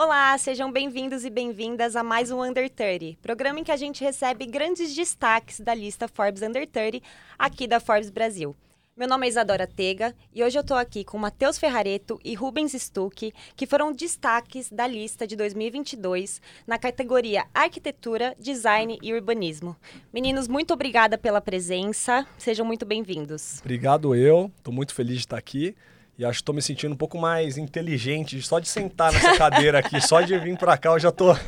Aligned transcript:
Olá, 0.00 0.38
sejam 0.38 0.70
bem-vindos 0.70 1.24
e 1.24 1.28
bem-vindas 1.28 1.96
a 1.96 2.04
mais 2.04 2.30
um 2.30 2.40
Under 2.40 2.70
30, 2.70 3.18
programa 3.20 3.58
em 3.58 3.64
que 3.64 3.72
a 3.72 3.76
gente 3.76 4.04
recebe 4.04 4.46
grandes 4.46 4.94
destaques 4.94 5.58
da 5.58 5.74
lista 5.74 6.06
Forbes 6.06 6.40
Under 6.40 6.68
30 6.68 7.04
aqui 7.36 7.66
da 7.66 7.80
Forbes 7.80 8.08
Brasil. 8.08 8.54
Meu 8.96 9.08
nome 9.08 9.26
é 9.26 9.28
Isadora 9.28 9.66
Tega 9.66 10.14
e 10.32 10.44
hoje 10.44 10.56
eu 10.56 10.60
estou 10.60 10.76
aqui 10.76 11.02
com 11.02 11.18
Matheus 11.18 11.58
Ferrareto 11.58 12.16
e 12.24 12.32
Rubens 12.36 12.74
Stuck, 12.74 13.32
que 13.56 13.66
foram 13.66 13.92
destaques 13.92 14.70
da 14.70 14.86
lista 14.86 15.26
de 15.26 15.34
2022 15.34 16.40
na 16.64 16.78
categoria 16.78 17.46
Arquitetura, 17.52 18.36
Design 18.38 19.00
e 19.02 19.12
Urbanismo. 19.12 19.76
Meninos, 20.14 20.46
muito 20.46 20.72
obrigada 20.72 21.18
pela 21.18 21.40
presença, 21.40 22.24
sejam 22.38 22.64
muito 22.64 22.86
bem-vindos. 22.86 23.58
Obrigado 23.62 24.14
eu, 24.14 24.48
estou 24.58 24.72
muito 24.72 24.94
feliz 24.94 25.16
de 25.16 25.22
estar 25.22 25.38
aqui. 25.38 25.74
E 26.18 26.24
acho 26.24 26.38
que 26.38 26.42
estou 26.42 26.54
me 26.54 26.60
sentindo 26.60 26.94
um 26.94 26.96
pouco 26.96 27.16
mais 27.16 27.56
inteligente 27.56 28.42
só 28.42 28.58
de 28.58 28.66
sentar 28.66 29.12
nessa 29.12 29.38
cadeira 29.38 29.78
aqui, 29.78 30.00
só 30.00 30.20
de 30.20 30.36
vir 30.36 30.58
para 30.58 30.76
cá 30.76 30.90
eu 30.90 30.98
já 30.98 31.12
tô. 31.12 31.30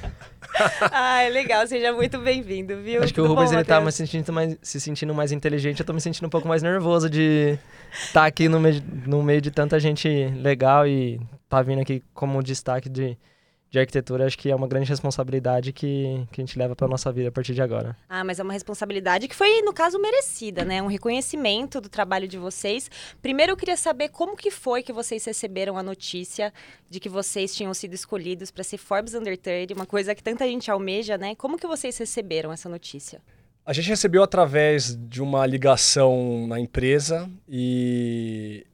ah, 0.92 1.22
é 1.22 1.28
legal, 1.28 1.66
seja 1.66 1.92
muito 1.92 2.18
bem-vindo, 2.18 2.76
viu? 2.76 3.02
Acho 3.02 3.12
que 3.12 3.20
Tudo 3.20 3.32
o 3.32 3.34
Rubens 3.34 3.50
bom, 3.50 3.56
ele 3.56 3.64
tá 3.64 3.90
se 3.90 4.06
sentindo, 4.06 4.32
mais, 4.32 4.56
se 4.62 4.80
sentindo 4.80 5.12
mais 5.12 5.32
inteligente, 5.32 5.80
eu 5.80 5.86
tô 5.86 5.92
me 5.92 6.00
sentindo 6.00 6.26
um 6.26 6.30
pouco 6.30 6.46
mais 6.46 6.62
nervoso 6.62 7.10
de 7.10 7.58
estar 7.92 8.20
tá 8.20 8.26
aqui 8.26 8.48
no 8.48 8.60
meio, 8.60 8.80
no 9.08 9.24
meio 9.24 9.40
de 9.40 9.50
tanta 9.50 9.80
gente 9.80 10.08
legal 10.36 10.86
e 10.86 11.20
tá 11.48 11.60
vindo 11.62 11.80
aqui 11.80 12.00
como 12.14 12.40
destaque 12.40 12.88
de 12.88 13.18
de 13.70 13.78
arquitetura, 13.78 14.26
acho 14.26 14.36
que 14.36 14.50
é 14.50 14.56
uma 14.56 14.66
grande 14.66 14.88
responsabilidade 14.88 15.72
que, 15.72 16.26
que 16.32 16.40
a 16.40 16.44
gente 16.44 16.58
leva 16.58 16.74
para 16.74 16.88
nossa 16.88 17.12
vida 17.12 17.28
a 17.28 17.32
partir 17.32 17.54
de 17.54 17.62
agora. 17.62 17.96
Ah, 18.08 18.24
mas 18.24 18.40
é 18.40 18.42
uma 18.42 18.52
responsabilidade 18.52 19.28
que 19.28 19.34
foi, 19.34 19.62
no 19.62 19.72
caso, 19.72 19.96
merecida, 19.98 20.64
né? 20.64 20.82
Um 20.82 20.88
reconhecimento 20.88 21.80
do 21.80 21.88
trabalho 21.88 22.26
de 22.26 22.36
vocês. 22.36 22.90
Primeiro, 23.22 23.52
eu 23.52 23.56
queria 23.56 23.76
saber 23.76 24.08
como 24.08 24.36
que 24.36 24.50
foi 24.50 24.82
que 24.82 24.92
vocês 24.92 25.24
receberam 25.24 25.78
a 25.78 25.82
notícia 25.84 26.52
de 26.88 26.98
que 26.98 27.08
vocês 27.08 27.54
tinham 27.54 27.72
sido 27.72 27.94
escolhidos 27.94 28.50
para 28.50 28.64
ser 28.64 28.78
Forbes 28.78 29.14
Under 29.14 29.38
30, 29.38 29.72
uma 29.74 29.86
coisa 29.86 30.16
que 30.16 30.22
tanta 30.22 30.44
gente 30.46 30.68
almeja, 30.68 31.16
né? 31.16 31.36
Como 31.36 31.56
que 31.56 31.66
vocês 31.66 31.96
receberam 31.96 32.52
essa 32.52 32.68
notícia? 32.68 33.22
A 33.64 33.72
gente 33.72 33.88
recebeu 33.88 34.24
através 34.24 34.96
de 34.96 35.22
uma 35.22 35.46
ligação 35.46 36.46
na 36.48 36.58
empresa 36.58 37.30
e 37.48 38.66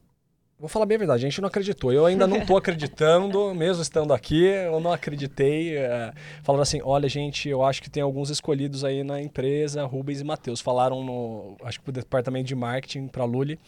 Vou 0.59 0.67
falar 0.67 0.87
bem 0.87 0.95
a 0.95 0.97
verdade, 0.97 1.23
a 1.23 1.29
gente 1.29 1.39
não 1.39 1.47
acreditou. 1.47 1.93
Eu 1.93 2.07
ainda 2.07 2.25
não 2.25 2.37
estou 2.37 2.57
acreditando, 2.57 3.53
mesmo 3.53 3.79
estando 3.79 4.11
aqui, 4.11 4.43
eu 4.43 4.79
não 4.79 4.91
acreditei. 4.91 5.77
É, 5.77 6.11
falando 6.41 6.63
assim, 6.63 6.81
olha, 6.83 7.07
gente, 7.07 7.47
eu 7.47 7.63
acho 7.63 7.79
que 7.79 7.91
tem 7.91 8.01
alguns 8.01 8.31
escolhidos 8.31 8.83
aí 8.83 9.03
na 9.03 9.21
empresa, 9.21 9.85
Rubens 9.85 10.19
e 10.19 10.23
Matheus. 10.23 10.59
Falaram 10.59 11.03
no, 11.03 11.55
acho 11.63 11.77
que 11.77 11.83
pro 11.83 11.93
departamento 11.93 12.47
de 12.47 12.55
marketing 12.55 13.07
para 13.07 13.23
Lully. 13.23 13.59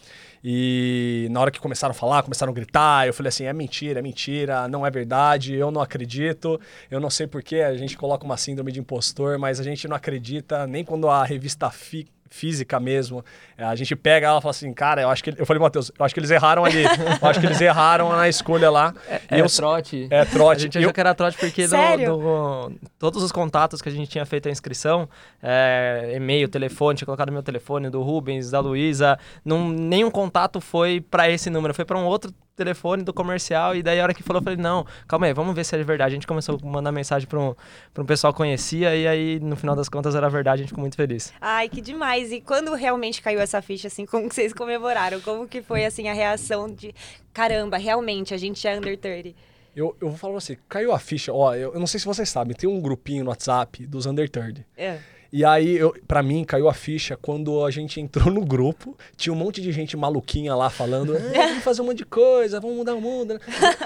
E 0.42 1.28
na 1.30 1.40
hora 1.40 1.52
que 1.52 1.60
começaram 1.60 1.92
a 1.92 1.94
falar, 1.94 2.24
começaram 2.24 2.50
a 2.50 2.54
gritar, 2.54 3.06
eu 3.06 3.14
falei 3.14 3.28
assim, 3.28 3.44
é 3.44 3.52
mentira, 3.52 4.00
é 4.00 4.02
mentira, 4.02 4.66
não 4.66 4.84
é 4.84 4.90
verdade, 4.90 5.54
eu 5.54 5.70
não 5.70 5.80
acredito. 5.80 6.60
Eu 6.90 6.98
não 6.98 7.08
sei 7.08 7.28
porquê, 7.28 7.60
a 7.60 7.76
gente 7.76 7.96
coloca 7.96 8.24
uma 8.24 8.36
síndrome 8.36 8.72
de 8.72 8.80
impostor, 8.80 9.38
mas 9.38 9.60
a 9.60 9.62
gente 9.62 9.86
não 9.86 9.94
acredita 9.94 10.66
nem 10.66 10.84
quando 10.84 11.08
a 11.08 11.24
revista 11.24 11.70
fica 11.70 12.19
física 12.30 12.78
mesmo. 12.78 13.24
É, 13.58 13.64
a 13.64 13.74
gente 13.74 13.94
pega 13.96 14.28
ela 14.28 14.38
e 14.38 14.40
fala 14.42 14.50
assim, 14.50 14.72
cara, 14.72 15.02
eu 15.02 15.10
acho 15.10 15.22
que. 15.22 15.34
Eu 15.36 15.44
falei, 15.44 15.60
Matheus, 15.60 15.90
eu 15.98 16.04
acho 16.04 16.14
que 16.14 16.20
eles 16.20 16.30
erraram 16.30 16.64
ali. 16.64 16.84
eu 17.20 17.28
acho 17.28 17.40
que 17.40 17.46
eles 17.46 17.60
erraram 17.60 18.10
na 18.10 18.28
escolha 18.28 18.70
lá. 18.70 18.94
É, 19.08 19.20
é 19.28 19.40
eu, 19.40 19.46
trote. 19.46 20.06
É 20.08 20.24
trote. 20.24 20.60
A 20.60 20.62
gente 20.62 20.78
achou 20.78 20.90
eu... 20.90 20.94
que 20.94 21.00
era 21.00 21.14
trote 21.14 21.36
porque 21.36 21.66
do, 21.66 21.76
do, 22.06 22.72
todos 22.98 23.22
os 23.22 23.32
contatos 23.32 23.82
que 23.82 23.88
a 23.88 23.92
gente 23.92 24.08
tinha 24.08 24.24
feito 24.24 24.48
a 24.48 24.52
inscrição, 24.52 25.08
é, 25.42 26.12
e-mail, 26.14 26.48
telefone, 26.48 26.96
tinha 26.96 27.06
colocado 27.06 27.32
meu 27.32 27.42
telefone, 27.42 27.90
do 27.90 28.00
Rubens, 28.00 28.50
da 28.50 28.60
Luísa, 28.60 29.18
nenhum 29.44 30.10
contato 30.10 30.60
foi 30.60 31.00
para 31.00 31.28
esse 31.28 31.50
número, 31.50 31.74
foi 31.74 31.84
para 31.84 31.98
um 31.98 32.04
outro 32.04 32.32
telefone 32.60 33.02
do 33.02 33.12
comercial. 33.12 33.74
E 33.74 33.82
daí, 33.82 33.98
a 33.98 34.02
hora 34.02 34.14
que 34.14 34.22
falou, 34.22 34.40
eu 34.40 34.44
falei, 34.44 34.58
não, 34.58 34.86
calma 35.08 35.26
aí, 35.26 35.32
vamos 35.32 35.54
ver 35.54 35.64
se 35.64 35.74
é 35.74 35.82
verdade. 35.82 36.12
A 36.12 36.14
gente 36.14 36.26
começou 36.26 36.58
a 36.62 36.66
mandar 36.66 36.92
mensagem 36.92 37.26
para 37.26 37.38
um, 37.38 37.54
pra 37.94 38.02
um 38.02 38.06
pessoal 38.06 38.32
que 38.32 38.36
conhecia. 38.36 38.94
E 38.94 39.06
aí, 39.06 39.40
no 39.40 39.56
final 39.56 39.74
das 39.74 39.88
contas, 39.88 40.14
era 40.14 40.28
verdade. 40.28 40.60
A 40.60 40.62
gente 40.62 40.68
ficou 40.68 40.82
muito 40.82 40.96
feliz. 40.96 41.32
Ai, 41.40 41.68
que 41.68 41.80
demais. 41.80 42.30
E 42.30 42.40
quando 42.40 42.74
realmente 42.74 43.22
caiu 43.22 43.40
essa 43.40 43.62
ficha, 43.62 43.88
assim, 43.88 44.04
como 44.04 44.28
que 44.28 44.34
vocês 44.34 44.52
comemoraram? 44.52 45.20
Como 45.20 45.48
que 45.48 45.62
foi, 45.62 45.84
assim, 45.84 46.08
a 46.08 46.12
reação 46.12 46.68
de, 46.68 46.94
caramba, 47.32 47.78
realmente, 47.78 48.34
a 48.34 48.36
gente 48.36 48.66
é 48.66 48.76
under 48.76 48.98
30? 48.98 49.34
Eu, 49.74 49.96
eu 50.00 50.08
vou 50.08 50.18
falar 50.18 50.36
assim, 50.36 50.56
caiu 50.68 50.92
a 50.92 50.98
ficha. 50.98 51.32
Ó, 51.32 51.54
eu, 51.54 51.72
eu 51.72 51.80
não 51.80 51.86
sei 51.86 52.00
se 52.00 52.06
vocês 52.06 52.28
sabem, 52.28 52.54
tem 52.54 52.68
um 52.68 52.80
grupinho 52.80 53.24
no 53.24 53.30
WhatsApp 53.30 53.86
dos 53.86 54.04
under 54.04 54.28
30. 54.28 54.66
É. 54.76 54.98
E 55.32 55.44
aí, 55.44 55.76
eu, 55.76 55.94
pra 56.08 56.22
mim, 56.22 56.44
caiu 56.44 56.68
a 56.68 56.74
ficha 56.74 57.16
quando 57.16 57.64
a 57.64 57.70
gente 57.70 58.00
entrou 58.00 58.32
no 58.32 58.44
grupo. 58.44 58.96
Tinha 59.16 59.32
um 59.32 59.36
monte 59.36 59.60
de 59.60 59.70
gente 59.70 59.96
maluquinha 59.96 60.54
lá 60.54 60.68
falando: 60.68 61.16
é, 61.16 61.20
vamos 61.48 61.64
fazer 61.64 61.82
um 61.82 61.86
monte 61.86 61.98
de 61.98 62.04
coisa, 62.04 62.58
vamos 62.58 62.76
mudar 62.76 62.94
o 62.94 63.00
mundo. 63.00 63.34
Né? 63.34 63.40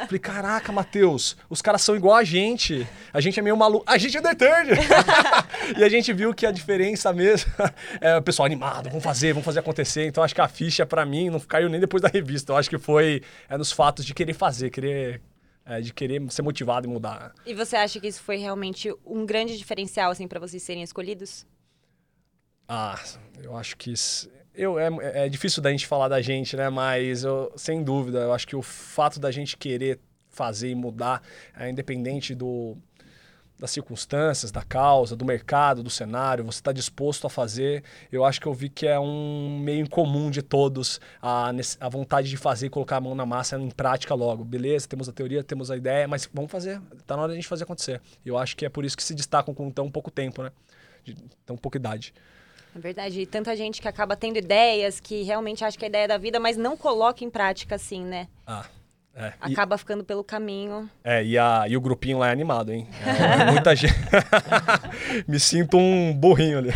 Falei: 0.07 0.19
caraca, 0.19 0.73
Matheus, 0.73 1.37
os 1.51 1.61
caras 1.61 1.83
são 1.83 1.95
igual 1.95 2.17
a 2.17 2.25
gente. 2.25 2.87
A 3.13 3.21
gente 3.21 3.39
é 3.39 3.43
meio 3.43 3.57
maluco. 3.57 3.85
A 3.87 3.99
gente 3.99 4.17
é 4.17 4.21
Third. 4.35 4.71
e 5.79 5.85
a 5.85 5.89
gente 5.89 6.13
viu 6.13 6.33
que 6.33 6.47
a 6.47 6.51
diferença 6.51 7.13
mesmo 7.13 7.53
é 8.01 8.17
o 8.17 8.23
pessoal 8.23 8.47
animado, 8.47 8.89
vamos 8.89 9.05
fazer, 9.05 9.33
vamos 9.33 9.45
fazer 9.45 9.61
acontecer. 9.61 10.07
Então 10.07 10.25
acho 10.25 10.35
que 10.35 10.41
a 10.41 10.49
ficha, 10.49 10.87
para 10.87 11.05
mim, 11.05 11.29
não 11.29 11.41
caiu 11.41 11.69
nem 11.69 11.79
depois 11.79 12.03
da 12.03 12.09
revista. 12.09 12.53
Eu 12.53 12.57
acho 12.57 12.71
que 12.71 12.79
foi 12.79 13.23
é, 13.49 13.59
nos 13.59 13.71
fatos 13.71 14.05
de 14.05 14.15
querer 14.15 14.33
fazer, 14.33 14.71
querer 14.71 15.21
é, 15.65 15.81
de 15.81 15.93
querer 15.93 16.21
ser 16.31 16.43
motivado 16.43 16.87
e 16.87 16.91
mudar. 16.91 17.35
E 17.47 17.55
você 17.55 17.77
acha 17.77 17.99
que 18.01 18.07
isso 18.07 18.23
foi 18.23 18.37
realmente 18.37 18.93
um 19.05 19.25
grande 19.25 19.57
diferencial 19.57 20.11
assim 20.11 20.29
para 20.29 20.41
vocês 20.41 20.63
serem 20.63 20.83
escolhidos? 20.83 21.47
Ah, 22.69 22.99
eu 23.43 23.57
acho 23.57 23.77
que 23.77 23.93
isso, 23.93 24.31
eu 24.55 24.79
é, 24.79 24.89
é 25.27 25.29
difícil 25.29 25.63
da 25.63 25.71
gente 25.71 25.87
falar 25.87 26.09
da 26.09 26.23
gente, 26.23 26.57
né? 26.57 26.71
Mas 26.71 27.25
eu, 27.25 27.53
sem 27.57 27.83
dúvida, 27.83 28.21
eu 28.21 28.33
acho 28.33 28.47
que 28.47 28.57
o 28.57 28.63
fato 28.63 29.19
da 29.19 29.31
gente 29.31 29.57
querer 29.57 29.99
fazer 30.29 30.71
e 30.71 30.75
mudar, 30.75 31.23
é, 31.57 31.71
independente 31.71 32.35
do 32.35 32.77
das 33.65 33.71
circunstâncias, 33.71 34.53
da 34.53 34.63
causa, 34.63 35.17
do 35.17 35.25
mercado, 35.25 35.83
do 35.83 35.89
cenário, 35.89 36.45
você 36.45 36.59
está 36.59 36.71
disposto 36.71 37.27
a 37.27 37.31
fazer. 37.31 37.83
Eu 38.13 38.23
acho 38.23 38.39
que 38.39 38.47
eu 38.47 38.53
vi 38.53 38.69
que 38.69 38.87
é 38.87 39.01
um 39.01 39.59
meio 39.59 39.81
incomum 39.81 40.31
de 40.31 40.43
todos 40.43 41.01
a, 41.21 41.51
a 41.81 41.89
vontade 41.89 42.29
de 42.29 42.37
fazer 42.37 42.67
e 42.67 42.71
colocar 42.71 42.99
a 42.99 43.01
mão 43.01 43.15
na 43.15 43.25
massa 43.25 43.59
em 43.59 43.71
prática 43.71 44.15
logo. 44.15 44.45
Beleza, 44.45 44.87
temos 44.87 45.09
a 45.09 45.13
teoria, 45.13 45.43
temos 45.43 45.71
a 45.71 45.79
ideia, 45.79 46.07
mas 46.07 46.29
vamos 46.31 46.53
fazer. 46.53 46.79
Está 46.95 47.17
na 47.17 47.23
hora 47.23 47.33
de 47.33 47.39
a 47.39 47.41
gente 47.41 47.49
fazer 47.49 47.65
acontecer. 47.65 48.03
Eu 48.25 48.37
acho 48.37 48.55
que 48.55 48.67
é 48.67 48.69
por 48.69 48.85
isso 48.85 48.99
que 48.99 49.03
se 49.03 49.15
destacam 49.15 49.55
com 49.55 49.71
tão 49.71 49.91
pouco 49.91 50.11
tempo, 50.11 50.43
né? 50.43 50.53
De 51.03 51.17
tão 51.47 51.57
pouca 51.57 51.79
idade. 51.79 52.13
É 52.77 52.79
verdade. 52.79 53.19
E 53.19 53.25
tanta 53.25 53.57
gente 53.57 53.81
que 53.81 53.89
acaba 53.89 54.15
tendo 54.15 54.37
ideias, 54.37 55.01
que 55.01 55.23
realmente 55.23 55.65
acha 55.65 55.79
que 55.79 55.87
é 55.87 55.87
a 55.87 55.89
ideia 55.89 56.09
da 56.09 56.19
vida, 56.19 56.39
mas 56.39 56.59
não 56.59 56.77
coloca 56.77 57.25
em 57.25 57.31
prática 57.31 57.77
assim, 57.77 58.05
né? 58.05 58.29
Ah. 58.47 58.67
É, 59.17 59.33
Acaba 59.41 59.77
e, 59.77 59.79
ficando 59.79 60.03
pelo 60.03 60.25
caminho. 60.25 60.91
É, 61.05 61.25
e, 61.25 61.39
a, 61.39 61.67
e 61.69 61.77
o 61.77 61.81
grupinho 61.81 62.19
lá 62.19 62.29
é 62.29 62.33
animado, 62.33 62.73
hein? 62.73 62.89
É, 63.07 63.51
muita 63.53 63.75
gente. 63.77 63.95
Me 65.29 65.39
sinto 65.39 65.77
um 65.77 66.13
burrinho 66.13 66.59
ali. 66.59 66.71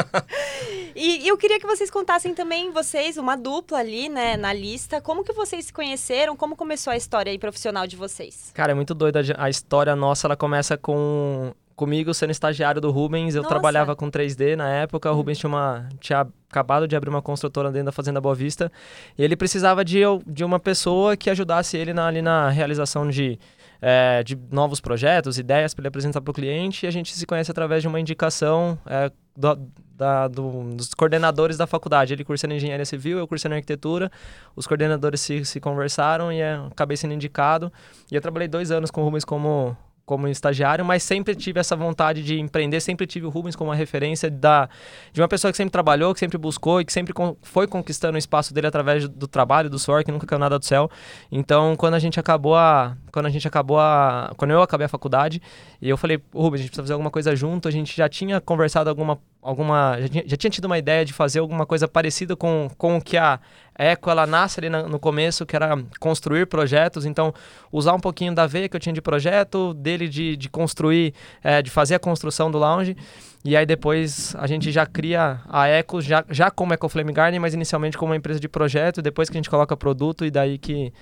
e, 0.96 1.24
e, 1.24 1.28
eu 1.28 1.36
queria 1.36 1.60
que 1.60 1.66
vocês 1.66 1.90
contassem 1.90 2.34
também, 2.34 2.70
vocês, 2.70 3.18
uma 3.18 3.36
dupla 3.36 3.78
ali, 3.78 4.08
né, 4.08 4.34
na 4.36 4.52
lista. 4.52 5.00
Como 5.00 5.22
que 5.22 5.32
vocês 5.34 5.66
se 5.66 5.72
conheceram? 5.72 6.34
Como 6.34 6.56
começou 6.56 6.90
a 6.90 6.96
história 6.96 7.30
aí 7.30 7.38
profissional 7.38 7.86
de 7.86 7.96
vocês? 7.96 8.50
Cara, 8.54 8.72
é 8.72 8.74
muito 8.74 8.94
doida. 8.94 9.20
A 9.36 9.50
história 9.50 9.94
nossa, 9.94 10.26
ela 10.26 10.36
começa 10.36 10.78
com 10.78 11.52
comigo 11.76 12.12
sendo 12.14 12.30
estagiário 12.30 12.80
do 12.80 12.90
Rubens. 12.90 13.34
Eu 13.34 13.42
Nossa. 13.42 13.54
trabalhava 13.54 13.96
com 13.96 14.10
3D 14.10 14.56
na 14.56 14.68
época. 14.68 15.10
O 15.10 15.14
Rubens 15.14 15.38
tinha, 15.38 15.48
uma, 15.48 15.88
tinha 16.00 16.26
acabado 16.48 16.86
de 16.86 16.94
abrir 16.96 17.10
uma 17.10 17.22
construtora 17.22 17.70
dentro 17.70 17.86
da 17.86 17.92
Fazenda 17.92 18.20
Boa 18.20 18.34
Vista. 18.34 18.70
E 19.16 19.22
ele 19.22 19.36
precisava 19.36 19.84
de, 19.84 20.00
de 20.26 20.44
uma 20.44 20.60
pessoa 20.60 21.16
que 21.16 21.30
ajudasse 21.30 21.76
ele 21.76 21.92
na, 21.92 22.06
ali 22.06 22.22
na 22.22 22.48
realização 22.50 23.08
de, 23.08 23.38
é, 23.80 24.22
de 24.22 24.38
novos 24.50 24.80
projetos, 24.80 25.38
ideias 25.38 25.74
para 25.74 25.82
ele 25.82 25.88
apresentar 25.88 26.20
para 26.20 26.30
o 26.30 26.34
cliente. 26.34 26.84
E 26.84 26.86
a 26.86 26.90
gente 26.90 27.14
se 27.14 27.26
conhece 27.26 27.50
através 27.50 27.82
de 27.82 27.88
uma 27.88 27.98
indicação 27.98 28.78
é, 28.86 29.10
do, 29.36 29.58
da, 29.96 30.28
do, 30.28 30.74
dos 30.74 30.94
coordenadores 30.94 31.56
da 31.56 31.66
faculdade. 31.66 32.12
Ele 32.12 32.24
cursando 32.24 32.54
engenharia 32.54 32.84
civil, 32.84 33.18
eu 33.18 33.26
cursando 33.26 33.54
arquitetura. 33.54 34.10
Os 34.56 34.66
coordenadores 34.66 35.20
se, 35.20 35.44
se 35.44 35.60
conversaram 35.60 36.32
e 36.32 36.40
é, 36.40 36.54
acabei 36.70 36.96
sendo 36.96 37.14
indicado. 37.14 37.72
E 38.10 38.14
eu 38.14 38.20
trabalhei 38.20 38.48
dois 38.48 38.70
anos 38.70 38.90
com 38.90 39.00
o 39.00 39.04
Rubens 39.04 39.24
como 39.24 39.76
como 40.04 40.28
estagiário, 40.28 40.84
mas 40.84 41.02
sempre 41.02 41.34
tive 41.34 41.60
essa 41.60 41.76
vontade 41.76 42.22
de 42.22 42.38
empreender, 42.38 42.80
sempre 42.80 43.06
tive 43.06 43.26
o 43.26 43.28
Rubens 43.28 43.54
como 43.54 43.70
uma 43.70 43.76
referência 43.76 44.30
da, 44.30 44.68
de 45.12 45.20
uma 45.20 45.28
pessoa 45.28 45.50
que 45.50 45.56
sempre 45.56 45.70
trabalhou, 45.70 46.12
que 46.12 46.20
sempre 46.20 46.36
buscou 46.38 46.80
e 46.80 46.84
que 46.84 46.92
sempre 46.92 47.12
con 47.12 47.36
foi 47.42 47.66
conquistando 47.66 48.16
o 48.16 48.18
espaço 48.18 48.52
dele 48.52 48.66
através 48.66 49.08
do 49.08 49.28
trabalho, 49.28 49.70
do 49.70 49.78
suor, 49.78 50.04
que 50.04 50.12
nunca 50.12 50.26
caiu 50.26 50.38
nada 50.38 50.58
do 50.58 50.64
céu. 50.64 50.90
Então, 51.30 51.76
quando 51.76 51.94
a 51.94 51.98
gente 51.98 52.18
acabou 52.18 52.56
a 52.56 52.96
quando 53.12 53.26
a 53.26 53.30
gente 53.30 53.46
acabou 53.46 53.78
a 53.78 54.32
quando 54.36 54.50
eu 54.50 54.62
acabei 54.62 54.86
a 54.86 54.88
faculdade, 54.88 55.40
e 55.80 55.88
eu 55.88 55.96
falei, 55.96 56.20
Rubens, 56.34 56.60
a 56.60 56.62
gente 56.62 56.70
precisa 56.70 56.82
fazer 56.82 56.92
alguma 56.94 57.10
coisa 57.10 57.36
junto, 57.36 57.68
a 57.68 57.70
gente 57.70 57.96
já 57.96 58.08
tinha 58.08 58.40
conversado 58.40 58.88
alguma 58.88 59.18
alguma 59.42 59.98
já 60.00 60.08
tinha, 60.08 60.24
já 60.26 60.36
tinha 60.36 60.50
tido 60.50 60.64
uma 60.66 60.78
ideia 60.78 61.04
de 61.04 61.12
fazer 61.12 61.40
alguma 61.40 61.66
coisa 61.66 61.88
parecida 61.88 62.36
com, 62.36 62.70
com 62.78 62.96
o 62.96 63.02
que 63.02 63.16
a 63.16 63.40
Eco 63.76 64.08
ela 64.08 64.26
nasce 64.26 64.60
ali 64.60 64.70
na, 64.70 64.84
no 64.84 64.98
começo, 64.98 65.44
que 65.44 65.56
era 65.56 65.76
construir 65.98 66.46
projetos, 66.46 67.04
então 67.04 67.34
usar 67.70 67.94
um 67.94 68.00
pouquinho 68.00 68.34
da 68.34 68.46
veia 68.46 68.68
que 68.68 68.76
eu 68.76 68.80
tinha 68.80 68.92
de 68.92 69.02
projeto, 69.02 69.74
dele 69.74 70.08
de, 70.08 70.36
de 70.36 70.48
construir, 70.48 71.12
é, 71.42 71.60
de 71.60 71.70
fazer 71.70 71.96
a 71.96 71.98
construção 71.98 72.50
do 72.50 72.58
lounge, 72.58 72.96
e 73.44 73.56
aí 73.56 73.66
depois 73.66 74.36
a 74.38 74.46
gente 74.46 74.70
já 74.70 74.86
cria 74.86 75.40
a 75.48 75.66
Eco 75.66 76.00
já, 76.00 76.24
já 76.30 76.50
como 76.50 76.72
Eco 76.72 76.88
Flame 76.88 77.12
Garden, 77.12 77.40
mas 77.40 77.54
inicialmente 77.54 77.98
como 77.98 78.12
uma 78.12 78.16
empresa 78.16 78.38
de 78.38 78.48
projeto, 78.48 79.02
depois 79.02 79.28
que 79.28 79.36
a 79.36 79.40
gente 79.40 79.50
coloca 79.50 79.76
produto 79.76 80.24
e 80.24 80.30
daí 80.30 80.58
que, 80.58 80.92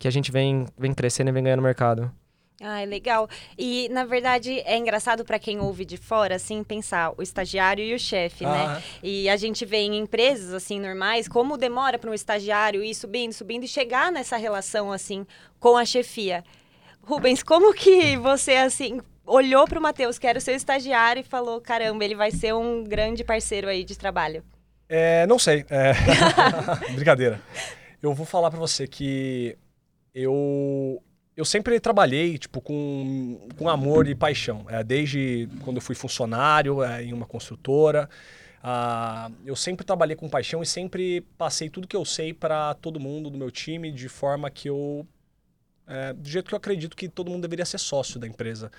que 0.00 0.08
a 0.08 0.10
gente 0.10 0.32
vem, 0.32 0.66
vem 0.78 0.94
crescendo 0.94 1.28
e 1.28 1.32
vem 1.32 1.44
ganhando 1.44 1.62
mercado. 1.62 2.10
Ah, 2.62 2.80
é 2.80 2.86
legal. 2.86 3.28
E, 3.56 3.86
na 3.90 4.04
verdade, 4.04 4.60
é 4.60 4.76
engraçado 4.76 5.24
para 5.24 5.38
quem 5.38 5.60
ouve 5.60 5.84
de 5.84 5.98
fora, 5.98 6.36
assim, 6.36 6.64
pensar 6.64 7.12
o 7.16 7.22
estagiário 7.22 7.84
e 7.84 7.94
o 7.94 7.98
chefe, 7.98 8.44
né? 8.44 8.64
Ah. 8.66 8.82
E 9.02 9.28
a 9.28 9.36
gente 9.36 9.64
vê 9.64 9.78
em 9.78 9.98
empresas, 9.98 10.54
assim, 10.54 10.80
normais, 10.80 11.28
como 11.28 11.58
demora 11.58 11.98
para 11.98 12.10
um 12.10 12.14
estagiário 12.14 12.82
ir 12.82 12.94
subindo, 12.94 13.32
subindo 13.32 13.64
e 13.64 13.68
chegar 13.68 14.10
nessa 14.10 14.38
relação, 14.38 14.90
assim, 14.90 15.26
com 15.58 15.76
a 15.76 15.84
chefia. 15.84 16.42
Rubens, 17.02 17.42
como 17.42 17.74
que 17.74 18.16
você, 18.16 18.56
assim, 18.56 19.00
olhou 19.26 19.66
para 19.66 19.78
o 19.78 19.82
Matheus, 19.82 20.18
que 20.18 20.26
era 20.26 20.38
o 20.38 20.42
seu 20.42 20.54
estagiário, 20.54 21.20
e 21.20 21.24
falou: 21.24 21.60
caramba, 21.60 22.04
ele 22.04 22.14
vai 22.14 22.30
ser 22.30 22.54
um 22.54 22.84
grande 22.84 23.22
parceiro 23.22 23.68
aí 23.68 23.84
de 23.84 23.96
trabalho? 23.96 24.42
É, 24.88 25.26
não 25.26 25.38
sei. 25.38 25.64
É... 25.70 25.92
Brincadeira. 26.92 27.40
Eu 28.02 28.14
vou 28.14 28.26
falar 28.26 28.50
para 28.50 28.58
você 28.58 28.86
que 28.86 29.56
eu 30.14 31.02
eu 31.36 31.44
sempre 31.44 31.80
trabalhei 31.80 32.36
tipo 32.36 32.60
com, 32.60 33.48
com 33.56 33.68
amor 33.68 34.06
e 34.06 34.14
paixão. 34.14 34.66
É, 34.68 34.84
desde 34.84 35.48
quando 35.64 35.76
eu 35.76 35.82
fui 35.82 35.94
funcionário 35.94 36.82
é, 36.82 37.02
em 37.02 37.12
uma 37.12 37.24
construtora, 37.24 38.10
ah, 38.62 39.30
eu 39.46 39.56
sempre 39.56 39.86
trabalhei 39.86 40.14
com 40.14 40.28
paixão 40.28 40.62
e 40.62 40.66
sempre 40.66 41.22
passei 41.38 41.70
tudo 41.70 41.88
que 41.88 41.96
eu 41.96 42.04
sei 42.04 42.34
para 42.34 42.74
todo 42.74 43.00
mundo 43.00 43.30
do 43.30 43.38
meu 43.38 43.50
time 43.50 43.90
de 43.90 44.08
forma 44.08 44.50
que 44.50 44.68
eu 44.68 45.06
é, 45.86 46.12
do 46.12 46.28
jeito 46.28 46.48
que 46.48 46.54
eu 46.54 46.58
acredito 46.58 46.96
que 46.96 47.08
todo 47.08 47.30
mundo 47.30 47.42
deveria 47.42 47.64
ser 47.64 47.78
sócio 47.78 48.20
da 48.20 48.26
empresa. 48.26 48.70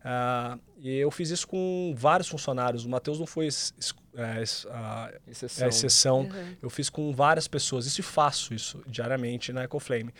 Uh, 0.00 0.60
e 0.82 0.96
eu 0.96 1.10
fiz 1.10 1.30
isso 1.30 1.46
com 1.46 1.94
vários 1.96 2.28
funcionários. 2.28 2.84
O 2.84 2.88
Matheus 2.88 3.18
não 3.18 3.26
foi 3.26 3.46
es, 3.46 3.74
es, 3.78 3.94
es, 4.40 4.66
a, 4.70 5.12
exceção. 5.28 5.68
exceção. 5.68 6.20
Uhum. 6.20 6.56
Eu 6.62 6.70
fiz 6.70 6.88
com 6.88 7.12
várias 7.12 7.46
pessoas. 7.46 7.84
Isso 7.86 8.00
e 8.00 8.04
faço 8.04 8.54
isso 8.54 8.82
diariamente 8.86 9.52
na 9.52 9.64
EcoFlame 9.64 10.12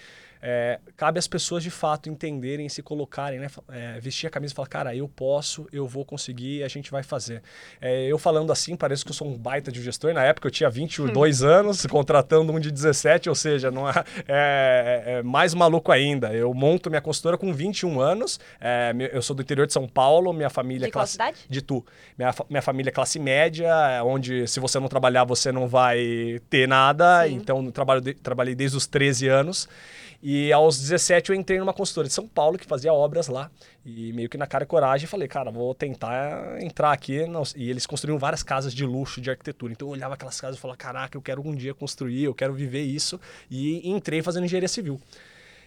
é, 0.43 0.79
cabe 0.97 1.19
às 1.19 1.29
pessoas 1.29 1.63
de 1.63 1.71
fato 1.71 2.09
entenderem, 2.09 2.69
se 2.69 2.83
colocarem, 2.83 3.39
né? 3.39 3.49
É, 3.69 4.01
vestir 4.01 4.27
a 4.27 4.31
camisa 4.31 4.55
e 4.55 4.57
falar, 4.57 4.69
cara, 4.69 4.97
eu 4.97 5.07
posso, 5.07 5.67
eu 5.73 5.87
vou 5.87 6.05
conseguir, 6.05 6.63
a 6.63 6.69
gente 6.69 6.91
vai 6.91 7.03
fazer. 7.03 7.43
É, 7.81 8.07
eu 8.07 8.19
falando 8.19 8.51
assim, 8.51 8.75
parece 8.75 9.05
que 9.05 9.11
eu 9.11 9.15
sou 9.15 9.29
um 9.29 9.37
baita 9.37 9.71
de 9.71 9.83
gestor. 9.83 10.15
Na 10.15 10.25
época 10.25 10.49
eu 10.49 10.51
tinha 10.51 10.71
22 10.71 11.43
anos, 11.45 11.85
contratando 11.87 12.53
um 12.53 12.59
de 12.59 12.71
17, 12.71 13.29
ou 13.29 13.35
seja, 13.35 13.71
não 13.71 13.89
é, 13.89 14.05
é, 14.27 15.03
é, 15.07 15.23
mais 15.23 15.53
maluco 15.53 15.93
ainda. 15.93 16.33
Eu 16.33 16.53
monto 16.55 16.89
minha 16.89 17.03
consultora 17.03 17.37
com 17.37 17.53
21 17.53 18.01
anos, 18.01 18.41
é, 18.61 18.95
eu 19.13 19.21
sou 19.21 19.37
do 19.37 19.43
interior 19.43 19.67
de 19.67 19.73
São 19.73 19.87
Paulo, 19.87 20.33
minha 20.33 20.50
família... 20.51 20.87
De 20.87 20.93
classe, 20.93 21.13
cidade? 21.13 21.39
De 21.49 21.63
Tu. 21.63 21.85
Minha, 22.19 22.35
minha 22.49 22.63
família 22.63 22.91
é 22.91 22.93
classe 22.93 23.19
média, 23.19 23.73
onde 24.05 24.47
se 24.47 24.61
você 24.61 24.79
não 24.79 24.89
trabalhar, 24.89 25.25
você 25.25 25.51
não 25.51 25.67
vai 25.67 26.41
ter 26.51 26.69
nada. 26.69 27.27
Sim. 27.27 27.35
Então, 27.35 27.71
trabalho 27.71 28.01
de, 28.01 28.15
trabalhei 28.15 28.55
desde 28.55 28.77
os 28.77 28.87
13 28.87 29.29
anos. 29.29 29.69
E 30.23 30.53
aos 30.53 30.79
17 30.79 31.31
eu 31.31 31.35
entrei 31.35 31.59
numa 31.59 31.73
consultora 31.73 32.07
de 32.07 32.13
São 32.13 32.29
Paulo 32.29 32.59
que 32.59 32.67
fazia 32.67 32.93
obras 32.93 33.29
lá. 33.29 33.51
E 33.85 34.13
meio 34.13 34.29
que 34.29 34.37
na 34.37 34.47
cara 34.47 34.65
e 34.65 34.67
coragem 34.67 35.07
falei, 35.07 35.27
cara, 35.27 35.51
vou 35.51 35.75
tentar 35.75 36.61
entrar 36.61 36.93
aqui. 36.93 37.25
E 37.57 37.71
eles 37.71 37.87
construíram 37.87 38.19
várias 38.19 38.43
casas 38.43 38.75
de 38.75 38.85
luxo 38.85 39.21
de 39.21 39.31
arquitetura. 39.31 39.73
Então 39.73 39.89
eu 39.89 39.93
olhava 39.93 40.15
aquelas 40.15 40.39
casas 40.39 40.59
e 40.59 40.61
falava, 40.61 40.77
caraca, 40.77 41.17
eu 41.17 41.23
quero 41.23 41.47
um 41.47 41.55
dia 41.55 41.73
construir, 41.73 42.25
eu 42.25 42.35
quero 42.35 42.53
viver 42.53 42.83
isso. 42.83 43.19
E 43.51 43.89
entrei 43.89 44.21
fazendo 44.21 44.45
engenharia 44.45 44.69
civil. 44.69 45.01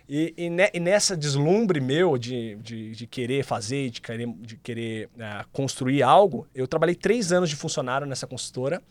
E, 0.07 0.33
e, 0.37 0.49
ne, 0.49 0.69
e, 0.73 0.79
nessa 0.79 1.15
deslumbre 1.15 1.79
meu 1.79 2.17
de, 2.17 2.55
de, 2.55 2.91
de, 2.91 3.07
querer 3.07 3.43
fazer, 3.43 3.89
de 3.89 4.01
querer, 4.01 4.27
de 4.27 4.57
querer 4.57 5.09
uh, 5.15 5.47
construir 5.51 6.03
algo, 6.03 6.45
eu 6.53 6.67
trabalhei 6.67 6.95
três 6.95 7.31
anos 7.31 7.49
de 7.49 7.55
funcionário 7.55 8.05
nessa 8.05 8.27
consultora. 8.27 8.81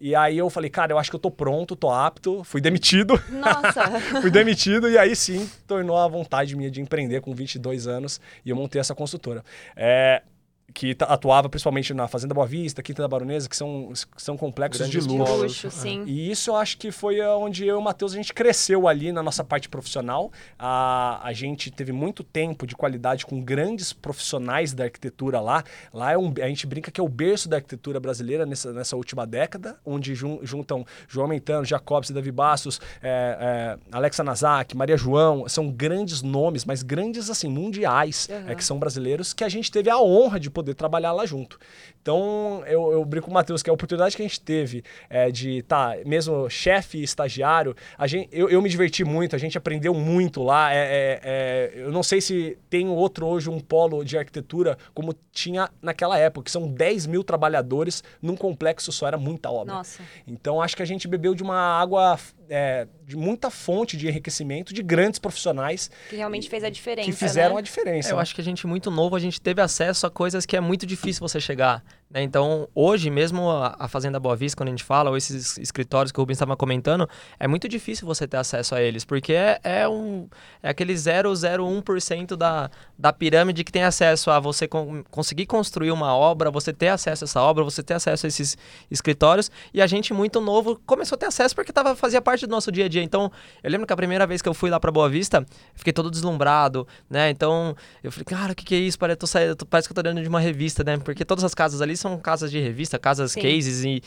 E 0.00 0.14
aí 0.14 0.38
eu 0.38 0.48
falei, 0.48 0.70
cara, 0.70 0.92
eu 0.92 0.98
acho 0.98 1.10
que 1.10 1.16
eu 1.16 1.20
tô 1.20 1.30
pronto, 1.30 1.76
tô 1.76 1.90
apto. 1.90 2.42
Fui 2.42 2.60
demitido. 2.60 3.22
Nossa! 3.28 4.00
Fui 4.22 4.30
demitido 4.30 4.88
e 4.88 4.96
aí 4.96 5.14
sim 5.14 5.48
tornou 5.66 5.96
a 5.96 6.08
vontade 6.08 6.56
minha 6.56 6.70
de 6.70 6.80
empreender 6.80 7.20
com 7.20 7.34
22 7.34 7.86
anos 7.86 8.18
e 8.44 8.48
eu 8.48 8.56
montei 8.56 8.80
essa 8.80 8.94
consultora. 8.94 9.44
É, 9.76 10.22
que 10.72 10.96
atuava 11.00 11.48
principalmente 11.48 11.92
na 11.92 12.08
Fazenda 12.08 12.34
Boa 12.34 12.46
Vista, 12.46 12.82
Quinta 12.82 13.02
da 13.02 13.08
Baronesa, 13.08 13.48
que 13.48 13.56
são, 13.56 13.92
que 14.16 14.22
são 14.22 14.36
complexos 14.36 14.80
Grandes 14.80 15.06
de 15.06 15.18
luxo. 15.18 15.36
luxo 15.36 15.70
sim. 15.70 16.04
E 16.06 16.30
isso 16.30 16.50
eu 16.50 16.56
acho 16.56 16.78
que 16.78 16.90
foi 16.90 17.20
onde 17.20 17.66
eu 17.66 17.76
e 17.76 17.78
o 17.78 17.82
Matheus 17.82 18.12
a 18.12 18.16
gente 18.16 18.32
cresceu 18.32 18.88
ali 18.88 19.12
na 19.12 19.22
nossa 19.22 19.44
parte 19.44 19.68
profissional. 19.68 20.32
A, 20.58 21.20
a 21.22 21.32
gente 21.32 21.70
teve 21.70 21.92
muito 21.92 22.22
tempo 22.22 22.66
de 22.66 22.74
qualidade 22.74 23.26
com 23.26 23.40
grandes 23.40 23.92
profissionais 23.92 24.72
da 24.72 24.84
arquitetura 24.84 25.40
lá. 25.40 25.64
Lá 25.92 26.12
é 26.12 26.18
um, 26.18 26.32
a 26.40 26.48
gente 26.48 26.66
brinca 26.66 26.90
que 26.90 27.00
é 27.00 27.04
o 27.04 27.08
berço 27.08 27.48
da 27.48 27.56
arquitetura 27.56 27.98
brasileira 28.00 28.46
nessa, 28.46 28.72
nessa 28.72 28.96
última 28.96 29.26
década, 29.26 29.78
onde 29.84 30.14
jun, 30.14 30.38
juntam 30.42 30.84
João 31.08 31.28
Mentano, 31.28 31.64
Jacobs 31.64 32.10
e 32.10 32.12
Davi 32.12 32.30
Bastos, 32.30 32.80
é, 33.02 33.36
é, 33.40 33.78
Alexa 33.92 34.22
Nazak, 34.22 34.76
Maria 34.76 34.96
João. 34.96 35.48
São 35.48 35.70
grandes 35.70 36.22
nomes, 36.22 36.64
mas 36.64 36.82
grandes 36.82 37.28
assim, 37.28 37.48
mundiais, 37.48 38.28
uhum. 38.30 38.50
é, 38.50 38.54
que 38.54 38.64
são 38.64 38.78
brasileiros, 38.78 39.32
que 39.32 39.44
a 39.44 39.48
gente 39.48 39.70
teve 39.70 39.90
a 39.90 40.00
honra 40.00 40.38
de 40.38 40.48
poder 40.48 40.59
trabalhar 40.74 41.12
lá 41.12 41.26
junto. 41.26 41.58
Então, 42.00 42.62
eu, 42.66 42.92
eu 42.92 43.04
brinco 43.04 43.26
com 43.26 43.30
o 43.30 43.34
Matheus 43.34 43.62
que 43.62 43.70
a 43.70 43.72
oportunidade 43.72 44.16
que 44.16 44.22
a 44.22 44.26
gente 44.26 44.40
teve 44.40 44.82
é, 45.08 45.30
de, 45.30 45.62
tá, 45.62 45.96
mesmo 46.06 46.48
chefe 46.48 47.02
estagiário, 47.02 47.74
a 47.98 48.06
gente, 48.06 48.28
eu, 48.32 48.48
eu 48.48 48.62
me 48.62 48.68
diverti 48.68 49.04
muito, 49.04 49.36
a 49.36 49.38
gente 49.38 49.58
aprendeu 49.58 49.94
muito 49.94 50.42
lá. 50.42 50.72
É, 50.72 50.78
é, 50.78 51.20
é, 51.22 51.72
eu 51.76 51.92
não 51.92 52.02
sei 52.02 52.20
se 52.20 52.56
tem 52.68 52.88
outro 52.88 53.26
hoje 53.26 53.50
um 53.50 53.60
polo 53.60 54.04
de 54.04 54.16
arquitetura 54.16 54.78
como 54.94 55.14
tinha 55.32 55.68
naquela 55.82 56.18
época, 56.18 56.44
que 56.44 56.50
são 56.50 56.68
10 56.68 57.06
mil 57.06 57.22
trabalhadores 57.22 58.02
num 58.20 58.36
complexo 58.36 58.90
só, 58.92 59.06
era 59.06 59.18
muita 59.18 59.50
obra. 59.50 59.74
Nossa. 59.74 60.02
Então, 60.26 60.60
acho 60.60 60.76
que 60.76 60.82
a 60.82 60.86
gente 60.86 61.06
bebeu 61.06 61.34
de 61.34 61.42
uma 61.42 61.56
água 61.56 62.18
é, 62.50 62.88
de 63.04 63.16
muita 63.16 63.48
fonte 63.48 63.96
de 63.96 64.08
enriquecimento 64.08 64.74
de 64.74 64.82
grandes 64.82 65.20
profissionais. 65.20 65.88
Que 66.10 66.16
realmente 66.16 66.50
fez 66.50 66.64
a 66.64 66.68
diferença. 66.68 67.08
Que 67.08 67.16
fizeram 67.16 67.54
né? 67.54 67.60
a 67.60 67.62
diferença. 67.62 68.08
É, 68.08 68.12
eu 68.12 68.16
né? 68.16 68.22
acho 68.22 68.34
que 68.34 68.40
a 68.40 68.44
gente, 68.44 68.66
muito 68.66 68.90
novo, 68.90 69.14
a 69.14 69.20
gente 69.20 69.40
teve 69.40 69.62
acesso 69.62 70.06
a 70.06 70.10
coisas 70.10 70.44
que 70.44 70.56
é 70.56 70.60
muito 70.60 70.84
difícil 70.84 71.20
você 71.20 71.40
chegar. 71.40 71.82
Né? 72.10 72.22
Então, 72.24 72.68
hoje, 72.74 73.08
mesmo 73.08 73.48
a, 73.48 73.86
Fazenda 73.86 74.18
Boa 74.18 74.34
Vista, 74.34 74.56
quando 74.56 74.68
a 74.68 74.72
gente 74.72 74.82
fala, 74.82 75.10
ou 75.10 75.16
esses 75.16 75.56
escritórios 75.58 76.10
que 76.10 76.18
o 76.18 76.22
Rubens 76.22 76.36
estava 76.36 76.56
comentando, 76.56 77.08
é 77.38 77.46
muito 77.46 77.68
difícil 77.68 78.06
você 78.06 78.26
ter 78.26 78.36
acesso 78.36 78.74
a 78.74 78.82
eles, 78.82 79.04
porque 79.04 79.32
é, 79.32 79.60
é, 79.62 79.88
um, 79.88 80.28
é 80.62 80.70
aquele 80.70 80.94
0,01% 80.94 82.36
da, 82.36 82.68
da 82.98 83.12
pirâmide 83.12 83.62
que 83.62 83.70
tem 83.70 83.84
acesso 83.84 84.30
a 84.30 84.40
você 84.40 84.68
conseguir 85.10 85.46
construir 85.46 85.92
uma 85.92 86.14
obra, 86.14 86.50
você 86.50 86.72
ter 86.72 86.88
acesso 86.88 87.24
a 87.24 87.26
essa 87.26 87.40
obra, 87.40 87.62
você 87.62 87.82
ter 87.82 87.94
acesso 87.94 88.26
a 88.26 88.28
esses 88.28 88.58
escritórios. 88.90 89.50
E 89.72 89.80
a 89.80 89.86
gente, 89.86 90.12
muito 90.12 90.40
novo, 90.40 90.80
começou 90.84 91.14
a 91.14 91.18
ter 91.18 91.26
acesso 91.26 91.54
porque 91.54 91.72
tava, 91.72 91.94
fazia 91.94 92.20
parte 92.20 92.46
do 92.46 92.50
nosso 92.50 92.72
dia 92.72 92.86
a 92.86 92.88
dia. 92.88 93.02
Então, 93.02 93.30
eu 93.62 93.70
lembro 93.70 93.86
que 93.86 93.92
a 93.92 93.96
primeira 93.96 94.26
vez 94.26 94.42
que 94.42 94.48
eu 94.48 94.54
fui 94.54 94.68
lá 94.68 94.80
para 94.80 94.90
Boa 94.90 95.08
Vista, 95.08 95.46
fiquei 95.74 95.92
todo 95.92 96.10
deslumbrado, 96.10 96.88
né? 97.08 97.30
Então, 97.30 97.76
eu 98.02 98.10
falei, 98.10 98.24
cara, 98.24 98.52
o 98.52 98.54
que, 98.54 98.64
que 98.64 98.74
é 98.74 98.78
isso? 98.78 98.98
Parece, 98.98 99.18
tô 99.54 99.66
parece 99.66 99.88
que 99.88 99.92
eu 99.92 99.94
tô 99.94 100.02
dentro 100.02 100.22
de 100.22 100.28
uma 100.28 100.40
revista, 100.40 100.82
né? 100.82 100.96
Porque 100.98 101.24
todas 101.24 101.44
as 101.44 101.54
casas 101.54 101.80
ali 101.80 101.99
são 102.00 102.18
casas 102.18 102.50
de 102.50 102.58
revista, 102.58 102.98
casas 102.98 103.32
Sim. 103.32 103.42
cases 103.42 103.84
e 103.84 104.02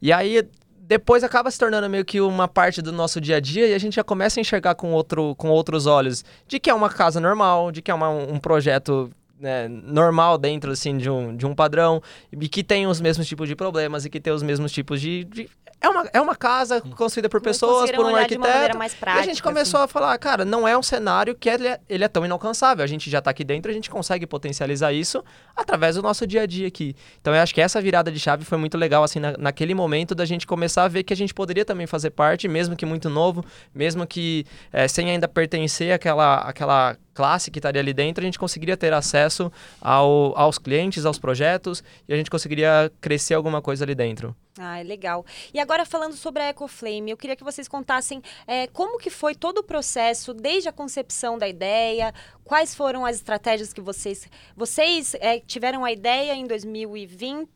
e 0.00 0.12
aí 0.12 0.42
depois 0.78 1.24
acaba 1.24 1.50
se 1.50 1.58
tornando 1.58 1.90
meio 1.90 2.04
que 2.04 2.20
uma 2.20 2.46
parte 2.46 2.80
do 2.80 2.92
nosso 2.92 3.20
dia 3.20 3.36
a 3.36 3.40
dia 3.40 3.66
e 3.66 3.74
a 3.74 3.78
gente 3.78 3.96
já 3.96 4.04
começa 4.04 4.38
a 4.38 4.42
enxergar 4.42 4.74
com, 4.74 4.92
outro, 4.92 5.34
com 5.34 5.48
outros 5.48 5.86
olhos 5.86 6.24
de 6.46 6.60
que 6.60 6.70
é 6.70 6.74
uma 6.74 6.88
casa 6.88 7.18
normal, 7.18 7.72
de 7.72 7.82
que 7.82 7.90
é 7.90 7.94
uma, 7.94 8.08
um 8.08 8.38
projeto 8.38 9.10
né, 9.38 9.68
normal 9.68 10.38
dentro 10.38 10.70
assim 10.70 10.96
de 10.96 11.10
um, 11.10 11.36
de 11.36 11.44
um 11.44 11.54
padrão 11.54 12.00
e 12.32 12.48
que 12.48 12.62
tem 12.62 12.86
os 12.86 13.00
mesmos 13.00 13.26
tipos 13.26 13.48
de 13.48 13.56
problemas 13.56 14.04
e 14.04 14.10
que 14.10 14.20
tem 14.20 14.32
os 14.32 14.42
mesmos 14.42 14.70
tipos 14.70 15.00
de, 15.00 15.24
de 15.24 15.48
é 15.80 15.88
uma, 15.88 16.10
é 16.14 16.20
uma 16.20 16.34
casa 16.34 16.80
construída 16.80 17.28
por 17.28 17.40
pessoas, 17.40 17.90
por 17.90 18.04
um 18.04 18.16
arquiteto. 18.16 18.76
Prática, 18.76 19.10
e 19.16 19.18
a 19.18 19.22
gente 19.22 19.42
começou 19.42 19.78
assim. 19.78 19.84
a 19.84 19.88
falar, 19.88 20.18
cara, 20.18 20.44
não 20.44 20.66
é 20.66 20.76
um 20.76 20.82
cenário 20.82 21.34
que 21.34 21.48
ele 21.48 21.68
é, 21.68 21.80
ele 21.88 22.04
é 22.04 22.08
tão 22.08 22.24
inalcançável. 22.24 22.82
A 22.82 22.86
gente 22.86 23.10
já 23.10 23.18
está 23.18 23.30
aqui 23.30 23.44
dentro, 23.44 23.70
a 23.70 23.74
gente 23.74 23.90
consegue 23.90 24.26
potencializar 24.26 24.92
isso 24.92 25.22
através 25.54 25.96
do 25.96 26.02
nosso 26.02 26.26
dia 26.26 26.42
a 26.42 26.46
dia 26.46 26.66
aqui. 26.66 26.96
Então 27.20 27.34
eu 27.34 27.40
acho 27.42 27.54
que 27.54 27.60
essa 27.60 27.80
virada 27.80 28.10
de 28.10 28.18
chave 28.18 28.44
foi 28.44 28.58
muito 28.58 28.76
legal, 28.76 29.04
assim, 29.04 29.20
na, 29.20 29.34
naquele 29.38 29.74
momento 29.74 30.14
da 30.14 30.24
gente 30.24 30.46
começar 30.46 30.84
a 30.84 30.88
ver 30.88 31.02
que 31.02 31.12
a 31.12 31.16
gente 31.16 31.34
poderia 31.34 31.64
também 31.64 31.86
fazer 31.86 32.10
parte, 32.10 32.48
mesmo 32.48 32.74
que 32.74 32.86
muito 32.86 33.08
novo, 33.10 33.44
mesmo 33.74 34.06
que 34.06 34.44
é, 34.72 34.88
sem 34.88 35.10
ainda 35.10 35.28
pertencer 35.28 35.92
àquela, 35.92 36.38
àquela 36.38 36.96
classe 37.16 37.50
que 37.50 37.58
estaria 37.58 37.80
ali 37.80 37.94
dentro, 37.94 38.22
a 38.22 38.26
gente 38.26 38.38
conseguiria 38.38 38.76
ter 38.76 38.92
acesso 38.92 39.50
ao, 39.80 40.36
aos 40.38 40.58
clientes, 40.58 41.06
aos 41.06 41.18
projetos 41.18 41.82
e 42.06 42.12
a 42.12 42.16
gente 42.16 42.30
conseguiria 42.30 42.92
crescer 43.00 43.32
alguma 43.32 43.62
coisa 43.62 43.84
ali 43.84 43.94
dentro. 43.94 44.36
Ah, 44.58 44.78
é 44.78 44.82
legal. 44.82 45.24
E 45.52 45.58
agora 45.58 45.84
falando 45.84 46.14
sobre 46.14 46.42
a 46.42 46.48
EcoFlame, 46.48 47.10
eu 47.10 47.16
queria 47.16 47.36
que 47.36 47.44
vocês 47.44 47.68
contassem 47.68 48.22
é, 48.46 48.66
como 48.68 48.98
que 48.98 49.10
foi 49.10 49.34
todo 49.34 49.58
o 49.58 49.62
processo, 49.62 50.32
desde 50.32 50.68
a 50.68 50.72
concepção 50.72 51.38
da 51.38 51.48
ideia, 51.48 52.12
quais 52.44 52.74
foram 52.74 53.04
as 53.04 53.16
estratégias 53.16 53.72
que 53.72 53.80
vocês... 53.80 54.28
Vocês 54.56 55.14
é, 55.14 55.40
tiveram 55.40 55.84
a 55.84 55.92
ideia 55.92 56.34
em 56.34 56.46
2020, 56.46 57.48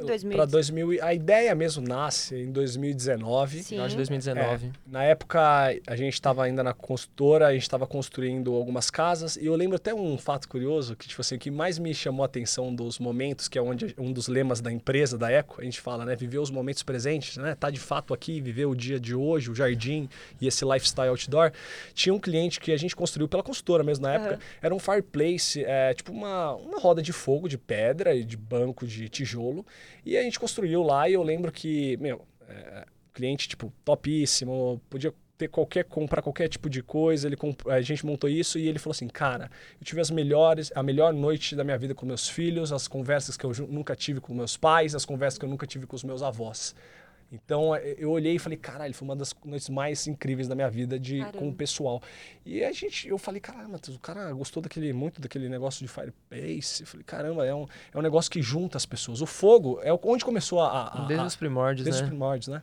2000... 0.00 0.36
Para 0.36 0.46
2000, 0.46 1.04
a 1.04 1.14
ideia 1.14 1.54
mesmo 1.54 1.86
nasce 1.86 2.36
em 2.36 2.50
2019. 2.50 3.58
Sim. 3.58 3.62
Final 3.62 3.88
de 3.88 3.96
2019. 3.96 4.66
É, 4.66 4.70
na 4.86 5.04
época 5.04 5.40
a 5.86 5.96
gente 5.96 6.14
estava 6.14 6.44
ainda 6.44 6.62
na 6.62 6.72
construtora, 6.72 7.46
a 7.46 7.52
gente 7.52 7.62
estava 7.62 7.86
construindo 7.86 8.54
algumas 8.54 8.90
casas 8.90 9.36
e 9.36 9.46
eu 9.46 9.54
lembro 9.54 9.76
até 9.76 9.94
um 9.94 10.18
fato 10.18 10.48
curioso 10.48 10.96
que 10.96 11.06
tipo 11.06 11.20
assim, 11.20 11.36
o 11.36 11.38
que 11.38 11.50
mais 11.50 11.78
me 11.78 11.94
chamou 11.94 12.22
a 12.22 12.26
atenção 12.26 12.74
dos 12.74 12.98
momentos, 12.98 13.48
que 13.48 13.58
é 13.58 13.62
onde 13.62 13.94
um 13.98 14.12
dos 14.12 14.28
lemas 14.28 14.60
da 14.60 14.72
empresa 14.72 15.16
da 15.16 15.30
Eco, 15.30 15.60
a 15.60 15.64
gente 15.64 15.80
fala, 15.80 16.04
né, 16.04 16.16
viver 16.16 16.38
os 16.38 16.50
momentos 16.50 16.82
presentes, 16.82 17.36
né? 17.36 17.54
Tá 17.54 17.70
de 17.70 17.80
fato 17.80 18.12
aqui, 18.12 18.40
viver 18.40 18.66
o 18.66 18.74
dia 18.74 18.98
de 18.98 19.14
hoje, 19.14 19.50
o 19.50 19.54
jardim 19.54 20.08
e 20.40 20.46
esse 20.46 20.64
lifestyle 20.64 21.08
outdoor. 21.08 21.52
Tinha 21.94 22.12
um 22.12 22.18
cliente 22.18 22.60
que 22.60 22.72
a 22.72 22.76
gente 22.76 22.94
construiu 22.94 23.28
pela 23.28 23.42
construtora 23.42 23.84
mesmo 23.84 24.02
na 24.02 24.14
época, 24.14 24.34
uhum. 24.34 24.40
era 24.60 24.74
um 24.74 24.78
fireplace, 24.78 25.64
é, 25.64 25.94
tipo 25.94 26.12
uma, 26.12 26.54
uma 26.54 26.80
roda 26.80 27.00
de 27.00 27.12
fogo 27.12 27.48
de 27.48 27.56
pedra 27.56 28.14
e 28.14 28.24
de 28.24 28.36
banco 28.36 28.86
de 28.86 29.08
tijolo 29.08 29.43
E 30.04 30.16
a 30.16 30.22
gente 30.22 30.38
construiu 30.38 30.82
lá 30.82 31.08
e 31.08 31.14
eu 31.14 31.22
lembro 31.22 31.50
que, 31.52 31.96
meu, 31.98 32.26
é, 32.48 32.86
cliente, 33.12 33.48
tipo, 33.48 33.72
topíssimo, 33.84 34.80
podia 34.90 35.12
ter 35.36 35.48
qualquer 35.48 35.84
comprar 35.84 36.22
qualquer 36.22 36.48
tipo 36.48 36.70
de 36.70 36.82
coisa, 36.82 37.26
ele 37.26 37.36
a 37.68 37.80
gente 37.80 38.06
montou 38.06 38.30
isso 38.30 38.58
e 38.58 38.68
ele 38.68 38.78
falou 38.78 38.92
assim, 38.92 39.08
cara, 39.08 39.50
eu 39.80 39.84
tive 39.84 40.00
as 40.00 40.10
melhores, 40.10 40.70
a 40.74 40.82
melhor 40.82 41.12
noite 41.12 41.56
da 41.56 41.64
minha 41.64 41.76
vida 41.76 41.94
com 41.94 42.06
meus 42.06 42.28
filhos, 42.28 42.72
as 42.72 42.86
conversas 42.86 43.36
que 43.36 43.44
eu 43.44 43.52
nunca 43.68 43.96
tive 43.96 44.20
com 44.20 44.32
meus 44.32 44.56
pais, 44.56 44.94
as 44.94 45.04
conversas 45.04 45.38
que 45.38 45.44
eu 45.44 45.48
nunca 45.48 45.66
tive 45.66 45.86
com 45.86 45.96
os 45.96 46.04
meus 46.04 46.22
avós. 46.22 46.74
Então 47.32 47.74
é, 47.74 47.94
eu 47.98 48.10
olhei 48.10 48.36
e 48.36 48.38
falei, 48.38 48.56
caralho, 48.58 48.94
foi 48.94 49.06
uma 49.06 49.16
das 49.16 49.34
noites 49.44 49.68
mais 49.68 50.06
incríveis 50.06 50.48
da 50.48 50.54
minha 50.54 50.70
vida 50.70 50.98
de, 50.98 51.24
com 51.38 51.48
o 51.48 51.54
pessoal. 51.54 52.02
E 52.44 52.62
a 52.62 52.72
gente, 52.72 53.08
eu 53.08 53.18
falei, 53.18 53.40
caramba, 53.40 53.80
o 53.88 53.98
cara 53.98 54.32
gostou 54.32 54.62
daquele, 54.62 54.92
muito 54.92 55.20
daquele 55.20 55.48
negócio 55.48 55.84
de 55.84 55.88
Fireplace. 55.88 56.82
Eu 56.82 56.86
falei, 56.86 57.04
caramba, 57.04 57.46
é 57.46 57.54
um, 57.54 57.66
é 57.92 57.98
um 57.98 58.02
negócio 58.02 58.30
que 58.30 58.42
junta 58.42 58.76
as 58.76 58.86
pessoas. 58.86 59.20
O 59.20 59.26
fogo 59.26 59.80
é 59.82 59.92
onde 59.92 60.24
começou 60.24 60.60
a. 60.60 60.68
a, 60.68 61.04
a 61.04 61.06
desde 61.06 61.26
os 61.26 61.36
primórdios, 61.36 61.84
desde 61.84 62.02
né? 62.02 62.04
os 62.04 62.10
primórdios, 62.10 62.48
né? 62.48 62.62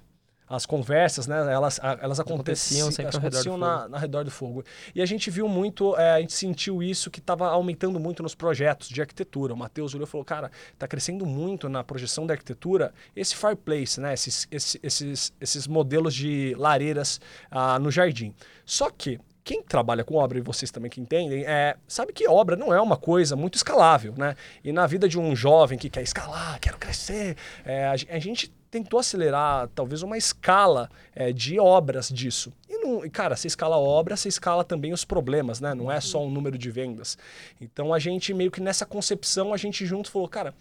As 0.51 0.65
conversas, 0.65 1.27
né? 1.27 1.38
Elas, 1.51 1.79
elas 2.01 2.20
aconteciam, 2.20 2.88
aconteciam 2.88 2.91
sempre 2.91 3.17
aconteciam 3.17 3.58
na, 3.58 3.88
na 3.88 3.98
redor 3.98 4.25
do 4.25 4.31
fogo. 4.31 4.65
E 4.93 5.01
a 5.01 5.05
gente 5.05 5.31
viu 5.31 5.48
muito, 5.48 5.96
é, 5.96 6.12
a 6.12 6.20
gente 6.20 6.34
sentiu 6.34 6.84
isso 6.84 7.10
que 7.10 7.20
estava 7.20 7.48
aumentando 7.48 7.98
muito 8.00 8.22
nos 8.22 8.36
projetos 8.36 8.89
de 8.89 9.00
arquitetura. 9.00 9.53
O 9.53 9.58
Matheus 9.58 9.96
olhou 9.96 10.05
e 10.05 10.10
falou, 10.10 10.25
cara, 10.25 10.51
está 10.74 10.88
crescendo 10.88 11.25
muito 11.25 11.70
na 11.70 11.86
projeção 11.86 12.27
da 12.27 12.34
arquitetura 12.34 12.93
esse 13.15 13.34
fireplace, 13.34 14.01
né? 14.01 14.13
Esses, 14.13 14.46
esses, 14.51 14.79
esses, 14.84 15.34
esses 15.39 15.67
modelos 15.67 16.13
de 16.13 16.53
lareiras 16.58 17.22
ah, 17.50 17.79
no 17.79 17.89
jardim. 17.89 18.34
Só 18.65 18.89
que 18.89 19.20
quem 19.46 19.63
trabalha 19.63 20.03
com 20.03 20.15
obra, 20.15 20.38
e 20.38 20.41
vocês 20.41 20.70
também 20.70 20.91
que 20.91 21.00
entendem, 21.00 21.46
é, 21.46 21.77
sabe 21.88 22.12
que 22.12 22.27
obra 22.27 22.58
não 22.58 22.74
é 22.74 22.79
uma 22.79 22.98
coisa 22.98 23.38
muito 23.38 23.55
escalável, 23.55 24.13
né? 24.17 24.36
E 24.63 24.72
na 24.74 24.86
vida 24.86 25.08
de 25.08 25.17
um 25.17 25.34
jovem 25.34 25.79
que 25.79 25.89
quer 25.89 26.03
escalar, 26.03 26.60
quero 26.60 26.77
crescer, 26.77 27.38
é, 27.65 27.86
a, 27.86 27.91
a 27.93 28.20
gente 28.20 28.53
tentou 28.72 29.01
acelerar 29.01 29.68
talvez 29.75 30.01
uma 30.01 30.18
escala 30.18 30.90
é, 31.13 31.34
de 31.34 31.60
obras 31.60 32.08
disso. 32.08 32.54
E, 32.70 32.78
não, 32.78 33.08
cara, 33.10 33.36
você 33.36 33.48
escala 33.48 33.78
obra, 33.78 34.16
você 34.16 34.30
escala 34.30 34.63
também 34.63 34.94
os 34.94 35.04
problemas, 35.04 35.60
né? 35.60 35.75
Não 35.75 35.92
é 35.92 36.00
só 36.00 36.25
um 36.25 36.32
número 36.32 36.58
de 36.58 36.72
vendas. 36.72 37.18
Então 37.60 37.94
a 37.94 38.00
gente 38.00 38.34
meio 38.34 38.50
que 38.50 38.62
nessa 38.62 38.86
concepção, 38.86 39.54
a 39.54 39.58
gente 39.58 39.86
junto 39.86 40.10
falou, 40.10 40.30
cara, 40.30 40.56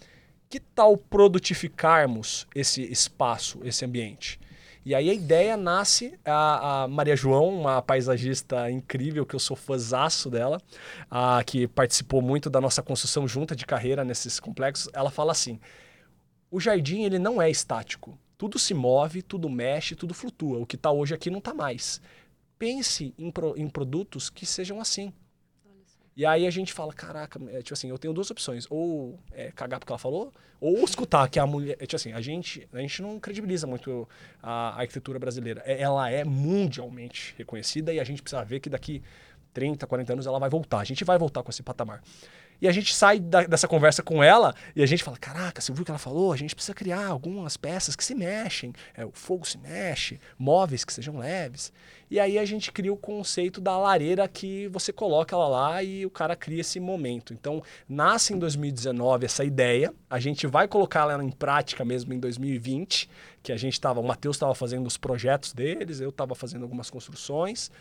que 0.49 0.59
tal 0.59 0.97
produtificarmos 0.97 2.45
esse 2.53 2.83
espaço, 2.83 3.61
esse 3.63 3.85
ambiente? 3.85 4.37
E 4.83 4.93
aí 4.93 5.09
a 5.09 5.13
ideia 5.13 5.55
nasce, 5.55 6.19
a, 6.25 6.83
a, 6.83 6.87
Maria 6.87 7.15
João, 7.15 7.49
uma 7.49 7.81
paisagista 7.81 8.69
incrível, 8.69 9.25
que 9.25 9.35
eu 9.35 9.39
sou 9.39 9.55
fãzaço 9.55 10.29
dela, 10.29 10.59
a, 11.09 11.41
que 11.45 11.67
participou 11.67 12.21
muito 12.21 12.49
da 12.49 12.59
nossa 12.59 12.81
construção 12.81 13.27
junta 13.27 13.55
de 13.55 13.65
carreira 13.65 14.03
nesses 14.03 14.39
complexos, 14.39 14.89
ela 14.91 15.11
fala 15.11 15.31
assim, 15.31 15.59
o 16.51 16.59
jardim 16.59 17.03
ele 17.03 17.17
não 17.17 17.41
é 17.41 17.49
estático. 17.49 18.19
Tudo 18.37 18.59
se 18.59 18.73
move, 18.73 19.21
tudo 19.21 19.49
mexe, 19.49 19.95
tudo 19.95 20.13
flutua. 20.13 20.59
O 20.59 20.65
que 20.65 20.75
está 20.75 20.91
hoje 20.91 21.13
aqui 21.13 21.29
não 21.29 21.39
está 21.39 21.53
mais. 21.53 22.01
Pense 22.59 23.13
em, 23.17 23.31
pro, 23.31 23.57
em 23.57 23.69
produtos 23.69 24.29
que 24.29 24.45
sejam 24.45 24.81
assim. 24.81 25.13
E 26.15 26.25
aí 26.25 26.45
a 26.45 26.49
gente 26.49 26.73
fala, 26.73 26.93
caraca, 26.93 27.39
é, 27.49 27.59
tipo 27.61 27.73
assim, 27.73 27.89
eu 27.89 27.97
tenho 27.97 28.13
duas 28.13 28.29
opções. 28.29 28.67
Ou 28.69 29.17
é, 29.31 29.51
cagar 29.51 29.79
porque 29.79 29.91
ela 29.91 29.97
falou, 29.97 30.33
ou 30.59 30.83
escutar 30.83 31.29
que 31.29 31.39
a 31.39 31.47
mulher... 31.47 31.77
É, 31.79 31.85
tipo 31.85 31.95
assim, 31.95 32.11
a 32.11 32.19
gente, 32.19 32.67
a 32.73 32.79
gente 32.79 33.01
não 33.01 33.19
credibiliza 33.19 33.65
muito 33.65 34.07
a, 34.43 34.71
a 34.71 34.81
arquitetura 34.81 35.17
brasileira. 35.17 35.63
É, 35.65 35.81
ela 35.81 36.09
é 36.09 36.25
mundialmente 36.25 37.33
reconhecida 37.37 37.93
e 37.93 37.99
a 37.99 38.03
gente 38.03 38.21
precisa 38.21 38.43
ver 38.43 38.59
que 38.59 38.69
daqui 38.69 39.01
30, 39.53 39.87
40 39.87 40.13
anos 40.13 40.27
ela 40.27 40.39
vai 40.39 40.49
voltar. 40.49 40.79
A 40.79 40.83
gente 40.83 41.03
vai 41.03 41.17
voltar 41.17 41.43
com 41.43 41.49
esse 41.49 41.63
patamar. 41.63 42.01
E 42.61 42.67
a 42.67 42.71
gente 42.71 42.93
sai 42.93 43.19
da, 43.19 43.43
dessa 43.43 43.67
conversa 43.67 44.03
com 44.03 44.23
ela 44.23 44.53
e 44.75 44.83
a 44.83 44.85
gente 44.85 45.03
fala: 45.03 45.17
caraca, 45.17 45.59
você 45.59 45.73
viu 45.73 45.81
o 45.81 45.85
que 45.85 45.91
ela 45.91 45.97
falou? 45.97 46.31
A 46.31 46.37
gente 46.37 46.53
precisa 46.53 46.75
criar 46.75 47.07
algumas 47.07 47.57
peças 47.57 47.95
que 47.95 48.03
se 48.03 48.13
mexem. 48.13 48.71
É, 48.95 49.03
o 49.03 49.11
fogo 49.11 49.47
se 49.47 49.57
mexe, 49.57 50.19
móveis 50.37 50.85
que 50.85 50.93
sejam 50.93 51.17
leves. 51.17 51.73
E 52.09 52.19
aí 52.19 52.37
a 52.37 52.43
gente 52.43 52.71
cria 52.71 52.91
o 52.91 52.97
conceito 52.97 53.61
da 53.61 53.77
lareira 53.77 54.27
que 54.27 54.67
você 54.67 54.91
coloca 54.91 55.33
ela 55.33 55.47
lá 55.47 55.81
e 55.81 56.05
o 56.05 56.09
cara 56.09 56.35
cria 56.35 56.59
esse 56.59 56.77
momento. 56.77 57.33
Então, 57.33 57.63
nasce 57.87 58.33
em 58.33 58.37
2019 58.37 59.25
essa 59.25 59.45
ideia, 59.45 59.93
a 60.09 60.19
gente 60.19 60.45
vai 60.45 60.67
colocar 60.67 61.09
ela 61.09 61.23
em 61.23 61.31
prática 61.31 61.85
mesmo 61.85 62.13
em 62.13 62.19
2020, 62.19 63.09
que 63.41 63.53
a 63.53 63.57
gente 63.57 63.73
estava, 63.73 64.01
o 64.01 64.03
Matheus 64.03 64.35
estava 64.35 64.53
fazendo 64.53 64.85
os 64.85 64.97
projetos 64.97 65.53
deles, 65.53 66.01
eu 66.01 66.09
estava 66.09 66.35
fazendo 66.35 66.63
algumas 66.63 66.89
construções. 66.89 67.71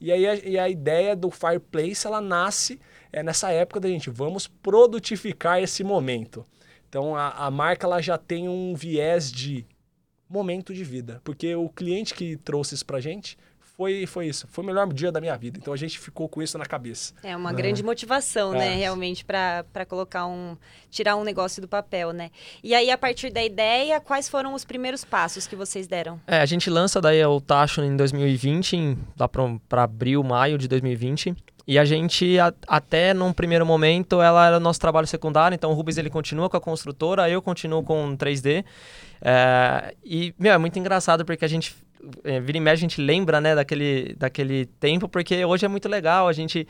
E 0.00 0.12
aí 0.12 0.26
a, 0.26 0.34
e 0.36 0.58
a 0.58 0.68
ideia 0.68 1.16
do 1.16 1.30
Fireplace 1.30 2.06
ela 2.06 2.20
nasce 2.20 2.80
é, 3.12 3.22
nessa 3.22 3.50
época 3.50 3.80
da 3.80 3.88
gente, 3.88 4.10
vamos 4.10 4.46
produtificar 4.46 5.60
esse 5.62 5.82
momento. 5.82 6.44
Então 6.88 7.16
a, 7.16 7.30
a 7.30 7.50
marca 7.50 7.86
ela 7.86 8.00
já 8.00 8.16
tem 8.16 8.48
um 8.48 8.74
viés 8.74 9.30
de 9.30 9.66
momento 10.28 10.74
de 10.74 10.84
vida, 10.84 11.20
porque 11.24 11.54
o 11.54 11.68
cliente 11.68 12.14
que 12.14 12.36
trouxe 12.36 12.74
isso 12.74 12.84
pra 12.84 13.00
gente 13.00 13.36
foi, 13.78 14.06
foi 14.06 14.26
isso. 14.26 14.48
Foi 14.50 14.64
o 14.64 14.66
melhor 14.66 14.92
dia 14.92 15.12
da 15.12 15.20
minha 15.20 15.36
vida. 15.36 15.56
Então 15.56 15.72
a 15.72 15.76
gente 15.76 16.00
ficou 16.00 16.28
com 16.28 16.42
isso 16.42 16.58
na 16.58 16.66
cabeça. 16.66 17.14
É 17.22 17.36
uma 17.36 17.52
é. 17.52 17.54
grande 17.54 17.80
motivação, 17.80 18.50
né? 18.50 18.66
é. 18.66 18.70
né? 18.70 18.74
Realmente, 18.74 19.24
para 19.24 19.86
colocar 19.86 20.26
um. 20.26 20.56
tirar 20.90 21.14
um 21.14 21.22
negócio 21.22 21.62
do 21.62 21.68
papel, 21.68 22.12
né? 22.12 22.32
E 22.60 22.74
aí, 22.74 22.90
a 22.90 22.98
partir 22.98 23.30
da 23.30 23.40
ideia, 23.40 24.00
quais 24.00 24.28
foram 24.28 24.52
os 24.52 24.64
primeiros 24.64 25.04
passos 25.04 25.46
que 25.46 25.54
vocês 25.54 25.86
deram? 25.86 26.20
É, 26.26 26.40
a 26.40 26.46
gente 26.46 26.68
lança 26.68 27.00
daí 27.00 27.24
o 27.24 27.40
Tacho 27.40 27.80
em 27.80 27.96
2020, 27.96 28.76
em, 28.76 28.98
lá 29.16 29.28
para 29.28 29.84
abril, 29.84 30.24
maio 30.24 30.58
de 30.58 30.66
2020. 30.66 31.36
E 31.64 31.78
a 31.78 31.84
gente, 31.84 32.36
a, 32.40 32.52
até 32.66 33.14
num 33.14 33.32
primeiro 33.32 33.64
momento, 33.64 34.20
ela 34.20 34.44
era 34.48 34.56
o 34.56 34.60
nosso 34.60 34.80
trabalho 34.80 35.06
secundário, 35.06 35.54
então 35.54 35.70
o 35.70 35.74
Rubens 35.74 35.98
ele 35.98 36.10
continua 36.10 36.50
com 36.50 36.56
a 36.56 36.60
construtora, 36.60 37.30
eu 37.30 37.40
continuo 37.40 37.84
com 37.84 38.16
3D. 38.16 38.64
É, 39.22 39.94
e, 40.02 40.34
meu, 40.36 40.52
é 40.52 40.58
muito 40.58 40.78
engraçado 40.80 41.24
porque 41.24 41.44
a 41.44 41.48
gente 41.48 41.76
vira 42.42 42.58
e 42.58 42.60
mexe, 42.60 42.84
a 42.84 42.88
gente 42.88 43.00
lembra, 43.00 43.40
né, 43.40 43.54
daquele, 43.54 44.14
daquele 44.16 44.66
tempo, 44.66 45.08
porque 45.08 45.44
hoje 45.44 45.64
é 45.64 45.68
muito 45.68 45.88
legal 45.88 46.28
a 46.28 46.32
gente 46.32 46.66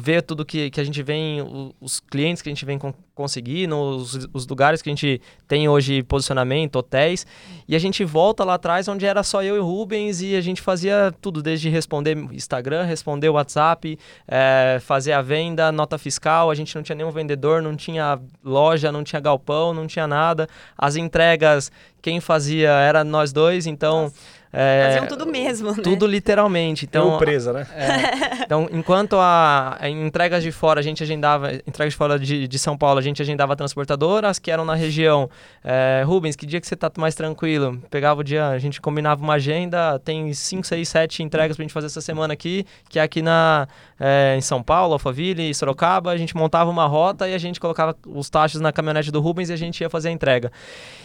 ver 0.00 0.22
tudo 0.22 0.44
que, 0.44 0.70
que 0.70 0.80
a 0.80 0.84
gente 0.84 1.02
vem, 1.02 1.72
os 1.80 2.00
clientes 2.00 2.42
que 2.42 2.48
a 2.48 2.52
gente 2.52 2.64
vem 2.64 2.78
conseguir, 3.14 3.70
os, 3.72 4.28
os 4.32 4.46
lugares 4.46 4.80
que 4.80 4.88
a 4.88 4.92
gente 4.92 5.20
tem 5.46 5.68
hoje 5.68 6.02
posicionamento, 6.02 6.76
hotéis, 6.76 7.26
e 7.66 7.76
a 7.76 7.78
gente 7.78 8.04
volta 8.04 8.44
lá 8.44 8.54
atrás 8.54 8.88
onde 8.88 9.06
era 9.06 9.22
só 9.22 9.42
eu 9.42 9.56
e 9.56 9.58
o 9.58 9.64
Rubens 9.64 10.22
e 10.22 10.34
a 10.36 10.40
gente 10.40 10.60
fazia 10.62 11.12
tudo, 11.20 11.42
desde 11.42 11.68
responder 11.68 12.16
Instagram, 12.32 12.84
responder 12.84 13.28
WhatsApp, 13.28 13.98
é, 14.26 14.78
fazer 14.80 15.12
a 15.12 15.22
venda, 15.22 15.70
nota 15.70 15.98
fiscal, 15.98 16.50
a 16.50 16.54
gente 16.54 16.74
não 16.74 16.82
tinha 16.82 16.96
nenhum 16.96 17.10
vendedor, 17.10 17.62
não 17.62 17.76
tinha 17.76 18.18
loja, 18.44 18.90
não 18.90 19.04
tinha 19.04 19.20
galpão, 19.20 19.74
não 19.74 19.86
tinha 19.86 20.06
nada, 20.06 20.48
as 20.76 20.96
entregas, 20.96 21.70
quem 22.00 22.20
fazia 22.20 22.70
era 22.70 23.04
nós 23.04 23.32
dois, 23.32 23.66
então... 23.66 24.04
Nossa 24.04 24.38
é, 24.52 24.86
Faziam 24.86 25.06
tudo 25.06 25.26
mesmo, 25.26 25.72
né? 25.72 25.82
Tudo 25.82 26.06
literalmente. 26.06 26.86
Então, 26.86 27.12
Eu 27.12 27.18
presa, 27.18 27.52
né? 27.52 27.66
É, 27.74 28.44
então, 28.44 28.68
enquanto 28.72 29.16
a, 29.16 29.76
a, 29.78 29.88
entregas 29.90 30.42
de 30.42 30.50
fora, 30.50 30.80
a 30.80 30.82
gente 30.82 31.02
agendava, 31.02 31.52
entregas 31.66 31.92
de 31.92 31.96
fora 31.96 32.18
de, 32.18 32.48
de 32.48 32.58
São 32.58 32.76
Paulo, 32.76 32.98
a 32.98 33.02
gente 33.02 33.20
agendava 33.20 33.54
transportadoras 33.54 34.38
que 34.38 34.50
eram 34.50 34.64
na 34.64 34.74
região. 34.74 35.28
É, 35.62 36.02
Rubens, 36.06 36.34
que 36.34 36.46
dia 36.46 36.60
que 36.60 36.66
você 36.66 36.76
tá 36.76 36.90
mais 36.96 37.14
tranquilo? 37.14 37.78
Pegava 37.90 38.20
o 38.20 38.24
dia, 38.24 38.48
a 38.48 38.58
gente 38.58 38.80
combinava 38.80 39.22
uma 39.22 39.34
agenda, 39.34 39.98
tem 39.98 40.32
5, 40.32 40.66
6, 40.66 40.88
7 40.88 41.22
entregas 41.22 41.56
pra 41.56 41.62
gente 41.62 41.72
fazer 41.72 41.86
essa 41.86 42.00
semana 42.00 42.32
aqui, 42.32 42.64
que 42.88 42.98
é 42.98 43.02
aqui 43.02 43.20
na, 43.20 43.68
é, 44.00 44.34
em 44.36 44.40
São 44.40 44.62
Paulo, 44.62 44.94
Alphaville, 44.94 45.54
Sorocaba, 45.54 46.10
a 46.10 46.16
gente 46.16 46.34
montava 46.34 46.70
uma 46.70 46.86
rota 46.86 47.28
e 47.28 47.34
a 47.34 47.38
gente 47.38 47.60
colocava 47.60 47.94
os 48.06 48.30
taxas 48.30 48.62
na 48.62 48.72
caminhonete 48.72 49.10
do 49.10 49.20
Rubens 49.20 49.50
e 49.50 49.52
a 49.52 49.56
gente 49.56 49.82
ia 49.82 49.90
fazer 49.90 50.08
a 50.08 50.12
entrega. 50.12 50.50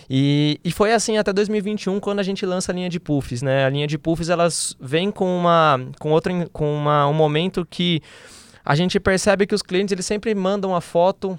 E, 0.09 0.59
e 0.63 0.71
foi 0.71 0.92
assim 0.93 1.17
até 1.17 1.33
2021, 1.33 1.99
quando 1.99 2.19
a 2.19 2.23
gente 2.23 2.45
lança 2.45 2.71
a 2.71 2.75
linha 2.75 2.89
de 2.89 2.99
puffs, 2.99 3.41
né? 3.41 3.65
A 3.65 3.69
linha 3.69 3.87
de 3.87 3.97
puffs, 3.97 4.29
elas 4.29 4.75
vem 4.79 5.11
com 5.11 5.37
uma 5.37 5.79
com 5.99 6.11
outro 6.11 6.31
com 6.51 6.73
uma, 6.73 7.07
um 7.07 7.13
momento 7.13 7.65
que 7.65 8.01
a 8.63 8.75
gente 8.75 8.99
percebe 8.99 9.45
que 9.45 9.53
os 9.53 9.61
clientes 9.61 9.91
eles 9.91 10.05
sempre 10.05 10.33
mandam 10.33 10.75
a 10.75 10.81
foto 10.81 11.37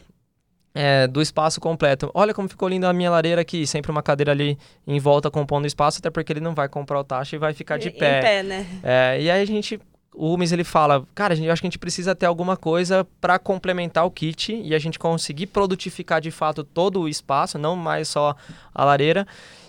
é, 0.75 1.07
do 1.07 1.23
espaço 1.23 1.61
completo. 1.61 2.11
Olha 2.13 2.35
como 2.35 2.49
ficou 2.49 2.69
linda 2.69 2.89
a 2.89 2.93
minha 2.93 3.11
lareira 3.11 3.41
aqui, 3.41 3.67
sempre 3.67 3.91
uma 3.91 4.03
cadeira 4.03 4.33
ali 4.33 4.59
em 4.87 4.99
volta 4.99 5.31
compondo 5.31 5.65
o 5.65 5.67
espaço, 5.67 5.99
até 6.01 6.11
porque 6.11 6.33
ele 6.33 6.41
não 6.41 6.55
vai 6.55 6.69
comprar 6.69 6.99
o 6.99 7.05
taxa 7.05 7.37
e 7.37 7.39
vai 7.39 7.55
ficar 7.55 7.79
de 7.79 7.91
pé. 7.91 8.19
Em 8.19 8.23
pé, 8.23 8.43
né? 8.43 8.67
É, 8.83 9.21
e 9.21 9.31
aí 9.31 9.41
a 9.41 9.47
gente 9.47 9.81
o 10.14 10.28
Rubens 10.28 10.52
ele 10.52 10.64
fala, 10.64 11.04
cara, 11.14 11.35
eu 11.35 11.52
acho 11.52 11.61
que 11.61 11.66
a 11.66 11.71
gente 11.71 11.78
precisa 11.78 12.14
ter 12.14 12.26
alguma 12.26 12.56
coisa 12.56 13.06
para 13.21 13.38
complementar 13.38 14.06
o 14.06 14.11
kit 14.11 14.54
e 14.54 14.75
a 14.75 14.78
gente 14.78 14.99
conseguir 14.99 15.47
produtificar 15.47 16.21
de 16.21 16.30
fato 16.30 16.62
todo 16.62 17.00
o 17.00 17.09
espaço, 17.09 17.59
não 17.59 17.75
mais 17.75 18.09
só 18.09 18.35
a 18.73 18.85
lareira. 18.85 19.26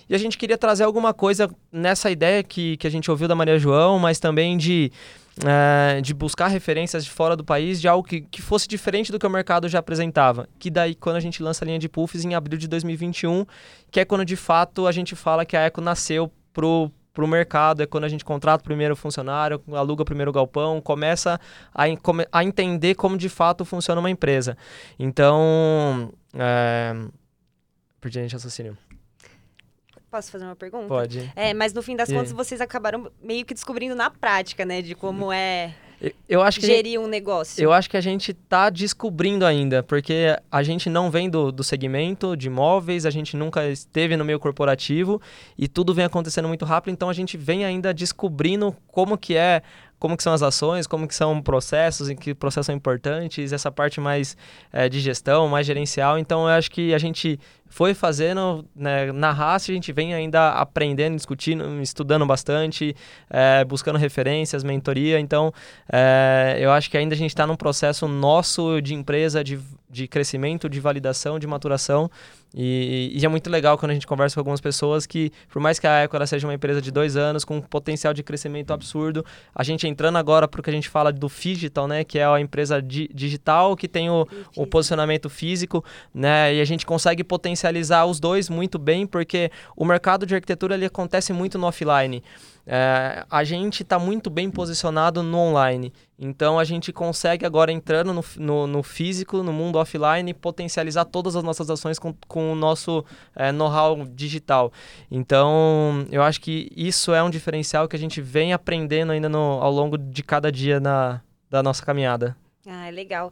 E 0.08 0.14
a 0.14 0.18
gente 0.20 0.38
queria 0.38 0.58
trazer 0.58 0.84
alguma 0.84 1.14
coisa 1.14 1.50
nessa 1.72 2.12
ideia 2.12 2.44
que, 2.44 2.78
que 2.78 2.86
a 2.86 2.92
gente 2.92 3.10
ouviu 3.10 3.28
da 3.28 3.34
Maria 3.34 3.58
João, 3.58 3.98
mas 3.98 4.20
também 4.20 4.56
de, 4.56 4.92
é, 5.44 6.00
de 6.00 6.14
buscar 6.14 6.48
referências 6.48 7.04
de 7.04 7.10
fora 7.10 7.36
do 7.36 7.44
país, 7.44 7.82
de 7.82 7.88
algo 7.88 8.08
que, 8.08 8.22
que 8.22 8.40
fosse 8.40 8.68
diferente 8.68 9.12
do 9.12 9.18
que 9.18 9.26
o 9.26 9.30
mercado 9.30 9.68
já 9.68 9.80
apresentava. 9.80 10.48
Que 10.60 10.70
daí, 10.70 10.94
quando 10.94 11.16
a 11.16 11.20
gente 11.20 11.42
lança 11.42 11.66
a 11.66 11.68
linha 11.68 11.80
de 11.80 11.90
puffs 11.90 12.24
em 12.24 12.36
abril 12.36 12.60
de 12.60 12.68
2021, 12.68 13.48
que 13.90 14.00
é 14.00 14.06
quando 14.06 14.24
de 14.24 14.36
fato 14.36 14.86
a 14.86 14.92
gente 14.92 15.16
fala 15.16 15.44
que 15.44 15.58
a 15.58 15.62
Eco 15.62 15.82
nasceu 15.82 16.32
pro 16.54 16.92
para 17.16 17.24
o 17.24 17.28
mercado, 17.28 17.82
é 17.82 17.88
quando 17.88 18.04
a 18.04 18.10
gente 18.10 18.26
contrata 18.26 18.62
o 18.62 18.66
primeiro 18.66 18.96
funcionário, 18.96 19.64
aluga 19.72 20.04
o 20.04 20.06
primeiro 20.06 20.32
galpão, 20.34 20.82
começa 20.82 21.40
a, 21.74 21.86
a 22.32 22.44
entender 22.44 22.96
como 22.96 23.18
de 23.18 23.30
fato 23.30 23.64
funciona 23.64 24.00
uma 24.00 24.10
empresa. 24.10 24.58
Então, 25.00 26.14
é... 26.34 26.94
perdi 28.02 28.20
a 28.20 28.22
gente 28.22 28.34
raciocínio. 28.34 28.78
Posso 30.12 30.30
fazer 30.30 30.44
uma 30.44 30.56
pergunta? 30.56 30.88
Pode. 30.88 31.32
É, 31.36 31.54
mas 31.54 31.74
no 31.74 31.82
fim 31.82 31.96
das 31.96 32.10
e... 32.10 32.14
contas 32.14 32.34
vocês 32.34 32.60
acabaram 32.60 33.10
meio 33.22 33.46
que 33.46 33.54
descobrindo 33.54 33.96
na 33.96 34.10
prática, 34.10 34.66
né, 34.66 34.82
de 34.82 34.94
como 34.94 35.32
é 35.32 35.74
eu 36.28 36.42
acho 36.42 36.60
que 36.60 36.66
gerir 36.66 37.00
um 37.00 37.08
negócio? 37.08 37.64
Eu 37.64 37.72
acho 37.72 37.90
que 37.90 37.98
a 37.98 38.02
gente 38.02 38.32
está 38.32 38.70
descobrindo 38.70 39.46
ainda, 39.46 39.82
porque 39.82 40.38
a 40.52 40.64
gente 40.64 40.90
não 40.90 41.10
vem 41.10 41.30
do, 41.30 41.52
do 41.52 41.64
segmento 41.64 42.36
de 42.36 42.48
imóveis, 42.48 43.06
a 43.06 43.10
gente 43.10 43.38
nunca 43.38 43.68
esteve 43.68 44.18
no 44.18 44.26
meio 44.26 44.40
corporativo 44.40 45.22
e 45.58 45.68
tudo 45.68 45.94
vem 45.94 46.06
acontecendo 46.06 46.48
muito 46.48 46.66
rápido, 46.66 46.94
então 46.94 47.10
a 47.10 47.14
gente 47.14 47.38
vem 47.38 47.64
ainda 47.66 47.94
descobrindo 47.94 48.76
como 48.88 49.18
que 49.18 49.36
é 49.36 49.62
como 50.06 50.16
que 50.16 50.22
são 50.22 50.34
as 50.34 50.44
ações, 50.44 50.86
como 50.86 51.08
que 51.08 51.16
são 51.16 51.42
processos, 51.42 52.12
em 52.12 52.16
que 52.16 52.36
processos 52.36 52.68
são 52.68 52.76
importantes, 52.76 53.52
essa 53.52 53.72
parte 53.72 54.00
mais 54.00 54.38
é, 54.72 54.88
de 54.88 55.00
gestão, 55.00 55.48
mais 55.48 55.66
gerencial. 55.66 56.20
Então, 56.20 56.42
eu 56.42 56.50
acho 56.50 56.70
que 56.70 56.94
a 56.94 57.00
gente 57.00 57.40
foi 57.66 57.96
fazendo 57.96 58.64
né, 58.76 59.12
na 59.12 59.32
raça, 59.32 59.72
a 59.72 59.74
gente 59.74 59.92
vem 59.92 60.14
ainda 60.14 60.52
aprendendo, 60.52 61.16
discutindo, 61.16 61.82
estudando 61.82 62.24
bastante, 62.24 62.96
é, 63.28 63.66
buscando 63.66 63.98
referências, 63.98 64.64
mentoria. 64.64 65.20
Então, 65.20 65.52
é, 65.92 66.60
eu 66.60 66.70
acho 66.72 66.88
que 66.92 66.98
ainda 67.00 67.16
a 67.16 67.18
gente 67.18 67.32
está 67.32 67.48
num 67.48 67.56
processo 67.56 68.08
nosso 68.08 68.80
de 68.82 68.94
empresa, 68.94 69.44
de, 69.44 69.60
de 69.90 70.08
crescimento, 70.08 70.70
de 70.70 70.80
validação, 70.80 71.40
de 71.40 71.48
maturação. 71.48 72.12
E, 72.58 73.12
e, 73.14 73.26
é 73.26 73.28
muito 73.28 73.50
legal 73.50 73.78
quando 73.78 73.92
a 73.92 73.94
gente 73.94 74.08
conversa 74.08 74.34
com 74.36 74.40
algumas 74.40 74.62
pessoas 74.62 75.06
que, 75.06 75.30
por 75.50 75.62
mais 75.62 75.78
que 75.78 75.86
a 75.86 76.04
Eco 76.04 76.16
ela 76.16 76.26
seja 76.26 76.48
uma 76.48 76.54
empresa 76.54 76.82
de 76.82 76.90
dois 76.90 77.18
anos, 77.18 77.44
com 77.44 77.58
um 77.58 77.62
potencial 77.62 78.14
de 78.14 78.24
crescimento 78.24 78.72
absurdo, 78.72 79.26
a 79.54 79.62
gente 79.62 79.86
entrando 79.86 80.18
agora 80.18 80.48
para 80.48 80.62
o 80.62 80.64
que 80.64 80.70
a 80.70 80.74
gente 80.74 80.88
fala 80.88 81.12
do 81.12 81.28
Digital, 81.28 81.86
né, 81.86 82.06
que 82.06 82.18
é 82.18 82.26
a 82.26 82.40
empresa 82.40 82.82
di 82.82 83.10
digital 83.14 83.76
que 83.76 83.90
tem 83.90 84.10
o, 84.10 84.26
o 84.56 84.66
posicionamento 84.66 85.30
físico, 85.30 85.84
né, 86.14 86.56
e 86.56 86.62
a 86.62 86.66
gente 86.66 86.86
consegue 86.86 87.26
potencializar 87.26 88.06
os 88.06 88.22
dois 88.22 88.50
muito 88.50 88.80
bem, 88.80 89.06
porque 89.06 89.52
o 89.76 89.84
mercado 89.84 90.26
de 90.26 90.34
arquitetura 90.34 90.76
ele 90.76 90.86
acontece 90.86 91.34
muito 91.34 91.58
no 91.58 91.68
offline. 91.68 92.24
É, 92.68 93.26
a 93.30 93.44
gente 93.44 93.84
está 93.84 94.00
muito 94.00 94.30
bem 94.30 94.50
posicionado 94.50 95.22
no 95.22 95.38
online. 95.38 95.94
Então 96.18 96.58
a 96.58 96.64
gente 96.64 96.94
consegue 96.94 97.46
agora 97.46 97.72
entrando 97.72 98.14
no, 98.14 98.24
no, 98.38 98.68
no, 98.68 98.84
físico, 98.84 99.44
no 99.44 99.52
mundo 99.52 99.78
offline, 99.78 100.34
potencializar 100.34 101.06
todas 101.06 101.36
as 101.36 101.44
nossas 101.44 101.70
ações 101.70 102.00
com, 102.00 102.14
com 102.28 102.54
o 102.54 102.56
nosso 102.56 103.04
é, 103.36 103.52
know-how 103.52 104.06
digital. 104.06 104.72
Então 105.12 106.06
eu 106.10 106.24
acho 106.24 106.40
que 106.40 106.72
isso 106.76 107.14
é 107.14 107.22
um 107.22 107.30
diferencial 107.30 107.88
que 107.88 107.96
a 107.96 108.00
gente 108.00 108.22
vem 108.22 108.54
aprendendo 108.54 109.12
ainda 109.12 109.28
no, 109.28 109.62
ao 109.62 109.72
longo 109.72 109.98
de 109.98 110.24
cada 110.24 110.52
dia 110.52 110.80
na, 110.80 111.22
da 111.50 111.62
nossa 111.62 111.86
caminhada. 111.86 112.38
Ah, 112.66 112.90
legal. 112.90 113.32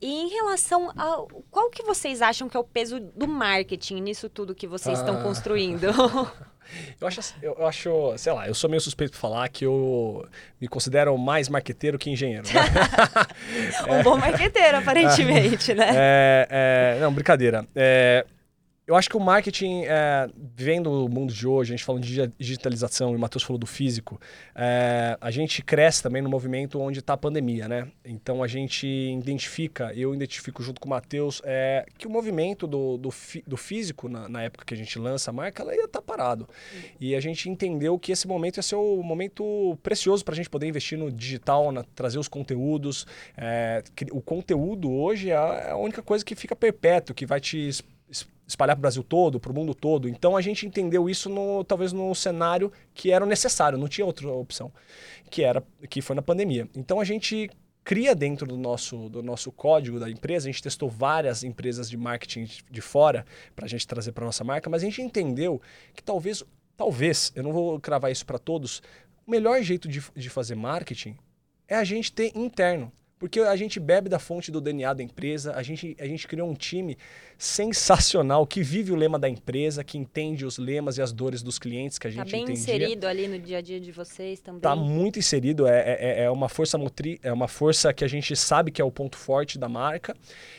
E 0.00 0.06
em 0.06 0.28
relação 0.28 0.90
ao. 0.96 1.28
Qual 1.50 1.70
que 1.70 1.84
vocês 1.84 2.20
acham 2.20 2.48
que 2.48 2.56
é 2.56 2.60
o 2.60 2.64
peso 2.64 2.98
do 2.98 3.28
marketing 3.28 4.00
nisso 4.00 4.28
tudo 4.28 4.54
que 4.54 4.66
vocês 4.66 4.98
ah. 4.98 5.02
estão 5.02 5.22
construindo? 5.22 5.86
Eu 7.00 7.08
acho, 7.08 7.20
eu 7.42 7.66
acho, 7.66 8.14
sei 8.16 8.32
lá, 8.32 8.48
eu 8.48 8.54
sou 8.54 8.68
meio 8.68 8.80
suspeito 8.80 9.12
por 9.12 9.18
falar 9.18 9.48
que 9.48 9.64
eu 9.64 10.26
me 10.60 10.68
considero 10.68 11.16
mais 11.18 11.48
marqueteiro 11.48 11.98
que 11.98 12.10
engenheiro. 12.10 12.44
Né? 12.48 12.60
um 13.88 13.94
é, 13.94 14.02
bom 14.02 14.16
marqueteiro, 14.16 14.78
aparentemente, 14.78 15.74
né? 15.74 15.90
É, 15.94 16.48
é, 16.50 17.00
não, 17.00 17.12
brincadeira. 17.12 17.66
Eu 18.84 18.96
acho 18.96 19.08
que 19.08 19.16
o 19.16 19.20
marketing, 19.20 19.84
é, 19.84 20.28
vendo 20.56 21.04
o 21.04 21.08
mundo 21.08 21.32
de 21.32 21.46
hoje, 21.46 21.72
a 21.72 21.76
gente 21.76 21.84
falando 21.84 22.02
de 22.02 22.26
digitalização, 22.36 23.12
e 23.12 23.16
o 23.16 23.18
Matheus 23.18 23.44
falou 23.44 23.56
do 23.56 23.66
físico, 23.66 24.20
é, 24.56 25.16
a 25.20 25.30
gente 25.30 25.62
cresce 25.62 26.02
também 26.02 26.20
no 26.20 26.28
movimento 26.28 26.80
onde 26.80 26.98
está 26.98 27.12
a 27.12 27.16
pandemia, 27.16 27.68
né? 27.68 27.86
Então 28.04 28.42
a 28.42 28.48
gente 28.48 28.84
identifica, 28.84 29.92
eu 29.94 30.12
identifico 30.12 30.64
junto 30.64 30.80
com 30.80 30.88
o 30.88 30.90
Matheus, 30.90 31.40
é, 31.44 31.86
que 31.96 32.08
o 32.08 32.10
movimento 32.10 32.66
do, 32.66 32.96
do, 32.96 33.10
do 33.46 33.56
físico, 33.56 34.08
na, 34.08 34.28
na, 34.28 34.42
época 34.42 34.64
que 34.64 34.74
a 34.74 34.76
gente 34.76 34.98
lança 34.98 35.30
a 35.30 35.32
marca, 35.32 35.62
ela 35.62 35.76
ia 35.76 35.84
estar 35.84 36.00
tá 36.00 36.02
parado. 36.02 36.48
E 37.00 37.14
a 37.14 37.20
gente 37.20 37.48
entendeu 37.48 37.96
que 38.00 38.10
esse 38.10 38.26
momento 38.26 38.56
ia 38.56 38.64
ser 38.64 38.74
o 38.74 39.00
momento 39.00 39.78
precioso 39.80 40.24
para 40.24 40.34
a 40.34 40.36
gente 40.36 40.50
poder 40.50 40.66
investir 40.66 40.98
no 40.98 41.08
digital, 41.08 41.70
na, 41.70 41.84
trazer 41.94 42.18
os 42.18 42.26
conteúdos. 42.26 43.06
É, 43.36 43.84
o 44.10 44.20
conteúdo 44.20 44.90
hoje 44.90 45.30
é 45.30 45.36
a, 45.36 45.64
é 45.68 45.70
a 45.70 45.76
única 45.76 46.02
coisa 46.02 46.24
que 46.24 46.34
fica 46.34 46.56
perpétuo, 46.56 47.14
que 47.14 47.24
vai 47.24 47.38
te 47.38 47.70
espalhar 48.52 48.76
para 48.76 48.80
o 48.80 48.82
Brasil 48.82 49.02
todo, 49.02 49.40
para 49.40 49.50
o 49.50 49.54
mundo 49.54 49.74
todo. 49.74 50.08
Então 50.08 50.36
a 50.36 50.40
gente 50.40 50.66
entendeu 50.66 51.08
isso 51.08 51.28
no, 51.28 51.64
talvez 51.64 51.92
no 51.92 52.14
cenário 52.14 52.72
que 52.94 53.10
era 53.10 53.26
necessário, 53.26 53.78
não 53.78 53.88
tinha 53.88 54.06
outra 54.06 54.30
opção, 54.30 54.72
que 55.30 55.42
era 55.42 55.62
que 55.88 56.00
foi 56.00 56.14
na 56.14 56.22
pandemia. 56.22 56.68
Então 56.76 57.00
a 57.00 57.04
gente 57.04 57.50
cria 57.84 58.14
dentro 58.14 58.46
do 58.46 58.56
nosso, 58.56 59.08
do 59.08 59.22
nosso 59.22 59.50
código 59.50 59.98
da 59.98 60.08
empresa, 60.08 60.48
a 60.48 60.52
gente 60.52 60.62
testou 60.62 60.88
várias 60.88 61.42
empresas 61.42 61.90
de 61.90 61.96
marketing 61.96 62.48
de 62.70 62.80
fora 62.80 63.26
para 63.56 63.64
a 63.64 63.68
gente 63.68 63.86
trazer 63.86 64.12
para 64.12 64.24
nossa 64.24 64.44
marca, 64.44 64.70
mas 64.70 64.82
a 64.82 64.84
gente 64.84 65.02
entendeu 65.02 65.60
que 65.94 66.02
talvez, 66.02 66.44
talvez, 66.76 67.32
eu 67.34 67.42
não 67.42 67.52
vou 67.52 67.80
cravar 67.80 68.12
isso 68.12 68.24
para 68.24 68.38
todos, 68.38 68.82
o 69.26 69.30
melhor 69.30 69.60
jeito 69.62 69.88
de, 69.88 70.02
de 70.14 70.30
fazer 70.30 70.54
marketing 70.54 71.16
é 71.66 71.74
a 71.74 71.84
gente 71.84 72.12
ter 72.12 72.36
interno. 72.36 72.92
Porque 73.22 73.38
a 73.38 73.54
gente 73.54 73.78
bebe 73.78 74.08
da 74.08 74.18
fonte 74.18 74.50
do 74.50 74.60
DNA 74.60 74.94
da 74.94 75.00
empresa, 75.00 75.54
a 75.54 75.62
gente, 75.62 75.96
a 76.00 76.06
gente 76.08 76.26
criou 76.26 76.50
um 76.50 76.54
time 76.54 76.98
sensacional 77.38 78.44
que 78.44 78.64
vive 78.64 78.90
o 78.90 78.96
lema 78.96 79.16
da 79.16 79.28
empresa, 79.28 79.84
que 79.84 79.96
entende 79.96 80.44
os 80.44 80.58
lemas 80.58 80.98
e 80.98 81.02
as 81.02 81.12
dores 81.12 81.40
dos 81.40 81.56
clientes 81.56 82.00
que 82.00 82.08
a 82.08 82.10
tá 82.10 82.16
gente 82.16 82.26
Está 82.26 82.36
bem 82.36 82.42
entendia. 82.42 82.74
inserido 82.74 83.06
ali 83.06 83.28
no 83.28 83.38
dia 83.38 83.58
a 83.58 83.60
dia 83.60 83.78
de 83.78 83.92
vocês 83.92 84.40
também? 84.40 84.58
Está 84.58 84.74
muito 84.74 85.20
inserido, 85.20 85.68
é, 85.68 85.98
é, 86.00 86.24
é 86.24 86.30
uma 86.32 86.48
força 86.48 86.76
motri, 86.76 87.20
é 87.22 87.32
uma 87.32 87.46
força 87.46 87.94
que 87.94 88.04
a 88.04 88.08
gente 88.08 88.34
sabe 88.34 88.72
que 88.72 88.82
é 88.82 88.84
o 88.84 88.90
ponto 88.90 89.16
forte 89.16 89.56
da 89.56 89.68
marca 89.68 90.16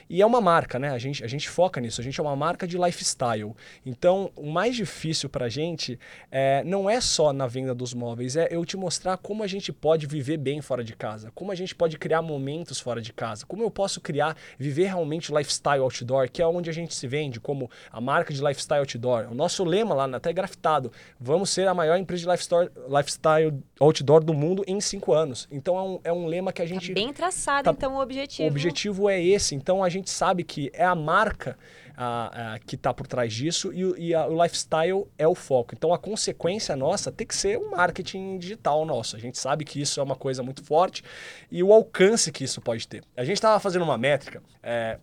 e 0.09 0.21
é 0.21 0.25
uma 0.25 0.39
marca, 0.39 0.79
né? 0.79 0.91
A 0.91 0.97
gente, 0.97 1.21
a 1.21 1.27
gente 1.27 1.49
foca 1.49 1.81
nisso, 1.81 1.99
a 1.99 2.03
gente 2.03 2.17
é 2.17 2.23
uma 2.23 2.35
marca 2.35 2.65
de 2.65 2.77
lifestyle. 2.77 3.53
Então, 3.85 4.31
o 4.37 4.49
mais 4.49 4.73
difícil 4.73 5.27
para 5.27 5.47
a 5.47 5.49
gente 5.49 5.99
é, 6.31 6.63
não 6.63 6.89
é 6.89 7.01
só 7.01 7.33
na 7.33 7.45
venda 7.45 7.75
dos 7.75 7.93
móveis, 7.93 8.37
é 8.37 8.47
eu 8.49 8.63
te 8.63 8.77
mostrar 8.77 9.17
como 9.17 9.43
a 9.43 9.47
gente 9.47 9.73
pode 9.73 10.07
viver 10.07 10.37
bem 10.37 10.61
fora 10.61 10.81
de 10.81 10.95
casa, 10.95 11.29
como 11.35 11.51
a 11.51 11.55
gente 11.55 11.75
pode 11.75 11.97
criar 11.97 12.21
momentos 12.21 12.52
momentos 12.53 12.79
fora 12.79 13.01
de 13.01 13.11
casa? 13.11 13.45
Como 13.45 13.63
eu 13.63 13.71
posso 13.71 13.99
criar, 13.99 14.37
viver 14.57 14.85
realmente 14.85 15.31
o 15.31 15.37
lifestyle 15.37 15.81
outdoor, 15.81 16.29
que 16.29 16.41
é 16.41 16.47
onde 16.47 16.69
a 16.69 16.73
gente 16.73 16.93
se 16.93 17.07
vende 17.07 17.39
como 17.39 17.69
a 17.91 17.99
marca 17.99 18.33
de 18.33 18.41
lifestyle 18.41 18.79
outdoor? 18.79 19.27
O 19.31 19.35
nosso 19.35 19.63
lema 19.63 19.95
lá, 19.95 20.05
até 20.05 20.31
grafitado, 20.31 20.91
vamos 21.19 21.49
ser 21.49 21.67
a 21.67 21.73
maior 21.73 21.97
empresa 21.97 22.23
de 22.23 22.29
lifestyle, 22.29 22.69
lifestyle 22.87 23.53
outdoor 23.79 24.23
do 24.23 24.33
mundo 24.33 24.63
em 24.67 24.79
cinco 24.79 25.13
anos. 25.13 25.47
Então 25.51 25.77
é 25.77 25.81
um, 25.81 25.99
é 26.05 26.13
um 26.13 26.25
lema 26.27 26.53
que 26.53 26.61
a 26.61 26.65
tá 26.65 26.69
gente... 26.69 26.89
Tá 26.89 26.93
bem 26.93 27.11
traçado, 27.11 27.65
tá, 27.65 27.71
então, 27.71 27.95
o 27.95 28.01
objetivo. 28.01 28.47
O 28.47 28.51
objetivo 28.51 29.09
é 29.09 29.21
esse. 29.21 29.55
Então 29.55 29.83
a 29.83 29.89
gente 29.89 30.09
sabe 30.09 30.43
que 30.43 30.69
é 30.73 30.85
a 30.85 30.95
marca 30.95 31.57
a, 31.95 32.53
a, 32.53 32.59
que 32.59 32.75
está 32.75 32.93
por 32.93 33.07
trás 33.07 33.33
disso 33.33 33.71
e, 33.73 34.09
e 34.09 34.13
a, 34.13 34.27
o 34.27 34.41
lifestyle 34.41 35.07
é 35.17 35.27
o 35.27 35.35
foco. 35.35 35.73
Então 35.75 35.93
a 35.93 35.97
consequência 35.97 36.75
nossa 36.75 37.11
tem 37.11 37.25
que 37.25 37.35
ser 37.35 37.57
o 37.57 37.71
marketing 37.71 38.37
digital 38.37 38.85
nosso. 38.85 39.15
A 39.15 39.19
gente 39.19 39.37
sabe 39.37 39.63
que 39.65 39.81
isso 39.81 39.99
é 39.99 40.03
uma 40.03 40.15
coisa 40.15 40.43
muito 40.43 40.63
forte 40.63 41.03
e 41.51 41.63
o 41.63 41.71
alcance 41.71 42.31
que 42.31 42.43
isso 42.43 42.61
pode 42.61 42.87
ter. 42.87 43.03
A 43.15 43.23
gente 43.23 43.37
estava 43.37 43.59
fazendo 43.59 43.83
uma 43.83 43.97
métrica. 43.97 44.41
É, 44.61 44.99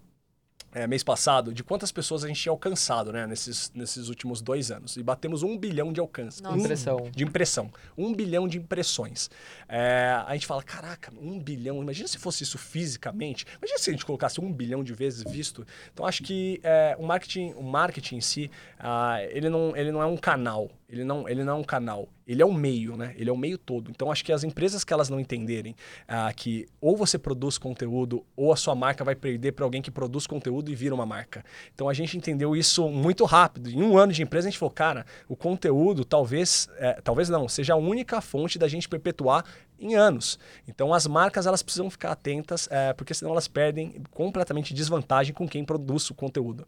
é, 0.72 0.86
mês 0.86 1.02
passado 1.02 1.52
de 1.52 1.64
quantas 1.64 1.90
pessoas 1.90 2.24
a 2.24 2.28
gente 2.28 2.40
tinha 2.40 2.52
alcançado 2.52 3.12
né, 3.12 3.26
nesses, 3.26 3.70
nesses 3.74 4.08
últimos 4.08 4.40
dois 4.40 4.70
anos. 4.70 4.96
E 4.96 5.02
batemos 5.02 5.42
um 5.42 5.56
bilhão 5.56 5.92
de 5.92 6.00
alcance. 6.00 6.42
Um, 6.46 6.56
impressão. 6.56 7.10
De 7.14 7.24
impressão. 7.24 7.72
Um 7.96 8.14
bilhão 8.14 8.46
de 8.46 8.58
impressões. 8.58 9.30
É, 9.68 10.22
a 10.26 10.32
gente 10.34 10.46
fala, 10.46 10.62
caraca, 10.62 11.12
um 11.20 11.38
bilhão. 11.38 11.82
Imagina 11.82 12.06
se 12.08 12.18
fosse 12.18 12.44
isso 12.44 12.58
fisicamente. 12.58 13.46
Imagina 13.58 13.78
se 13.78 13.90
a 13.90 13.92
gente 13.92 14.04
colocasse 14.04 14.40
um 14.40 14.52
bilhão 14.52 14.84
de 14.84 14.94
vezes 14.94 15.24
visto. 15.24 15.66
Então, 15.92 16.06
acho 16.06 16.22
que 16.22 16.60
é, 16.62 16.96
o, 16.98 17.04
marketing, 17.04 17.52
o 17.56 17.62
marketing 17.62 18.16
em 18.16 18.20
si, 18.20 18.50
uh, 18.78 19.20
ele, 19.30 19.48
não, 19.48 19.76
ele 19.76 19.90
não 19.90 20.02
é 20.02 20.06
um 20.06 20.16
canal. 20.16 20.70
Ele 20.90 21.04
não, 21.04 21.28
ele 21.28 21.44
não 21.44 21.52
é 21.52 21.56
um 21.56 21.64
canal, 21.64 22.08
ele 22.26 22.42
é 22.42 22.44
o 22.44 22.52
meio, 22.52 22.96
né? 22.96 23.14
Ele 23.16 23.30
é 23.30 23.32
o 23.32 23.36
meio 23.36 23.56
todo. 23.56 23.90
Então, 23.90 24.10
acho 24.10 24.24
que 24.24 24.32
as 24.32 24.42
empresas 24.42 24.82
que 24.82 24.92
elas 24.92 25.08
não 25.08 25.20
entenderem 25.20 25.76
ah, 26.08 26.32
que 26.32 26.66
ou 26.80 26.96
você 26.96 27.16
produz 27.16 27.56
conteúdo 27.58 28.26
ou 28.36 28.52
a 28.52 28.56
sua 28.56 28.74
marca 28.74 29.04
vai 29.04 29.14
perder 29.14 29.52
para 29.52 29.64
alguém 29.64 29.80
que 29.80 29.90
produz 29.90 30.26
conteúdo 30.26 30.70
e 30.70 30.74
vira 30.74 30.92
uma 30.92 31.06
marca. 31.06 31.44
Então, 31.72 31.88
a 31.88 31.94
gente 31.94 32.16
entendeu 32.16 32.56
isso 32.56 32.88
muito 32.88 33.24
rápido. 33.24 33.70
Em 33.70 33.82
um 33.82 33.96
ano 33.96 34.12
de 34.12 34.20
empresa, 34.22 34.48
a 34.48 34.50
gente 34.50 34.58
falou, 34.58 34.74
cara, 34.74 35.06
o 35.28 35.36
conteúdo 35.36 36.04
talvez, 36.04 36.68
é, 36.78 36.94
talvez 37.00 37.28
não, 37.28 37.48
seja 37.48 37.74
a 37.74 37.76
única 37.76 38.20
fonte 38.20 38.58
da 38.58 38.66
gente 38.66 38.88
perpetuar 38.88 39.44
em 39.78 39.94
anos. 39.94 40.38
Então 40.68 40.92
as 40.92 41.06
marcas 41.06 41.46
elas 41.46 41.62
precisam 41.62 41.88
ficar 41.88 42.12
atentas, 42.12 42.68
é, 42.70 42.92
porque 42.92 43.14
senão 43.14 43.32
elas 43.32 43.48
perdem 43.48 44.02
completamente 44.10 44.74
desvantagem 44.74 45.32
com 45.32 45.48
quem 45.48 45.64
produz 45.64 46.10
o 46.10 46.14
conteúdo. 46.14 46.66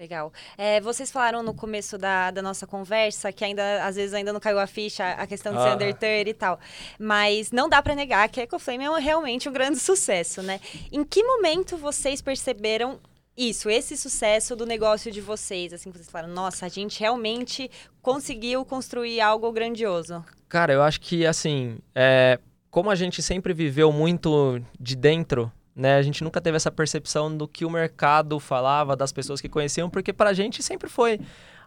Legal. 0.00 0.32
É, 0.56 0.80
vocês 0.80 1.10
falaram 1.10 1.42
no 1.42 1.52
começo 1.52 1.98
da, 1.98 2.30
da 2.30 2.40
nossa 2.40 2.66
conversa 2.66 3.30
que 3.30 3.44
ainda, 3.44 3.84
às 3.84 3.96
vezes, 3.96 4.14
ainda 4.14 4.32
não 4.32 4.40
caiu 4.40 4.58
a 4.58 4.66
ficha 4.66 5.10
a 5.10 5.26
questão 5.26 5.52
de 5.52 5.58
ah. 5.58 5.62
ser 5.62 5.74
under 5.74 5.94
30 5.94 6.30
e 6.30 6.32
tal. 6.32 6.58
Mas 6.98 7.52
não 7.52 7.68
dá 7.68 7.82
para 7.82 7.94
negar 7.94 8.26
que 8.30 8.40
a 8.40 8.44
EcoFlame 8.44 8.84
é 8.84 8.98
realmente 8.98 9.46
um 9.46 9.52
grande 9.52 9.76
sucesso, 9.78 10.42
né? 10.42 10.58
Em 10.90 11.04
que 11.04 11.22
momento 11.22 11.76
vocês 11.76 12.22
perceberam 12.22 12.98
isso, 13.36 13.68
esse 13.68 13.94
sucesso 13.94 14.56
do 14.56 14.64
negócio 14.64 15.12
de 15.12 15.20
vocês? 15.20 15.70
Assim, 15.74 15.90
vocês 15.90 16.08
falaram, 16.08 16.32
nossa, 16.32 16.64
a 16.64 16.70
gente 16.70 16.98
realmente 16.98 17.70
conseguiu 18.00 18.64
construir 18.64 19.20
algo 19.20 19.52
grandioso. 19.52 20.24
Cara, 20.48 20.72
eu 20.72 20.82
acho 20.82 20.98
que, 21.02 21.26
assim, 21.26 21.76
é, 21.94 22.38
como 22.70 22.88
a 22.88 22.94
gente 22.94 23.22
sempre 23.22 23.52
viveu 23.52 23.92
muito 23.92 24.62
de 24.80 24.96
dentro 24.96 25.52
né? 25.74 25.96
A 25.96 26.02
gente 26.02 26.22
nunca 26.24 26.40
teve 26.40 26.56
essa 26.56 26.70
percepção 26.70 27.34
do 27.34 27.46
que 27.46 27.64
o 27.64 27.70
mercado 27.70 28.38
falava, 28.40 28.96
das 28.96 29.12
pessoas 29.12 29.40
que 29.40 29.48
conheciam, 29.48 29.88
porque 29.88 30.12
para 30.12 30.30
a 30.30 30.32
gente 30.32 30.62
sempre 30.62 30.88
foi. 30.88 31.20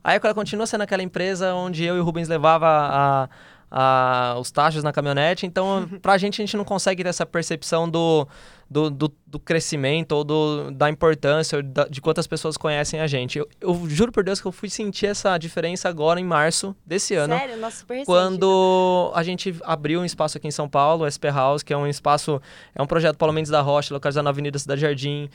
A 0.04 0.14
Eco 0.14 0.34
continua 0.34 0.68
sendo 0.68 0.82
aquela 0.82 1.02
empresa 1.02 1.54
onde 1.54 1.84
eu 1.84 1.96
e 1.96 2.00
o 2.00 2.04
Rubens 2.04 2.28
levava 2.28 2.68
a, 2.68 3.30
a, 3.72 4.40
os 4.40 4.52
taxas 4.52 4.84
na 4.84 4.92
caminhonete, 4.92 5.46
então 5.46 5.90
para 6.02 6.14
a 6.14 6.18
gente 6.18 6.42
a 6.42 6.46
gente 6.46 6.58
não 6.58 6.66
consegue 6.66 7.04
ter 7.04 7.10
essa 7.10 7.26
percepção 7.26 7.90
do, 7.90 8.28
do, 8.74 8.90
do, 8.90 9.14
do 9.28 9.40
crescimento 9.40 10.14
ou 10.14 10.24
do, 10.24 10.72
da 10.72 10.90
importância 10.90 11.62
da, 11.62 11.86
de 11.86 12.02
quantas 12.02 12.26
pessoas 12.26 12.58
conhecem 12.58 13.00
a 13.00 13.06
gente. 13.06 13.38
Eu, 13.38 13.48
eu, 13.62 13.88
juro 13.88 14.12
por 14.12 14.24
Deus 14.24 14.42
que 14.42 14.48
eu 14.48 14.52
fui 14.52 14.68
sentir 14.68 15.06
essa 15.06 15.38
diferença 15.38 15.88
agora 15.88 16.20
em 16.20 16.24
março 16.24 16.76
desse 16.84 17.14
ano. 17.14 17.38
Sério? 17.38 17.58
Nossa, 17.58 17.78
super 17.78 17.94
recente, 17.94 18.08
Quando 18.08 19.12
a 19.14 19.22
gente 19.22 19.56
abriu 19.64 20.02
um 20.02 20.06
espaço 20.06 20.40
aqui 20.40 20.48
em 20.48 20.52
São 20.52 20.68
Paulo, 20.68 21.06
o 21.06 21.12
SP 21.12 21.30
House, 21.30 21.62
que 21.62 21.72
é 21.72 21.78
um 21.78 21.86
espaço, 21.86 22.42
é 22.74 22.82
um 22.82 22.88
projeto 22.88 23.16
Paulo 23.16 23.32
Mendes 23.32 23.52
da 23.52 23.62
Rocha, 23.62 23.94
localizado 23.94 24.24
na 24.24 24.32
Avenida 24.32 24.58
Cidade 24.58 24.82
Jardim. 24.82 25.30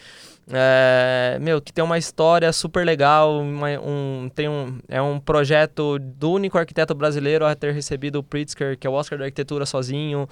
É, 0.51 1.39
meu, 1.41 1.61
que 1.61 1.73
tem 1.73 1.85
uma 1.85 1.99
história 1.99 2.53
super 2.53 2.85
legal, 2.85 3.41
uma, 3.41 3.69
um, 3.79 4.31
tem 4.35 4.49
um, 4.49 4.79
é 4.89 5.01
um 5.01 5.21
projeto 5.21 5.99
do 5.99 6.33
único 6.33 6.59
arquiteto 6.59 6.95
brasileiro 6.95 7.47
a 7.47 7.55
ter 7.55 7.73
recebido 7.73 8.19
o 8.19 8.23
Pritzker, 8.23 8.77
que 8.77 8.87
é 8.87 8.91
o 8.91 8.95
Oscar 8.95 9.19
da 9.19 9.27
Arquitetura 9.27 9.65
sozinho. 9.65 10.29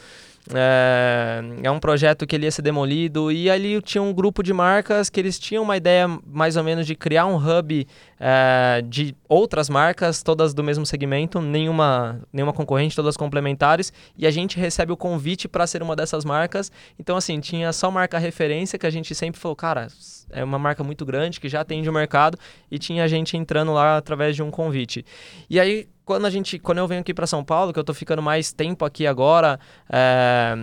É, 0.54 1.42
é, 1.62 1.70
um 1.70 1.80
projeto 1.80 2.26
que 2.26 2.36
ele 2.36 2.46
ia 2.46 2.50
ser 2.50 2.62
demolido 2.62 3.32
e 3.32 3.50
ali 3.50 3.80
tinha 3.82 4.00
um 4.00 4.12
grupo 4.12 4.42
de 4.42 4.52
marcas 4.52 5.10
que 5.10 5.18
eles 5.18 5.38
tinham 5.38 5.64
uma 5.64 5.76
ideia 5.76 6.06
mais 6.24 6.56
ou 6.56 6.62
menos 6.62 6.86
de 6.86 6.94
criar 6.94 7.26
um 7.26 7.36
hub 7.36 7.86
é, 8.18 8.82
de 8.86 9.14
outras 9.28 9.68
marcas, 9.68 10.22
todas 10.22 10.54
do 10.54 10.62
mesmo 10.62 10.84
segmento, 10.86 11.40
nenhuma, 11.40 12.20
nenhuma 12.32 12.52
concorrente, 12.52 12.96
todas 12.96 13.16
complementares, 13.16 13.92
e 14.16 14.26
a 14.26 14.30
gente 14.30 14.58
recebe 14.58 14.92
o 14.92 14.96
convite 14.96 15.48
para 15.48 15.66
ser 15.66 15.82
uma 15.82 15.94
dessas 15.94 16.24
marcas. 16.24 16.70
Então, 16.98 17.16
assim, 17.16 17.40
tinha 17.40 17.72
só 17.72 17.90
marca 17.90 18.18
referência 18.18 18.78
que 18.78 18.86
a 18.86 18.90
gente 18.90 19.14
sempre 19.14 19.40
falou, 19.40 19.56
cara, 19.56 19.88
é 20.30 20.42
uma 20.42 20.58
marca 20.58 20.82
muito 20.82 21.04
grande 21.04 21.40
que 21.40 21.48
já 21.48 21.60
atende 21.60 21.88
o 21.88 21.92
mercado 21.92 22.38
e 22.70 22.78
tinha 22.78 23.06
gente 23.06 23.36
entrando 23.36 23.72
lá 23.72 23.96
através 23.96 24.34
de 24.34 24.42
um 24.42 24.50
convite. 24.50 25.04
E 25.48 25.60
aí, 25.60 25.88
quando 26.04 26.26
a 26.26 26.30
gente, 26.30 26.58
quando 26.58 26.78
eu 26.78 26.86
venho 26.86 27.00
aqui 27.00 27.12
para 27.12 27.26
São 27.26 27.44
Paulo, 27.44 27.72
que 27.72 27.78
eu 27.78 27.84
tô 27.84 27.94
ficando 27.94 28.22
mais 28.22 28.52
tempo 28.52 28.84
aqui 28.84 29.06
agora, 29.06 29.58
é, 29.90 30.54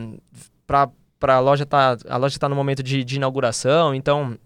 para 0.65 0.89
para 1.19 1.35
a 1.35 1.39
loja 1.39 1.65
tá 1.65 1.95
a 2.09 2.17
loja 2.17 2.35
está 2.35 2.49
no 2.49 2.55
momento 2.55 2.83
de, 2.83 3.01
de, 3.01 3.15
inauguração, 3.15 3.95
então 3.95 4.37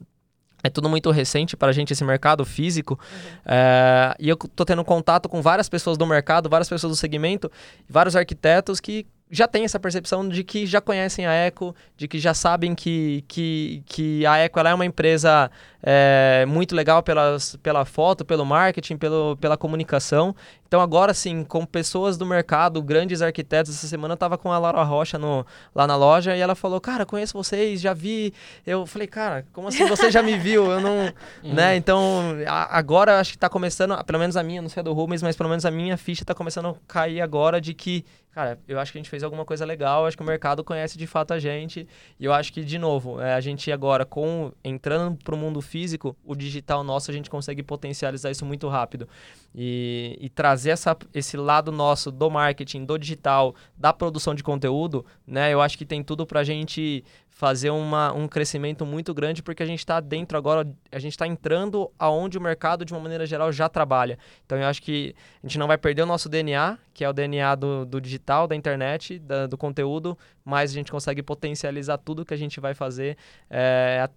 é 0.64 0.70
tudo 0.70 0.90
muito 0.90 1.12
recente 1.12 1.56
para 1.56 1.70
a 1.70 1.72
gente 1.72 1.94
esse 1.94 2.04
mercado 2.04 2.44
físico 2.46 3.00
uhum. 3.00 3.30
é, 3.46 4.16
e 4.20 4.28
eu 4.28 4.36
tô 4.36 4.66
tendo 4.66 4.84
contato 4.84 5.30
com 5.30 5.42
várias 5.42 5.70
pessoas 5.70 5.98
do 5.98 6.06
mercado, 6.06 6.50
várias 6.50 6.68
pessoas 6.68 6.92
do 6.92 6.98
segmento, 6.98 7.52
vários 7.88 8.16
arquitetos 8.16 8.80
que 8.80 9.06
já 9.30 9.48
tem 9.48 9.66
essa 9.66 9.80
percepção 9.80 10.28
de 10.28 10.44
que 10.44 10.66
já 10.66 10.80
conhecem 10.80 11.26
a 11.26 11.34
Eco, 11.34 11.76
de 11.98 12.08
que 12.08 12.18
já 12.18 12.34
sabem 12.34 12.74
que, 12.74 13.24
que, 13.28 13.84
que 13.86 14.26
a 14.26 14.38
Eco 14.38 14.60
ela 14.60 14.70
é 14.70 14.74
uma 14.74 14.86
empresa 14.86 15.52
é, 15.90 16.46
muito 16.46 16.76
legal 16.76 17.02
pelas, 17.02 17.56
pela 17.64 17.86
foto, 17.86 18.26
pelo 18.26 18.46
marketing, 18.46 18.98
pelo, 18.98 19.38
pela 19.38 19.56
comunicação. 19.56 20.36
Então 20.68 20.82
agora 20.82 21.14
sim, 21.14 21.46
com 21.46 21.66
pessoas 21.66 22.18
do 22.18 22.26
mercado, 22.26 22.82
grandes 22.82 23.22
arquitetos, 23.22 23.74
essa 23.74 23.88
semana 23.88 24.12
eu 24.12 24.16
estava 24.16 24.38
com 24.38 24.52
a 24.52 24.60
Laura 24.60 24.84
Rocha 24.84 25.18
no, 25.18 25.46
lá 25.74 25.88
na 25.88 25.96
loja 25.96 26.36
e 26.36 26.42
ela 26.42 26.56
falou, 26.56 26.82
cara, 26.82 27.06
conheço 27.06 27.38
vocês, 27.38 27.80
já 27.80 27.94
vi. 27.94 28.34
Eu 28.66 28.86
falei, 28.86 29.08
cara, 29.08 29.46
como 29.54 29.70
assim 29.70 29.88
você 29.88 30.12
já 30.12 30.22
me 30.22 30.38
viu? 30.38 30.70
Eu 30.70 30.82
não... 30.82 31.14
né? 31.42 31.78
Então 31.78 32.36
a, 32.46 32.78
agora 32.78 33.18
acho 33.18 33.32
que 33.32 33.38
está 33.38 33.48
começando, 33.48 33.96
pelo 34.04 34.20
menos 34.20 34.36
a 34.36 34.44
minha, 34.44 34.62
não 34.62 34.68
sei 34.68 34.82
a 34.82 34.84
do 34.84 34.92
Rubens, 34.92 35.24
mas 35.24 35.38
pelo 35.38 35.48
menos 35.48 35.64
a 35.64 35.72
minha 35.72 35.96
ficha 35.96 36.24
está 36.24 36.36
começando 36.36 36.68
a 36.68 36.76
cair 36.86 37.22
agora 37.22 37.62
de 37.62 37.74
que 37.74 38.04
cara, 38.38 38.60
eu 38.68 38.80
acho 38.80 38.92
que 38.92 39.00
a 39.00 39.02
gente 39.02 39.10
fez 39.10 39.24
alguma 39.24 39.44
coisa 39.44 39.66
legal, 39.66 40.06
acho 40.06 40.16
que 40.16 40.22
o 40.22 40.26
mercado 40.26 40.64
conhece 40.64 40.96
de 40.96 41.08
fato 41.08 41.34
a 41.34 41.40
gente, 41.40 41.88
e 42.20 42.26
eu 42.26 42.32
acho 42.32 42.54
que, 42.54 42.64
de 42.64 42.78
novo, 42.78 43.20
é, 43.20 43.34
a 43.34 43.42
gente 43.42 43.72
agora, 43.72 44.06
com 44.06 44.52
entrando 44.64 45.18
para 45.24 45.34
o 45.34 45.38
mundo 45.38 45.60
físico, 45.60 45.77
o 46.24 46.36
digital 46.36 46.84
nosso, 46.84 47.12
a 47.12 47.14
gente 47.14 47.30
consegue 47.30 47.62
potencializar 47.62 48.32
isso 48.32 48.46
muito 48.46 48.68
rápido. 48.68 49.08
E, 49.54 50.18
e 50.20 50.30
trazer 50.30 50.72
essa, 50.72 50.96
esse 51.14 51.38
lado 51.38 51.72
nosso 51.72 52.12
do 52.12 52.30
marketing, 52.30 52.86
do 52.86 52.98
digital, 52.98 53.56
da 53.78 53.92
produção 53.94 54.34
de 54.34 54.44
conteúdo, 54.44 55.06
né, 55.26 55.54
eu 55.54 55.62
acho 55.62 55.78
que 55.78 55.86
tem 55.86 56.04
tudo 56.04 56.26
para 56.26 56.42
a 56.42 56.44
gente 56.44 57.04
fazer 57.38 57.70
uma, 57.70 58.12
um 58.14 58.28
crescimento 58.28 58.84
muito 58.84 59.14
grande, 59.14 59.44
porque 59.44 59.62
a 59.62 59.66
gente 59.66 59.78
está 59.78 60.00
dentro 60.00 60.36
agora, 60.40 60.68
a 60.92 60.98
gente 60.98 61.12
está 61.12 61.28
entrando 61.28 61.92
aonde 62.00 62.36
o 62.36 62.42
mercado, 62.42 62.84
de 62.84 62.92
uma 62.94 63.00
maneira 63.00 63.28
geral, 63.28 63.52
já 63.52 63.70
trabalha. 63.70 64.18
Então, 64.44 64.58
eu 64.58 64.66
acho 64.66 64.82
que 64.82 65.14
a 65.44 65.48
gente 65.48 65.60
não 65.60 65.68
vai 65.68 65.78
perder 65.78 66.02
o 66.02 66.08
nosso 66.08 66.28
DNA, 66.30 66.80
que 66.96 67.04
é 67.04 67.10
o 67.10 67.14
DNA 67.14 67.54
do, 67.54 67.86
do 67.86 68.02
digital, 68.02 68.48
da 68.48 68.56
internet, 68.56 69.20
da, 69.20 69.46
do 69.46 69.56
conteúdo, 69.56 70.18
mas 70.44 70.72
a 70.72 70.74
gente 70.74 70.92
consegue 70.92 71.22
potencializar 71.22 72.00
tudo 72.00 72.26
que 72.26 72.34
a 72.34 72.38
gente 72.38 72.60
vai 72.60 72.74
fazer 72.74 73.16
é, 73.52 74.10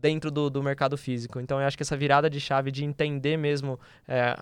dentro 0.00 0.30
do, 0.30 0.48
do 0.48 0.62
mercado 0.62 0.96
físico. 0.96 1.40
Então, 1.40 1.60
eu 1.60 1.66
acho 1.66 1.76
que 1.76 1.82
essa 1.82 1.96
virada 1.96 2.30
de 2.30 2.40
chave 2.40 2.70
de 2.70 2.84
entender 2.84 3.36
mesmo 3.36 3.78
é, 4.08 4.36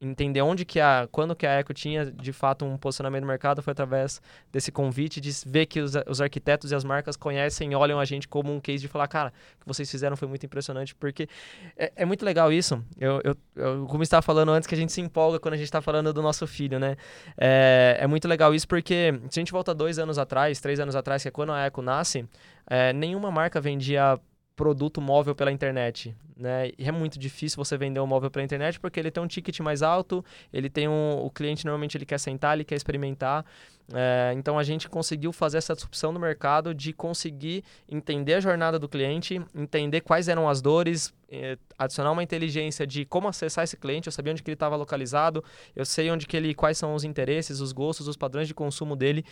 entender 0.00 0.40
onde 0.42 0.64
que 0.64 0.78
a 0.78 1.08
quando 1.10 1.34
que 1.34 1.46
a 1.46 1.54
Eco 1.54 1.74
tinha 1.74 2.06
de 2.06 2.32
fato 2.32 2.64
um 2.64 2.76
posicionamento 2.76 3.22
no 3.22 3.26
mercado 3.26 3.60
foi 3.60 3.72
através 3.72 4.20
desse 4.52 4.70
convite 4.70 5.20
de 5.20 5.30
ver 5.46 5.66
que 5.66 5.80
os, 5.80 5.94
os 6.06 6.20
arquitetos 6.20 6.70
e 6.70 6.74
as 6.74 6.84
marcas 6.84 7.16
conhecem 7.16 7.74
olham 7.74 7.98
a 7.98 8.04
gente 8.04 8.28
como 8.28 8.54
um 8.54 8.60
case 8.60 8.80
de 8.80 8.88
falar 8.88 9.08
cara 9.08 9.32
o 9.56 9.60
que 9.60 9.66
vocês 9.66 9.90
fizeram 9.90 10.16
foi 10.16 10.28
muito 10.28 10.46
impressionante 10.46 10.94
porque 10.94 11.28
é, 11.76 11.92
é 11.96 12.04
muito 12.04 12.24
legal 12.24 12.52
isso 12.52 12.82
eu, 12.98 13.20
eu, 13.24 13.36
eu 13.56 13.86
como 13.86 14.02
estava 14.02 14.22
falando 14.22 14.52
antes 14.52 14.68
que 14.68 14.74
a 14.74 14.78
gente 14.78 14.92
se 14.92 15.00
empolga 15.00 15.40
quando 15.40 15.54
a 15.54 15.56
gente 15.56 15.66
está 15.66 15.80
falando 15.80 16.12
do 16.12 16.22
nosso 16.22 16.46
filho 16.46 16.78
né 16.78 16.96
é, 17.36 17.96
é 18.00 18.06
muito 18.06 18.28
legal 18.28 18.54
isso 18.54 18.68
porque 18.68 19.12
se 19.28 19.40
a 19.40 19.42
gente 19.42 19.52
volta 19.52 19.74
dois 19.74 19.98
anos 19.98 20.16
atrás 20.16 20.60
três 20.60 20.78
anos 20.78 20.94
atrás 20.94 21.22
que 21.22 21.28
é 21.28 21.30
quando 21.32 21.50
a 21.50 21.64
Eco 21.64 21.82
nasce 21.82 22.24
é, 22.70 22.92
nenhuma 22.92 23.32
marca 23.32 23.60
vendia 23.60 24.18
produto 24.58 25.00
móvel 25.00 25.36
pela 25.36 25.52
internet, 25.52 26.12
né? 26.36 26.72
E 26.76 26.88
é 26.88 26.90
muito 26.90 27.16
difícil 27.16 27.56
você 27.56 27.78
vender 27.78 28.00
um 28.00 28.06
móvel 28.06 28.28
pela 28.28 28.44
internet 28.44 28.80
porque 28.80 28.98
ele 28.98 29.08
tem 29.08 29.22
um 29.22 29.26
ticket 29.28 29.60
mais 29.60 29.82
alto, 29.82 30.24
ele 30.52 30.68
tem 30.68 30.88
um, 30.88 31.24
o 31.24 31.30
cliente 31.30 31.64
normalmente 31.64 31.96
ele 31.96 32.04
quer 32.04 32.18
sentar, 32.18 32.56
ele 32.56 32.64
quer 32.64 32.74
experimentar. 32.74 33.46
É, 33.94 34.34
então 34.36 34.58
a 34.58 34.62
gente 34.62 34.86
conseguiu 34.86 35.32
fazer 35.32 35.56
essa 35.56 35.74
disrupção 35.74 36.12
no 36.12 36.20
mercado 36.20 36.74
de 36.74 36.92
conseguir 36.92 37.64
entender 37.88 38.34
a 38.34 38.40
jornada 38.40 38.78
do 38.78 38.86
cliente, 38.86 39.40
entender 39.54 40.02
quais 40.02 40.28
eram 40.28 40.46
as 40.46 40.60
dores, 40.60 41.14
é, 41.30 41.56
adicionar 41.78 42.12
uma 42.12 42.22
inteligência 42.22 42.86
de 42.86 43.06
como 43.06 43.28
acessar 43.28 43.64
esse 43.64 43.78
cliente, 43.78 44.06
eu 44.06 44.12
sabia 44.12 44.32
onde 44.32 44.42
que 44.42 44.50
ele 44.50 44.56
estava 44.56 44.76
localizado, 44.76 45.42
eu 45.74 45.86
sei 45.86 46.10
onde 46.10 46.26
que 46.26 46.36
ele, 46.36 46.54
quais 46.54 46.76
são 46.76 46.94
os 46.94 47.02
interesses, 47.02 47.60
os 47.60 47.72
gostos, 47.72 48.08
os 48.08 48.16
padrões 48.16 48.46
de 48.46 48.54
consumo 48.54 48.94
dele, 48.94 49.24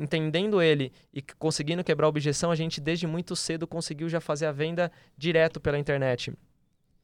entendendo 0.00 0.62
ele 0.62 0.90
e 1.12 1.20
conseguindo 1.38 1.84
quebrar 1.84 2.06
a 2.06 2.08
objeção, 2.08 2.50
a 2.50 2.56
gente 2.56 2.80
desde 2.80 3.06
muito 3.06 3.36
cedo 3.36 3.66
conseguiu 3.66 4.08
já 4.08 4.20
fazer 4.20 4.46
a 4.46 4.52
venda 4.52 4.90
direto 5.16 5.60
pela 5.60 5.78
internet. 5.78 6.32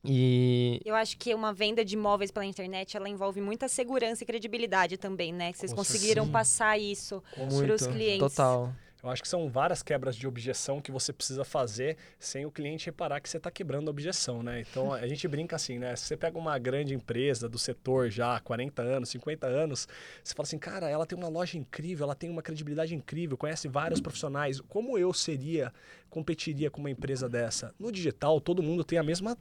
E... 0.05 0.81
Eu 0.85 0.95
acho 0.95 1.17
que 1.19 1.35
uma 1.35 1.53
venda 1.53 1.85
de 1.85 1.95
imóveis 1.95 2.31
pela 2.31 2.45
internet, 2.47 2.97
ela 2.97 3.09
envolve 3.09 3.41
muita 3.41 3.69
segurança 3.69 4.25
e 4.25 4.27
credibilidade 4.27 4.97
também, 4.97 5.33
né? 5.33 5.53
Que 5.53 5.59
vocês 5.59 5.73
conseguiram 5.73 6.25
sim. 6.25 6.33
passar 6.33 6.79
isso 6.79 7.23
para 7.35 7.75
os 7.75 7.87
clientes. 7.87 8.19
Total. 8.19 8.73
Eu 9.03 9.09
acho 9.09 9.23
que 9.23 9.29
são 9.29 9.49
várias 9.49 9.83
quebras 9.83 10.15
de 10.15 10.27
objeção 10.27 10.81
que 10.81 10.93
você 10.93 11.11
precisa 11.11 11.43
fazer 11.43 11.97
sem 12.19 12.45
o 12.45 12.51
cliente 12.51 12.87
reparar 12.87 13.21
que 13.21 13.31
você 13.31 13.39
está 13.39 13.51
quebrando 13.51 13.89
a 13.89 13.91
objeção, 13.91 14.43
né? 14.43 14.61
Então 14.61 14.93
a 14.93 15.07
gente 15.09 15.27
brinca 15.27 15.57
assim, 15.57 15.79
né? 15.79 15.97
Se 15.97 16.05
você 16.05 16.17
pega 16.17 16.39
uma 16.39 16.59
grande 16.59 16.95
empresa 16.95 17.49
do 17.49 17.59
setor 17.59 18.11
já 18.11 18.37
há 18.37 18.41
40 18.41 18.83
anos, 18.83 19.09
50 19.09 19.47
anos, 19.47 19.89
você 20.23 20.35
fala 20.35 20.47
assim, 20.47 20.59
cara, 20.59 20.91
ela 20.91 21.07
tem 21.07 21.17
uma 21.17 21.29
loja 21.29 21.57
incrível, 21.57 22.05
ela 22.05 22.15
tem 22.15 22.29
uma 22.29 22.43
credibilidade 22.43 22.95
incrível, 22.95 23.39
conhece 23.39 23.69
vários 23.69 24.03
profissionais. 24.03 24.61
Como 24.61 24.99
eu 24.99 25.15
seria, 25.15 25.73
competiria 26.11 26.71
com 26.71 26.81
uma 26.81 26.91
empresa 26.91 27.27
dessa? 27.27 27.75
No 27.79 27.91
digital, 27.91 28.39
todo 28.39 28.63
mundo 28.63 28.85
tem 28.85 28.99
a 28.99 29.03
mesma 29.03 29.35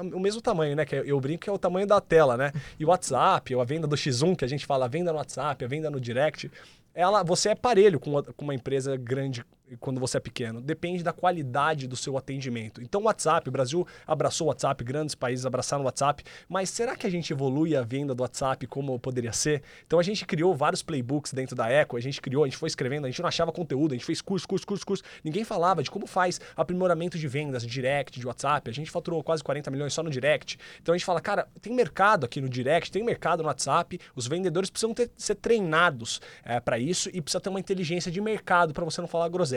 o 0.00 0.20
mesmo 0.20 0.40
tamanho, 0.40 0.76
né? 0.76 0.84
Que 0.84 0.96
eu 0.96 1.20
brinco 1.20 1.44
que 1.44 1.50
é 1.50 1.52
o 1.52 1.58
tamanho 1.58 1.86
da 1.86 2.00
tela, 2.00 2.36
né? 2.36 2.52
E 2.78 2.84
o 2.84 2.88
WhatsApp, 2.88 3.54
ou 3.54 3.60
a 3.60 3.64
venda 3.64 3.86
do 3.86 3.96
X1, 3.96 4.36
que 4.36 4.44
a 4.44 4.48
gente 4.48 4.66
fala, 4.66 4.84
a 4.84 4.88
venda 4.88 5.12
no 5.12 5.18
WhatsApp, 5.18 5.64
a 5.64 5.68
venda 5.68 5.90
no 5.90 6.00
Direct, 6.00 6.50
ela, 6.94 7.22
você 7.22 7.50
é 7.50 7.54
parelho 7.54 8.00
com, 8.00 8.22
com 8.22 8.44
uma 8.44 8.54
empresa 8.54 8.96
grande 8.96 9.44
quando 9.80 10.00
você 10.00 10.18
é 10.18 10.20
pequeno. 10.20 10.60
Depende 10.60 11.02
da 11.02 11.12
qualidade 11.12 11.86
do 11.86 11.96
seu 11.96 12.16
atendimento. 12.16 12.82
Então, 12.82 13.00
o 13.00 13.04
WhatsApp, 13.04 13.48
o 13.48 13.52
Brasil 13.52 13.86
abraçou 14.06 14.46
o 14.46 14.48
WhatsApp, 14.48 14.84
grandes 14.84 15.14
países 15.14 15.44
abraçaram 15.44 15.82
o 15.82 15.86
WhatsApp, 15.86 16.22
mas 16.48 16.70
será 16.70 16.94
que 16.94 17.06
a 17.06 17.10
gente 17.10 17.32
evolui 17.32 17.74
a 17.74 17.82
venda 17.82 18.14
do 18.14 18.22
WhatsApp 18.22 18.66
como 18.66 18.98
poderia 18.98 19.32
ser? 19.32 19.62
Então, 19.86 19.98
a 19.98 20.02
gente 20.02 20.24
criou 20.24 20.54
vários 20.54 20.82
playbooks 20.82 21.32
dentro 21.32 21.56
da 21.56 21.68
Eco, 21.68 21.96
a 21.96 22.00
gente 22.00 22.20
criou, 22.20 22.44
a 22.44 22.46
gente 22.46 22.56
foi 22.56 22.68
escrevendo, 22.68 23.06
a 23.06 23.10
gente 23.10 23.20
não 23.20 23.28
achava 23.28 23.50
conteúdo, 23.50 23.92
a 23.92 23.96
gente 23.96 24.06
fez 24.06 24.20
curso, 24.20 24.46
curso, 24.46 24.66
curso, 24.66 24.86
curso. 24.86 25.02
Ninguém 25.24 25.44
falava 25.44 25.82
de 25.82 25.90
como 25.90 26.06
faz 26.06 26.40
aprimoramento 26.56 27.18
de 27.18 27.26
vendas, 27.26 27.66
direct, 27.66 28.20
de 28.20 28.26
WhatsApp. 28.26 28.70
A 28.70 28.74
gente 28.74 28.90
faturou 28.90 29.22
quase 29.22 29.42
40 29.42 29.70
milhões 29.70 29.92
só 29.92 30.02
no 30.02 30.10
direct. 30.10 30.58
Então, 30.80 30.94
a 30.94 30.98
gente 30.98 31.04
fala, 31.04 31.20
cara, 31.20 31.48
tem 31.60 31.74
mercado 31.74 32.24
aqui 32.24 32.40
no 32.40 32.48
direct, 32.48 32.90
tem 32.92 33.02
mercado 33.02 33.42
no 33.42 33.48
WhatsApp, 33.48 33.98
os 34.14 34.26
vendedores 34.26 34.70
precisam 34.70 34.94
ter, 34.94 35.10
ser 35.16 35.34
treinados 35.34 36.20
é, 36.44 36.60
para 36.60 36.78
isso 36.78 37.10
e 37.12 37.20
precisa 37.20 37.40
ter 37.40 37.48
uma 37.48 37.60
inteligência 37.60 38.12
de 38.12 38.20
mercado 38.20 38.72
para 38.72 38.84
você 38.84 39.00
não 39.00 39.08
falar 39.08 39.28
groselha. 39.28 39.55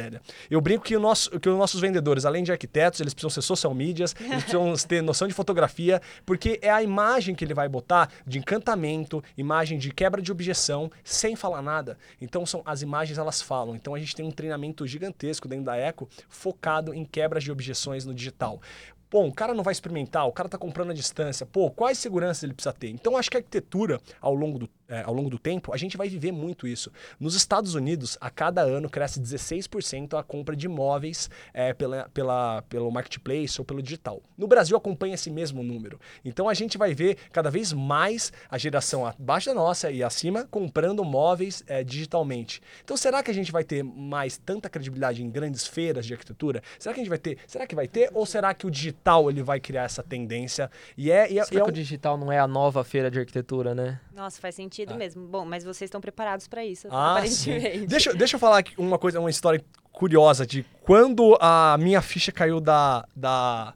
Eu 0.50 0.62
brinco 0.62 0.84
que, 0.84 0.96
o 0.96 1.00
nosso, 1.00 1.40
que 1.40 1.50
os 1.50 1.58
nossos 1.58 1.80
vendedores, 1.80 2.26
além 2.26 2.44
de 2.44 2.52
arquitetos, 2.52 3.00
eles 3.00 3.14
precisam 3.14 3.30
ser 3.30 3.42
social 3.42 3.74
medias, 3.74 4.16
eles 4.20 4.44
precisam 4.44 4.74
ter 4.88 5.02
noção 5.02 5.28
de 5.28 5.34
fotografia, 5.34 6.02
porque 6.26 6.60
é 6.62 6.70
a 6.70 6.82
imagem 6.82 7.36
que 7.36 7.44
ele 7.44 7.54
vai 7.54 7.68
botar 7.68 8.10
de 8.26 8.40
encantamento, 8.40 9.24
imagem 9.38 9.78
de 9.78 9.92
quebra 9.92 10.22
de 10.22 10.32
objeção, 10.32 10.92
sem 11.04 11.36
falar 11.36 11.62
nada. 11.62 11.98
Então 12.22 12.46
são 12.46 12.62
as 12.66 12.82
imagens 12.82 13.18
elas 13.18 13.42
falam. 13.42 13.76
Então 13.76 13.94
a 13.96 14.00
gente 14.00 14.16
tem 14.16 14.26
um 14.26 14.32
treinamento 14.32 14.86
gigantesco 14.88 15.48
dentro 15.48 15.66
da 15.66 15.76
Eco 15.76 16.10
focado 16.28 16.94
em 16.94 17.06
quebras 17.06 17.44
de 17.44 17.52
objeções 17.52 18.06
no 18.06 18.14
digital. 18.14 18.62
Pô, 19.10 19.26
o 19.26 19.34
cara 19.34 19.56
não 19.56 19.64
vai 19.64 19.72
experimentar, 19.72 20.28
o 20.28 20.32
cara 20.32 20.46
está 20.46 20.58
comprando 20.58 20.92
à 20.92 20.94
distância. 20.94 21.44
Pô, 21.44 21.72
quais 21.72 21.98
seguranças 21.98 22.44
ele 22.44 22.54
precisa 22.54 22.72
ter? 22.72 22.90
Então, 22.90 23.18
acho 23.18 23.32
que 23.32 23.38
a 23.38 23.40
arquitetura, 23.40 24.00
ao 24.22 24.36
longo 24.36 24.60
do 24.60 24.70
é, 24.90 25.04
ao 25.04 25.14
longo 25.14 25.30
do 25.30 25.38
tempo, 25.38 25.72
a 25.72 25.78
gente 25.78 25.96
vai 25.96 26.10
viver 26.10 26.32
muito 26.32 26.68
isso. 26.68 26.92
Nos 27.20 27.36
Estados 27.36 27.76
Unidos, 27.76 28.18
a 28.20 28.30
cada 28.30 28.62
ano 28.62 28.90
cresce 28.90 29.22
16% 29.22 30.20
a 30.20 30.24
compra 30.24 30.56
de 30.56 30.66
imóveis 30.66 31.30
é, 31.54 31.74
pela, 31.74 32.10
pela, 32.10 32.64
pelo 32.64 32.92
marketplace 32.92 33.62
ou 33.62 33.66
pelo 33.66 33.82
digital. 33.82 34.22
No 34.36 34.48
Brasil, 34.48 34.76
acompanha 34.76 35.14
esse 35.14 35.30
mesmo 35.30 35.62
número. 35.62 36.00
Então, 36.26 36.50
a 36.50 36.54
gente 36.54 36.78
vai 36.78 36.94
ver 36.94 37.18
cada 37.32 37.52
vez 37.52 37.72
mais 37.72 38.34
a 38.50 38.58
geração 38.58 39.06
abaixo 39.06 39.48
da 39.48 39.54
nossa 39.54 39.92
e 39.92 40.04
acima 40.04 40.46
comprando 40.50 41.06
móveis 41.06 41.64
é, 41.68 41.84
digitalmente. 41.84 42.62
Então, 42.84 42.98
será 42.98 43.22
que 43.22 43.30
a 43.30 43.34
gente 43.34 43.52
vai 43.52 43.64
ter 43.64 43.84
mais 43.84 44.38
tanta 44.38 44.70
credibilidade 44.70 45.24
em 45.24 45.30
grandes 45.30 45.68
feiras 45.68 46.06
de 46.06 46.14
arquitetura? 46.14 46.64
Será 46.80 46.94
que 46.94 47.00
a 47.00 47.04
gente 47.04 47.10
vai 47.10 47.20
ter? 47.20 47.38
Será 47.46 47.68
que 47.68 47.76
vai 47.76 47.88
ter? 47.88 48.10
Ou 48.14 48.26
será 48.26 48.54
que 48.54 48.66
o 48.66 48.72
digital 48.72 49.30
ele 49.30 49.44
vai 49.44 49.60
criar 49.60 49.84
essa 49.84 50.02
tendência? 50.02 50.72
E 50.98 51.12
é, 51.12 51.32
e 51.32 51.38
é, 51.38 51.44
será 51.44 51.58
e 51.58 51.60
é 51.60 51.64
um... 51.64 51.66
que 51.66 51.72
o 51.72 51.76
digital 51.76 52.18
não 52.18 52.32
é 52.32 52.40
a 52.40 52.48
nova 52.48 52.84
feira 52.84 53.12
de 53.12 53.20
arquitetura, 53.20 53.76
né? 53.76 54.00
Nossa, 54.14 54.42
faz 54.42 54.56
sentido 54.56 54.79
sentido 54.80 54.94
ah. 54.94 54.98
mesmo. 54.98 55.28
Bom, 55.28 55.46
mas 55.46 55.64
vocês 55.64 55.88
estão 55.88 56.02
preparados 56.02 56.48
para 56.48 56.66
isso, 56.66 56.88
ah, 56.90 57.12
aparentemente. 57.12 57.80
Sim. 57.80 57.86
Deixa, 57.86 58.14
deixa 58.14 58.36
eu 58.36 58.40
falar 58.40 58.64
uma 58.78 58.98
coisa, 58.98 59.20
uma 59.20 59.30
história 59.30 59.64
curiosa 59.92 60.46
de 60.46 60.64
quando 60.82 61.38
a 61.40 61.78
minha 61.78 62.02
ficha 62.02 62.32
caiu 62.32 62.60
da, 62.60 63.06
da, 63.16 63.74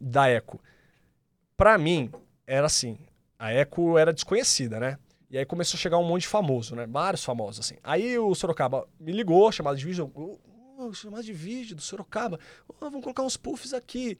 da 0.00 0.28
Eco. 0.28 0.60
Para 1.56 1.76
mim, 1.76 2.10
era 2.46 2.66
assim, 2.66 2.98
a 3.38 3.52
Eco 3.52 3.98
era 3.98 4.12
desconhecida, 4.12 4.80
né? 4.80 4.98
E 5.30 5.36
aí 5.36 5.44
começou 5.44 5.76
a 5.76 5.80
chegar 5.80 5.98
um 5.98 6.04
monte 6.04 6.22
de 6.22 6.28
famoso, 6.28 6.74
né? 6.74 6.86
Vários 6.86 7.22
famosos, 7.22 7.60
assim. 7.60 7.76
Aí 7.84 8.18
o 8.18 8.34
Sorocaba 8.34 8.88
me 8.98 9.12
ligou, 9.12 9.52
chamado 9.52 9.76
de 9.76 9.84
vídeo. 9.84 10.10
Oh, 10.14 10.92
chamado 10.94 11.22
de 11.22 11.32
vídeo 11.34 11.76
do 11.76 11.82
Sorocaba. 11.82 12.40
Oh, 12.66 12.74
vamos 12.88 13.02
colocar 13.02 13.22
uns 13.22 13.36
puffs 13.36 13.74
aqui. 13.74 14.16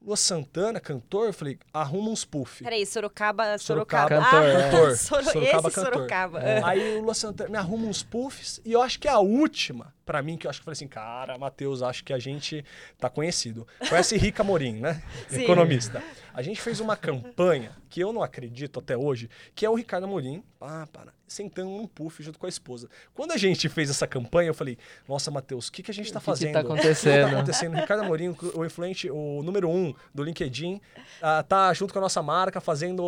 Lua 0.00 0.16
Santana, 0.16 0.78
cantor, 0.78 1.26
eu 1.26 1.32
falei, 1.32 1.58
arruma 1.74 2.10
uns 2.10 2.24
puff. 2.24 2.62
Peraí, 2.62 2.86
Sorocaba, 2.86 3.58
Sorocaba. 3.58 4.08
Sorocaba. 4.08 4.30
Cantor, 4.30 4.56
ah, 4.56 4.70
cantor. 4.70 4.96
Soro... 4.96 5.24
Sorocaba, 5.24 5.68
Esse 5.68 5.74
cantor. 5.74 5.94
Sorocaba. 5.94 6.40
É. 6.40 6.62
Aí 6.64 6.98
o 6.98 7.02
Lua 7.02 7.14
Santana 7.14 7.50
me 7.50 7.58
arruma 7.58 7.86
uns 7.86 8.02
puffs 8.02 8.60
e 8.64 8.72
eu 8.72 8.80
acho 8.80 8.98
que 8.98 9.08
é 9.08 9.10
a 9.10 9.18
última, 9.18 9.92
para 10.06 10.22
mim, 10.22 10.36
que 10.36 10.46
eu 10.46 10.50
acho 10.50 10.60
que 10.60 10.64
falei 10.64 10.74
assim, 10.74 10.86
cara, 10.86 11.36
Matheus, 11.36 11.82
acho 11.82 12.04
que 12.04 12.12
a 12.12 12.18
gente 12.18 12.64
tá 12.96 13.10
conhecido. 13.10 13.66
Conhece 13.88 14.16
Rica 14.16 14.44
Morim, 14.44 14.74
né? 14.80 15.02
Sim. 15.28 15.42
Economista. 15.42 16.02
A 16.32 16.42
gente 16.42 16.60
fez 16.60 16.78
uma 16.78 16.96
campanha 16.96 17.76
que 17.90 18.00
eu 18.00 18.12
não 18.12 18.22
acredito 18.22 18.78
até 18.78 18.96
hoje, 18.96 19.28
que 19.54 19.66
é 19.66 19.70
o 19.70 19.74
Ricardo 19.74 20.04
Amorim, 20.04 20.44
ah, 20.60 20.88
para, 20.92 21.12
sentando 21.26 21.70
num 21.70 21.86
puff 21.86 22.20
junto 22.22 22.38
com 22.38 22.46
a 22.46 22.48
esposa. 22.48 22.88
Quando 23.14 23.32
a 23.32 23.36
gente 23.36 23.68
fez 23.68 23.90
essa 23.90 24.06
campanha, 24.06 24.48
eu 24.48 24.54
falei, 24.54 24.76
nossa, 25.08 25.30
Matheus, 25.30 25.68
o 25.68 25.72
que, 25.72 25.82
que 25.82 25.90
a 25.90 25.94
gente 25.94 26.06
está 26.06 26.18
fazendo? 26.18 26.50
O 26.50 26.52
que 26.52 26.58
está 26.58 26.74
acontecendo? 26.74 27.12
O 27.12 27.24
que 27.24 27.30
tá 27.30 27.36
acontecendo? 27.36 27.76
Ricardo 27.76 28.02
Amorim, 28.02 28.36
o 28.54 28.64
influente, 28.64 29.10
o 29.10 29.42
número 29.44 29.68
um 29.68 29.94
do 30.12 30.24
LinkedIn, 30.24 30.74
uh, 30.74 31.42
tá 31.46 31.72
junto 31.74 31.92
com 31.92 32.00
a 32.00 32.02
nossa 32.02 32.22
marca 32.22 32.60
fazendo... 32.60 33.02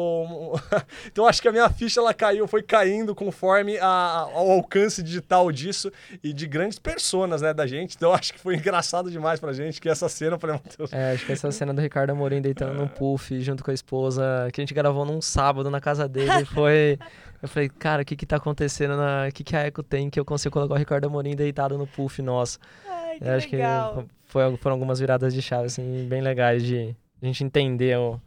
então, 1.07 1.27
acho 1.27 1.43
que 1.43 1.49
a 1.49 1.53
minha 1.53 1.69
ficha, 1.71 1.99
ela 1.99 2.15
caiu, 2.15 2.47
foi 2.47 2.63
caindo 2.63 3.15
conforme 3.15 3.79
a, 3.79 3.87
ao 4.33 4.51
alcance 4.53 5.03
digital 5.03 5.51
disso 5.51 5.91
e 6.23 6.33
de 6.33 6.47
grandes 6.47 6.79
personas, 6.79 7.43
né, 7.43 7.53
da 7.53 7.67
gente. 7.67 7.97
Então, 7.97 8.13
acho 8.15 8.33
que 8.33 8.39
foi 8.39 8.55
engraçado 8.55 9.11
demais 9.11 9.41
pra 9.41 9.53
gente 9.53 9.81
que 9.81 9.89
essa 9.89 10.09
cena, 10.09 10.37
eu 10.37 10.39
falei, 10.39 10.57
Matheus... 10.57 10.93
É, 10.93 11.13
acho 11.13 11.27
que 11.27 11.33
essa 11.33 11.51
cena 11.51 11.75
do 11.75 11.81
Ricardo 11.81 12.11
Amorim 12.11 12.41
deitando 12.41 12.77
é. 12.77 12.81
no 12.81 12.89
puff 12.89 13.41
junto 13.41 13.65
com 13.65 13.73
a 13.73 13.75
esposa, 13.75 14.49
que 14.53 14.61
a 14.61 14.63
gente 14.63 14.75
gravou 14.75 15.05
num 15.05 15.21
sábado 15.21 15.69
na 15.69 15.81
casa 15.81 16.07
dele, 16.07 16.45
foi... 16.55 16.97
Eu 17.42 17.48
falei, 17.48 17.68
cara, 17.68 18.03
o 18.03 18.05
que 18.05 18.16
que 18.16 18.26
tá 18.26 18.37
acontecendo? 18.37 18.92
O 18.92 19.33
que 19.33 19.42
que 19.42 19.57
a 19.57 19.61
Eco 19.61 19.83
tem 19.83 20.11
que 20.11 20.20
eu 20.20 20.24
consigo 20.24 20.53
colocar 20.53 20.74
o 20.74 20.76
Ricardo 20.76 21.07
Amorim 21.07 21.35
deitado 21.35 21.79
no 21.79 21.87
puff 21.87 22.20
nosso? 22.20 22.59
Ai, 22.87 23.18
que 23.18 23.24
eu 23.24 23.33
acho 23.33 23.50
legal. 23.50 23.96
que 24.05 24.11
foi, 24.26 24.57
foram 24.59 24.74
algumas 24.74 25.00
viradas 25.00 25.33
de 25.33 25.40
chave, 25.40 25.66
assim, 25.66 26.07
bem 26.09 26.20
legais 26.20 26.62
de 26.62 26.94
a 27.22 27.26
gente 27.26 27.42
entender 27.42 27.96
o, 27.98 28.20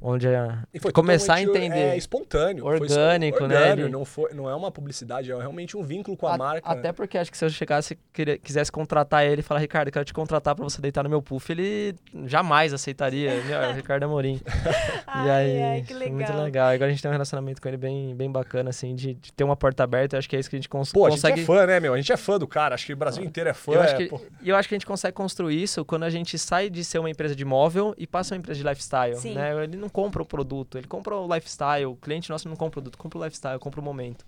onde 0.00 0.26
é, 0.26 0.48
começar 0.92 1.34
a 1.34 1.42
entender. 1.42 1.78
É 1.78 1.96
espontâneo. 1.96 2.64
Orgânico, 2.64 3.38
foi 3.38 3.48
né? 3.48 3.60
Orgânico, 3.60 3.88
não, 3.88 4.04
foi, 4.04 4.32
não 4.32 4.48
é 4.48 4.54
uma 4.54 4.70
publicidade, 4.70 5.30
é 5.30 5.36
realmente 5.36 5.76
um 5.76 5.82
vínculo 5.82 6.16
com 6.16 6.26
a, 6.26 6.34
a 6.34 6.38
marca. 6.38 6.68
Até 6.68 6.92
porque 6.92 7.18
acho 7.18 7.30
que 7.30 7.36
se 7.36 7.44
eu 7.44 7.50
chegasse, 7.50 7.98
queria, 8.12 8.38
quisesse 8.38 8.72
contratar 8.72 9.24
ele 9.24 9.40
e 9.40 9.42
falar, 9.42 9.60
Ricardo, 9.60 9.90
quero 9.90 10.04
te 10.04 10.14
contratar 10.14 10.54
para 10.54 10.64
você 10.64 10.80
deitar 10.80 11.02
no 11.02 11.10
meu 11.10 11.20
puff, 11.20 11.52
ele 11.52 11.94
jamais 12.26 12.72
aceitaria. 12.72 13.30
o 13.70 13.74
Ricardo 13.74 14.04
Amorim. 14.04 14.40
ai, 15.06 15.26
e 15.26 15.30
aí, 15.30 15.62
ai, 15.62 15.82
que 15.82 15.94
legal. 15.94 16.14
muito 16.14 16.32
legal. 16.32 16.68
Agora 16.68 16.86
a 16.86 16.90
gente 16.90 17.02
tem 17.02 17.10
um 17.10 17.12
relacionamento 17.12 17.60
com 17.60 17.68
ele 17.68 17.76
bem, 17.76 18.14
bem 18.14 18.30
bacana, 18.30 18.70
assim, 18.70 18.94
de, 18.94 19.14
de 19.14 19.32
ter 19.32 19.44
uma 19.44 19.56
porta 19.56 19.84
aberta. 19.84 20.16
Eu 20.16 20.18
acho 20.18 20.28
que 20.28 20.36
é 20.36 20.40
isso 20.40 20.48
que 20.48 20.56
a 20.56 20.58
gente 20.58 20.68
cons 20.68 20.92
Pô, 20.92 21.08
consegue. 21.08 21.34
a 21.34 21.36
gente 21.36 21.42
é 21.42 21.46
fã, 21.46 21.66
né, 21.66 21.80
meu? 21.80 21.94
A 21.94 21.96
gente 21.96 22.12
é 22.12 22.16
fã 22.16 22.38
do 22.38 22.46
cara. 22.46 22.74
Acho 22.74 22.86
que 22.86 22.92
o 22.92 22.96
Brasil 22.96 23.22
inteiro 23.22 23.50
é 23.50 23.54
fã. 23.54 23.72
Eu 23.72 23.82
acho, 23.82 23.94
é, 23.94 24.06
que, 24.06 24.14
eu 24.44 24.56
acho 24.56 24.68
que 24.68 24.74
a 24.74 24.78
gente 24.78 24.86
consegue 24.86 25.14
construir 25.14 25.62
isso 25.62 25.84
quando 25.84 26.04
a 26.04 26.10
gente 26.10 26.38
sai 26.38 26.70
de 26.70 26.82
ser 26.84 26.98
uma 26.98 27.10
empresa 27.10 27.36
de 27.36 27.44
móvel 27.44 27.94
e 27.98 28.06
passa 28.06 28.34
uma 28.34 28.38
empresa 28.38 28.58
de 28.58 28.66
lifestyle. 28.66 29.16
Sim. 29.16 29.34
Né? 29.34 29.64
Ele 29.64 29.76
não 29.76 29.89
compra 29.90 30.22
o 30.22 30.26
produto. 30.26 30.78
Ele 30.78 30.86
compra 30.86 31.16
o 31.16 31.32
lifestyle. 31.32 31.86
O 31.86 31.96
cliente 31.96 32.30
nosso 32.30 32.48
não 32.48 32.56
compra 32.56 32.80
o 32.80 32.82
produto, 32.82 32.98
compra 32.98 33.18
o 33.18 33.24
lifestyle, 33.24 33.58
compra 33.58 33.80
o 33.80 33.84
momento. 33.84 34.24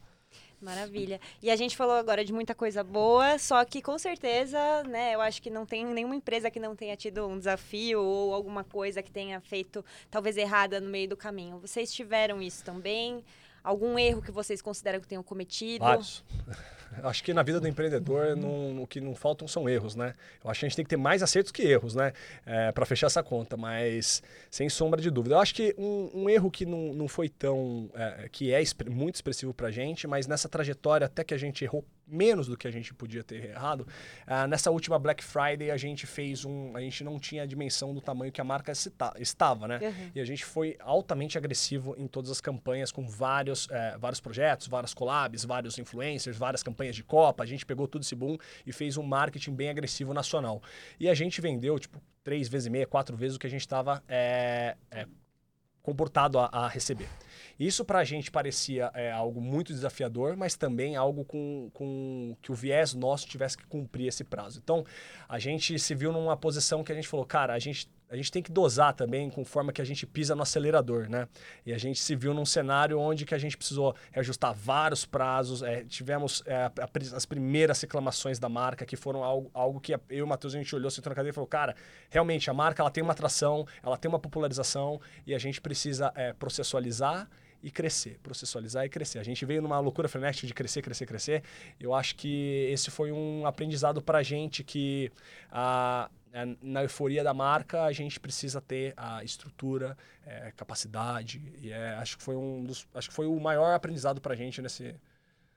Maravilha. 0.62 1.20
E 1.42 1.50
a 1.50 1.56
gente 1.56 1.76
falou 1.76 1.96
agora 1.96 2.24
de 2.24 2.32
muita 2.32 2.54
coisa 2.54 2.84
boa, 2.84 3.36
só 3.36 3.64
que 3.64 3.82
com 3.82 3.98
certeza, 3.98 4.84
né, 4.84 5.12
eu 5.12 5.20
acho 5.20 5.42
que 5.42 5.50
não 5.50 5.66
tem 5.66 5.84
nenhuma 5.84 6.14
empresa 6.14 6.52
que 6.52 6.60
não 6.60 6.76
tenha 6.76 6.96
tido 6.96 7.26
um 7.26 7.36
desafio 7.36 8.00
ou 8.00 8.32
alguma 8.32 8.62
coisa 8.62 9.02
que 9.02 9.10
tenha 9.10 9.40
feito 9.40 9.84
talvez 10.08 10.36
errada 10.36 10.80
no 10.80 10.88
meio 10.88 11.08
do 11.08 11.16
caminho. 11.16 11.58
Vocês 11.58 11.92
tiveram 11.92 12.40
isso 12.40 12.64
também? 12.64 13.24
Algum 13.62 13.98
erro 13.98 14.20
que 14.22 14.30
vocês 14.30 14.60
consideram 14.60 15.00
que 15.00 15.06
tenham 15.06 15.22
cometido? 15.22 15.84
Vários. 15.84 16.24
Acho 17.02 17.24
que 17.24 17.32
na 17.32 17.42
vida 17.42 17.58
do 17.58 17.66
empreendedor 17.66 18.36
não, 18.36 18.82
o 18.82 18.86
que 18.86 19.00
não 19.00 19.14
faltam 19.14 19.48
são 19.48 19.68
erros, 19.68 19.94
né? 19.94 20.14
Eu 20.44 20.50
acho 20.50 20.60
que 20.60 20.66
a 20.66 20.68
gente 20.68 20.76
tem 20.76 20.84
que 20.84 20.90
ter 20.90 20.96
mais 20.96 21.22
acertos 21.22 21.50
que 21.50 21.62
erros, 21.62 21.94
né? 21.94 22.12
É, 22.44 22.70
para 22.70 22.84
fechar 22.84 23.06
essa 23.06 23.22
conta, 23.22 23.56
mas 23.56 24.22
sem 24.50 24.68
sombra 24.68 25.00
de 25.00 25.10
dúvida. 25.10 25.36
Eu 25.36 25.38
acho 25.38 25.54
que 25.54 25.74
um, 25.78 26.10
um 26.12 26.30
erro 26.30 26.50
que 26.50 26.66
não, 26.66 26.92
não 26.92 27.08
foi 27.08 27.28
tão. 27.28 27.88
É, 27.94 28.28
que 28.30 28.52
é 28.52 28.62
muito 28.90 29.14
expressivo 29.14 29.54
para 29.54 29.70
gente, 29.70 30.06
mas 30.06 30.26
nessa 30.26 30.48
trajetória 30.48 31.06
até 31.06 31.24
que 31.24 31.32
a 31.32 31.38
gente 31.38 31.64
errou 31.64 31.84
menos 32.06 32.46
do 32.46 32.56
que 32.56 32.66
a 32.66 32.70
gente 32.70 32.92
podia 32.92 33.22
ter 33.22 33.50
errado. 33.50 33.86
Uh, 34.26 34.46
nessa 34.48 34.70
última 34.70 34.98
Black 34.98 35.22
Friday 35.22 35.70
a 35.70 35.76
gente 35.76 36.06
fez 36.06 36.44
um, 36.44 36.76
a 36.76 36.80
gente 36.80 37.02
não 37.04 37.18
tinha 37.18 37.42
a 37.42 37.46
dimensão 37.46 37.94
do 37.94 38.00
tamanho 38.00 38.32
que 38.32 38.40
a 38.40 38.44
marca 38.44 38.74
cita, 38.74 39.12
estava, 39.18 39.66
né? 39.66 39.78
Uhum. 39.82 40.10
E 40.14 40.20
a 40.20 40.24
gente 40.24 40.44
foi 40.44 40.76
altamente 40.80 41.38
agressivo 41.38 41.94
em 41.96 42.06
todas 42.06 42.30
as 42.30 42.40
campanhas 42.40 42.92
com 42.92 43.06
vários, 43.06 43.68
é, 43.70 43.96
vários 43.98 44.20
projetos, 44.20 44.66
várias 44.66 44.92
collabs, 44.94 45.44
vários 45.44 45.78
influencers, 45.78 46.36
várias 46.36 46.62
campanhas 46.62 46.96
de 46.96 47.02
Copa. 47.02 47.42
A 47.42 47.46
gente 47.46 47.64
pegou 47.64 47.86
tudo 47.86 48.02
esse 48.02 48.14
boom 48.14 48.36
e 48.66 48.72
fez 48.72 48.96
um 48.96 49.02
marketing 49.02 49.54
bem 49.54 49.68
agressivo 49.68 50.12
nacional. 50.12 50.62
E 50.98 51.08
a 51.08 51.14
gente 51.14 51.40
vendeu 51.40 51.78
tipo 51.78 52.00
três 52.22 52.48
vezes 52.48 52.66
e 52.66 52.70
meia, 52.70 52.86
quatro 52.86 53.16
vezes 53.16 53.36
o 53.36 53.40
que 53.40 53.46
a 53.46 53.50
gente 53.50 53.62
estava 53.62 54.02
é, 54.08 54.76
é, 54.90 55.06
comportado 55.82 56.38
a, 56.38 56.46
a 56.46 56.68
receber. 56.68 57.08
Isso 57.66 57.84
para 57.84 58.00
a 58.00 58.04
gente 58.04 58.28
parecia 58.28 58.90
é, 58.92 59.12
algo 59.12 59.40
muito 59.40 59.72
desafiador, 59.72 60.36
mas 60.36 60.56
também 60.56 60.96
algo 60.96 61.24
com, 61.24 61.70
com 61.72 62.36
que 62.42 62.50
o 62.50 62.54
viés 62.56 62.92
nosso 62.92 63.28
tivesse 63.28 63.56
que 63.56 63.64
cumprir 63.66 64.08
esse 64.08 64.24
prazo. 64.24 64.60
Então, 64.60 64.84
a 65.28 65.38
gente 65.38 65.78
se 65.78 65.94
viu 65.94 66.12
numa 66.12 66.36
posição 66.36 66.82
que 66.82 66.90
a 66.90 66.94
gente 66.94 67.06
falou, 67.06 67.24
cara, 67.24 67.54
a 67.54 67.60
gente 67.60 67.88
a 68.10 68.16
gente 68.16 68.30
tem 68.30 68.42
que 68.42 68.52
dosar 68.52 68.92
também 68.92 69.30
com 69.30 69.42
forma 69.42 69.72
que 69.72 69.80
a 69.80 69.84
gente 69.86 70.06
pisa 70.06 70.34
no 70.34 70.42
acelerador, 70.42 71.08
né? 71.08 71.26
E 71.64 71.72
a 71.72 71.78
gente 71.78 71.98
se 71.98 72.14
viu 72.14 72.34
num 72.34 72.44
cenário 72.44 73.00
onde 73.00 73.24
que 73.24 73.34
a 73.34 73.38
gente 73.38 73.56
precisou 73.56 73.96
reajustar 74.10 74.52
vários 74.52 75.06
prazos, 75.06 75.62
é, 75.62 75.82
tivemos 75.84 76.42
é, 76.44 76.70
as 77.16 77.24
primeiras 77.24 77.80
reclamações 77.80 78.38
da 78.38 78.50
marca, 78.50 78.84
que 78.84 78.96
foram 78.96 79.24
algo, 79.24 79.50
algo 79.54 79.80
que 79.80 79.94
eu 79.94 80.00
e 80.10 80.22
o 80.22 80.26
Matheus, 80.26 80.54
a 80.54 80.58
gente 80.58 80.76
olhou, 80.76 80.90
sentou 80.90 81.08
na 81.08 81.14
cadeira 81.14 81.32
e 81.32 81.34
falou, 81.34 81.48
cara, 81.48 81.74
realmente 82.10 82.50
a 82.50 82.52
marca 82.52 82.82
ela 82.82 82.90
tem 82.90 83.02
uma 83.02 83.14
atração, 83.14 83.66
ela 83.82 83.96
tem 83.96 84.10
uma 84.10 84.18
popularização 84.18 85.00
e 85.26 85.34
a 85.34 85.38
gente 85.38 85.58
precisa 85.58 86.12
é, 86.14 86.34
processualizar 86.34 87.26
e 87.62 87.70
crescer, 87.70 88.18
processualizar 88.22 88.84
e 88.84 88.88
crescer. 88.88 89.18
A 89.18 89.22
gente 89.22 89.44
veio 89.44 89.62
numa 89.62 89.78
loucura 89.78 90.08
frenética 90.08 90.46
de 90.46 90.54
crescer, 90.54 90.82
crescer, 90.82 91.06
crescer. 91.06 91.42
Eu 91.78 91.94
acho 91.94 92.16
que 92.16 92.68
esse 92.70 92.90
foi 92.90 93.12
um 93.12 93.46
aprendizado 93.46 94.02
para 94.02 94.18
a 94.18 94.22
gente 94.22 94.64
que 94.64 95.10
na 96.60 96.82
euforia 96.82 97.22
da 97.22 97.34
marca 97.34 97.84
a 97.84 97.92
gente 97.92 98.18
precisa 98.18 98.60
ter 98.60 98.94
a 98.96 99.22
estrutura, 99.22 99.96
é, 100.26 100.50
capacidade 100.56 101.42
e 101.60 101.70
é, 101.70 101.90
acho 101.94 102.16
que 102.16 102.22
foi 102.22 102.36
um 102.36 102.64
dos, 102.64 102.88
acho 102.94 103.10
que 103.10 103.14
foi 103.14 103.26
o 103.26 103.38
maior 103.38 103.74
aprendizado 103.74 104.20
para 104.20 104.32
a 104.32 104.36
gente 104.36 104.62
nesse 104.62 104.94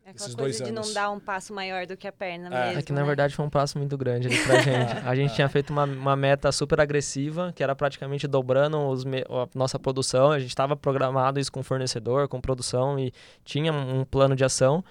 é 0.05 0.11
Esses 0.11 0.35
dois 0.35 0.57
de 0.57 0.63
anos. 0.65 0.87
não 0.87 0.93
dar 0.93 1.09
um 1.09 1.19
passo 1.19 1.51
maior 1.51 1.87
do 1.87 1.97
que 1.97 2.07
a 2.07 2.11
perna 2.11 2.47
é. 2.47 2.65
mesmo. 2.67 2.79
É 2.79 2.83
que 2.83 2.93
na 2.93 3.01
né? 3.01 3.07
verdade 3.07 3.35
foi 3.35 3.43
um 3.43 3.49
passo 3.49 3.75
muito 3.79 3.97
grande 3.97 4.27
ali 4.27 4.37
pra 4.37 4.61
gente. 4.61 4.93
A 5.03 5.15
gente 5.15 5.33
tinha 5.33 5.49
feito 5.49 5.71
uma, 5.71 5.85
uma 5.85 6.15
meta 6.15 6.51
super 6.51 6.79
agressiva, 6.79 7.51
que 7.55 7.63
era 7.63 7.75
praticamente 7.75 8.27
dobrando 8.27 8.77
os 8.87 9.03
me 9.03 9.21
a 9.21 9.47
nossa 9.55 9.79
produção. 9.79 10.31
A 10.31 10.37
gente 10.37 10.49
estava 10.49 10.75
programado 10.75 11.39
isso 11.39 11.51
com 11.51 11.63
fornecedor, 11.63 12.27
com 12.27 12.39
produção 12.39 12.99
e 12.99 13.11
tinha 13.43 13.73
um 13.73 14.05
plano 14.05 14.35
de 14.35 14.45
ação. 14.45 14.83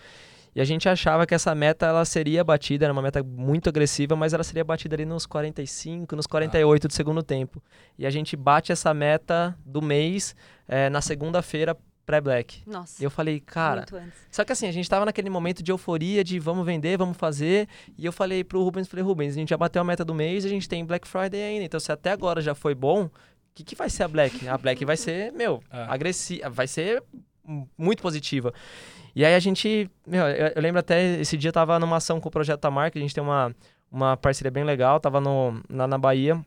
E 0.53 0.61
a 0.61 0.65
gente 0.65 0.89
achava 0.89 1.25
que 1.27 1.35
essa 1.35 1.55
meta 1.55 1.87
ela 1.87 2.05
seria 2.05 2.43
batida, 2.43 2.87
era 2.87 2.93
uma 2.93 3.03
meta 3.03 3.23
muito 3.23 3.69
agressiva, 3.69 4.17
mas 4.17 4.33
ela 4.33 4.43
seria 4.43 4.65
batida 4.65 4.97
ali 4.97 5.05
nos 5.05 5.27
45, 5.27 6.17
nos 6.17 6.27
48 6.27 6.85
ah. 6.85 6.89
do 6.89 6.93
segundo 6.93 7.23
tempo. 7.23 7.63
E 7.97 8.05
a 8.05 8.11
gente 8.11 8.37
bate 8.37 8.73
essa 8.73 8.93
meta 8.93 9.57
do 9.65 9.81
mês 9.81 10.35
é, 10.67 10.91
na 10.91 11.01
segunda-feira 11.01 11.77
pré-black. 12.05 12.63
Nossa. 12.67 13.03
E 13.03 13.05
eu 13.05 13.11
falei, 13.11 13.41
cara. 13.41 13.85
Só 14.31 14.45
que 14.45 14.53
assim, 14.53 14.67
a 14.67 14.73
gente 14.73 14.89
tava 14.89 15.05
naquele 15.05 15.31
momento 15.31 15.63
de 15.63 15.73
euforia 15.73 16.23
de 16.23 16.39
vamos 16.39 16.65
vender, 16.65 16.97
vamos 16.97 17.17
fazer. 17.17 17.69
E 17.97 18.05
eu 18.05 18.13
falei 18.13 18.45
pro 18.45 18.63
Rubens, 18.63 18.89
falei, 18.89 19.05
Rubens, 19.05 19.33
a 19.33 19.39
gente 19.39 19.51
já 19.51 19.57
bateu 19.57 19.83
a 19.83 19.85
meta 19.85 20.05
do 20.05 20.15
mês, 20.15 20.45
a 20.45 20.49
gente 20.49 20.69
tem 20.69 20.85
Black 20.85 21.07
Friday 21.07 21.43
ainda. 21.43 21.65
Então, 21.65 21.81
se 21.81 21.91
até 21.91 22.11
agora 22.11 22.41
já 22.41 22.55
foi 22.55 22.75
bom, 22.75 23.05
o 23.05 23.11
que, 23.55 23.65
que 23.65 23.75
vai 23.75 23.89
ser 23.89 24.03
a 24.03 24.09
Black? 24.09 24.47
A 24.49 24.59
Black 24.59 24.85
vai 24.85 24.97
ser, 24.97 25.33
meu, 25.37 25.63
é. 25.71 25.83
agressiva, 25.89 26.51
vai 26.51 26.67
ser 26.67 27.03
muito 27.77 28.03
positiva. 28.03 28.53
E 29.15 29.25
aí 29.25 29.35
a 29.35 29.39
gente, 29.39 29.89
meu, 30.07 30.27
eu, 30.27 30.53
eu, 30.57 30.63
lembro 30.63 30.81
até 30.81 31.21
esse 31.21 31.37
dia 31.37 31.51
eu 31.51 31.53
tava 31.53 31.79
numa 31.79 31.97
ação 31.97 32.21
com 32.21 32.29
o 32.29 32.33
Projeto 32.33 32.61
Tamar, 32.61 32.91
que 32.91 32.99
a 32.99 33.01
gente 33.01 33.15
tem 33.15 33.23
uma, 33.23 33.55
uma 33.91 34.17
parceria 34.17 34.51
bem 34.51 34.65
legal, 34.65 34.99
tava 34.99 35.21
no, 35.21 35.63
na, 35.69 35.87
na 35.87 35.99
Bahia. 35.99 36.45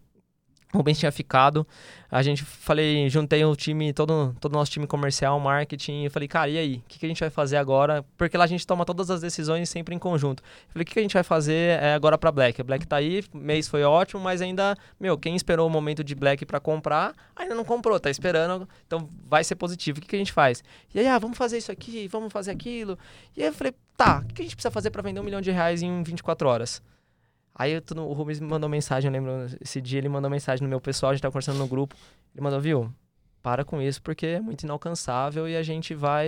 Rubens 0.74 1.00
tinha 1.00 1.12
ficado. 1.12 1.66
A 2.12 2.22
gente 2.22 2.44
falei, 2.44 3.10
juntei 3.10 3.44
o 3.44 3.56
time, 3.56 3.94
todo 3.94 4.36
todo 4.40 4.52
nosso 4.54 4.72
time 4.72 4.86
comercial, 4.86 5.40
marketing, 5.40 6.06
e 6.06 6.10
falei, 6.10 6.28
cara, 6.28 6.50
e 6.50 6.58
aí? 6.58 6.76
O 6.76 6.82
que, 6.88 7.00
que 7.00 7.06
a 7.06 7.10
gente 7.10 7.20
vai 7.20 7.30
fazer 7.30 7.58
agora? 7.58 8.06
Porque 8.18 8.38
lá 8.38 8.44
a 8.44 8.48
gente 8.48 8.66
toma 8.68 8.86
todas 8.86 9.10
as 9.10 9.22
decisões 9.22 9.70
sempre 9.70 9.96
em 9.96 10.00
conjunto. 10.00 10.44
Eu 10.44 10.74
falei, 10.74 10.84
o 10.84 10.86
que, 10.86 10.94
que 10.94 11.00
a 11.00 11.02
gente 11.02 11.14
vai 11.14 11.24
fazer 11.24 11.82
é, 11.82 11.94
agora 11.94 12.18
para 12.18 12.32
Black? 12.32 12.60
A 12.60 12.64
Black 12.64 12.86
tá 12.86 12.98
aí, 12.98 13.24
mês 13.34 13.68
foi 13.68 13.84
ótimo, 13.84 14.22
mas 14.22 14.42
ainda, 14.42 14.76
meu, 15.00 15.18
quem 15.18 15.36
esperou 15.36 15.68
o 15.68 15.70
momento 15.70 16.04
de 16.04 16.16
Black 16.16 16.46
para 16.46 16.60
comprar, 16.60 17.14
ainda 17.36 17.56
não 17.56 17.64
comprou, 17.64 18.00
tá 18.00 18.10
esperando, 18.10 18.68
então 18.86 19.10
vai 19.28 19.44
ser 19.44 19.56
positivo. 19.56 20.00
O 20.00 20.02
que, 20.02 20.08
que 20.08 20.16
a 20.16 20.20
gente 20.20 20.34
faz? 20.34 20.64
E 20.94 21.00
aí, 21.00 21.08
ah, 21.08 21.18
vamos 21.18 21.38
fazer 21.38 21.58
isso 21.58 21.72
aqui, 21.72 22.08
vamos 22.08 22.32
fazer 22.32 22.52
aquilo. 22.52 22.98
E 23.36 23.42
aí 23.42 23.48
eu 23.48 23.54
falei, 23.54 23.74
tá, 23.96 24.20
o 24.20 24.34
que 24.34 24.42
a 24.42 24.46
gente 24.46 24.56
precisa 24.56 24.72
fazer 24.72 24.92
para 24.92 25.02
vender 25.02 25.20
um 25.20 25.24
milhão 25.24 25.42
de 25.42 25.52
reais 25.52 25.82
em 25.82 26.04
24 26.04 26.48
horas? 26.48 26.82
Aí 27.58 27.72
eu, 27.72 27.82
o 28.04 28.14
Rubens 28.14 28.40
me 28.40 28.48
mandou 28.48 28.70
mensagem, 28.70 29.10
eu 29.10 29.14
lembro, 29.14 29.48
esse 29.60 29.82
dia 29.82 29.98
ele 29.98 30.08
mandou 30.08 30.30
mensagem 30.30 30.62
no 30.64 30.70
meu 30.70 30.80
pessoal, 30.80 31.10
a 31.10 31.16
gente 31.16 31.24
tava 31.24 31.32
conversando 31.32 31.58
no 31.58 31.68
grupo. 31.68 31.96
Ele 32.36 32.44
mandou, 32.44 32.62
viu, 32.62 32.94
para 33.42 33.64
com 33.64 33.82
isso 33.82 34.02
porque 34.02 34.26
é 34.26 34.40
muito 34.40 34.64
inalcançável 34.64 35.48
e 35.48 35.56
a 35.56 35.64
gente 35.64 35.96
vai, 35.96 36.28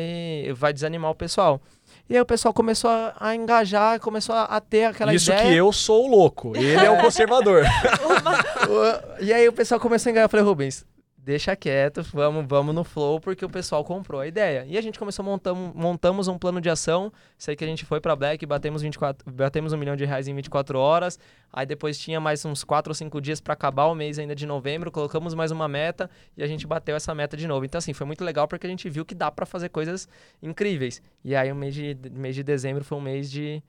vai 0.56 0.74
desanimar 0.74 1.12
o 1.12 1.16
pessoal. 1.16 1.62
E 2.10 2.16
aí 2.16 2.22
o 2.22 2.26
pessoal 2.26 2.54
começou 2.54 2.90
a, 2.90 3.14
a 3.20 3.36
engajar, 3.36 4.00
começou 4.00 4.34
a, 4.34 4.46
a, 4.46 4.60
ter 4.60 4.86
aquela 4.86 5.14
isso 5.14 5.30
ideia. 5.30 5.44
Isso 5.44 5.52
que 5.52 5.58
eu 5.58 5.72
sou 5.72 6.08
o 6.08 6.10
louco, 6.10 6.56
ele 6.56 6.74
é 6.74 6.90
o 6.90 6.98
conservador. 6.98 7.64
e 9.22 9.32
aí 9.32 9.48
o 9.48 9.54
pessoal 9.54 9.80
começou 9.80 10.10
a 10.10 10.12
engajar, 10.12 10.26
eu 10.26 10.30
falei, 10.30 10.46
Rubens, 10.46 10.86
deixa 11.30 11.56
quieto, 11.56 12.02
vamos, 12.02 12.44
vamos 12.48 12.74
no 12.74 12.84
flow, 12.84 13.20
porque 13.20 13.46
o 13.46 13.50
pessoal 13.50 13.84
comprou 13.84 14.20
a 14.20 14.26
ideia. 14.26 14.66
E 14.68 14.76
a 14.80 14.82
gente 14.82 14.98
começou, 14.98 15.24
montamos, 15.24 15.76
montamos 15.76 16.28
um 16.28 16.40
plano 16.40 16.60
de 16.60 16.72
ação, 16.72 17.14
sei 17.38 17.56
que 17.56 17.64
a 17.64 17.68
gente 17.68 17.86
foi 17.86 18.02
para 18.02 18.16
Black, 18.16 18.44
batemos, 18.48 18.82
24, 18.82 19.32
batemos 19.32 19.72
um 19.72 19.78
milhão 19.78 19.96
de 19.96 20.06
reais 20.06 20.28
em 20.28 20.34
24 20.34 20.80
horas, 20.80 21.20
aí 21.54 21.68
depois 21.68 22.00
tinha 22.00 22.20
mais 22.20 22.44
uns 22.46 22.64
4 22.64 22.90
ou 22.90 22.96
5 22.96 23.22
dias 23.22 23.40
para 23.40 23.54
acabar 23.54 23.86
o 23.86 23.94
mês 23.94 24.18
ainda 24.18 24.34
de 24.34 24.48
novembro, 24.48 24.92
colocamos 24.92 25.36
mais 25.36 25.52
uma 25.52 25.68
meta 25.68 26.10
e 26.36 26.42
a 26.42 26.48
gente 26.48 26.66
bateu 26.66 26.96
essa 26.96 27.14
meta 27.14 27.38
de 27.38 27.48
novo. 27.48 27.64
Então 27.64 27.78
assim, 27.78 27.94
foi 27.94 28.08
muito 28.08 28.24
legal 28.24 28.48
porque 28.48 28.66
a 28.66 28.70
gente 28.70 28.90
viu 28.90 29.06
que 29.06 29.14
dá 29.14 29.30
para 29.30 29.46
fazer 29.46 29.70
coisas 29.70 30.10
incríveis. 30.42 31.00
E 31.24 31.36
aí 31.36 31.52
o 31.52 31.56
mês 31.56 31.76
de, 31.76 31.96
mês 32.12 32.34
de 32.34 32.42
dezembro 32.42 32.84
foi 32.84 32.98
um 32.98 33.02
mês 33.02 33.30
de... 33.30 33.62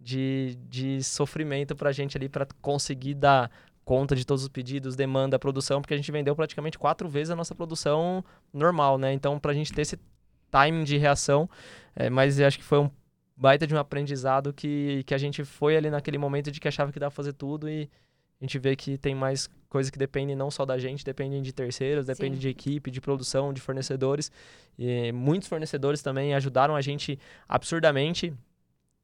De, 0.00 0.56
de 0.68 1.02
sofrimento 1.02 1.74
pra 1.74 1.90
gente 1.90 2.16
ali 2.16 2.28
para 2.28 2.46
conseguir 2.62 3.14
dar 3.14 3.50
conta 3.88 4.14
de 4.14 4.26
todos 4.26 4.42
os 4.42 4.50
pedidos, 4.50 4.94
demanda, 4.94 5.38
produção, 5.38 5.80
porque 5.80 5.94
a 5.94 5.96
gente 5.96 6.12
vendeu 6.12 6.36
praticamente 6.36 6.78
quatro 6.78 7.08
vezes 7.08 7.30
a 7.30 7.34
nossa 7.34 7.54
produção 7.54 8.22
normal, 8.52 8.98
né? 8.98 9.14
Então, 9.14 9.40
para 9.40 9.52
a 9.52 9.54
gente 9.54 9.72
ter 9.72 9.80
esse 9.80 9.98
timing 10.50 10.84
de 10.84 10.98
reação, 10.98 11.48
é, 11.96 12.10
mas 12.10 12.38
eu 12.38 12.46
acho 12.46 12.58
que 12.58 12.64
foi 12.64 12.80
um 12.80 12.90
baita 13.34 13.66
de 13.66 13.74
um 13.74 13.78
aprendizado 13.78 14.52
que, 14.52 15.02
que 15.06 15.14
a 15.14 15.18
gente 15.18 15.42
foi 15.42 15.74
ali 15.74 15.88
naquele 15.88 16.18
momento 16.18 16.50
de 16.50 16.60
que 16.60 16.68
achava 16.68 16.92
que 16.92 17.00
dava 17.00 17.10
fazer 17.10 17.32
tudo 17.32 17.66
e 17.66 17.88
a 18.38 18.44
gente 18.44 18.58
vê 18.58 18.76
que 18.76 18.98
tem 18.98 19.14
mais 19.14 19.48
coisas 19.70 19.90
que 19.90 19.98
dependem 19.98 20.36
não 20.36 20.50
só 20.50 20.66
da 20.66 20.76
gente, 20.76 21.02
dependem 21.02 21.40
de 21.40 21.50
terceiros, 21.50 22.04
dependem 22.04 22.38
de 22.38 22.46
equipe, 22.46 22.90
de 22.90 23.00
produção, 23.00 23.54
de 23.54 23.60
fornecedores. 23.62 24.30
E 24.78 25.10
muitos 25.12 25.48
fornecedores 25.48 26.02
também 26.02 26.34
ajudaram 26.34 26.76
a 26.76 26.82
gente 26.82 27.18
absurdamente 27.48 28.34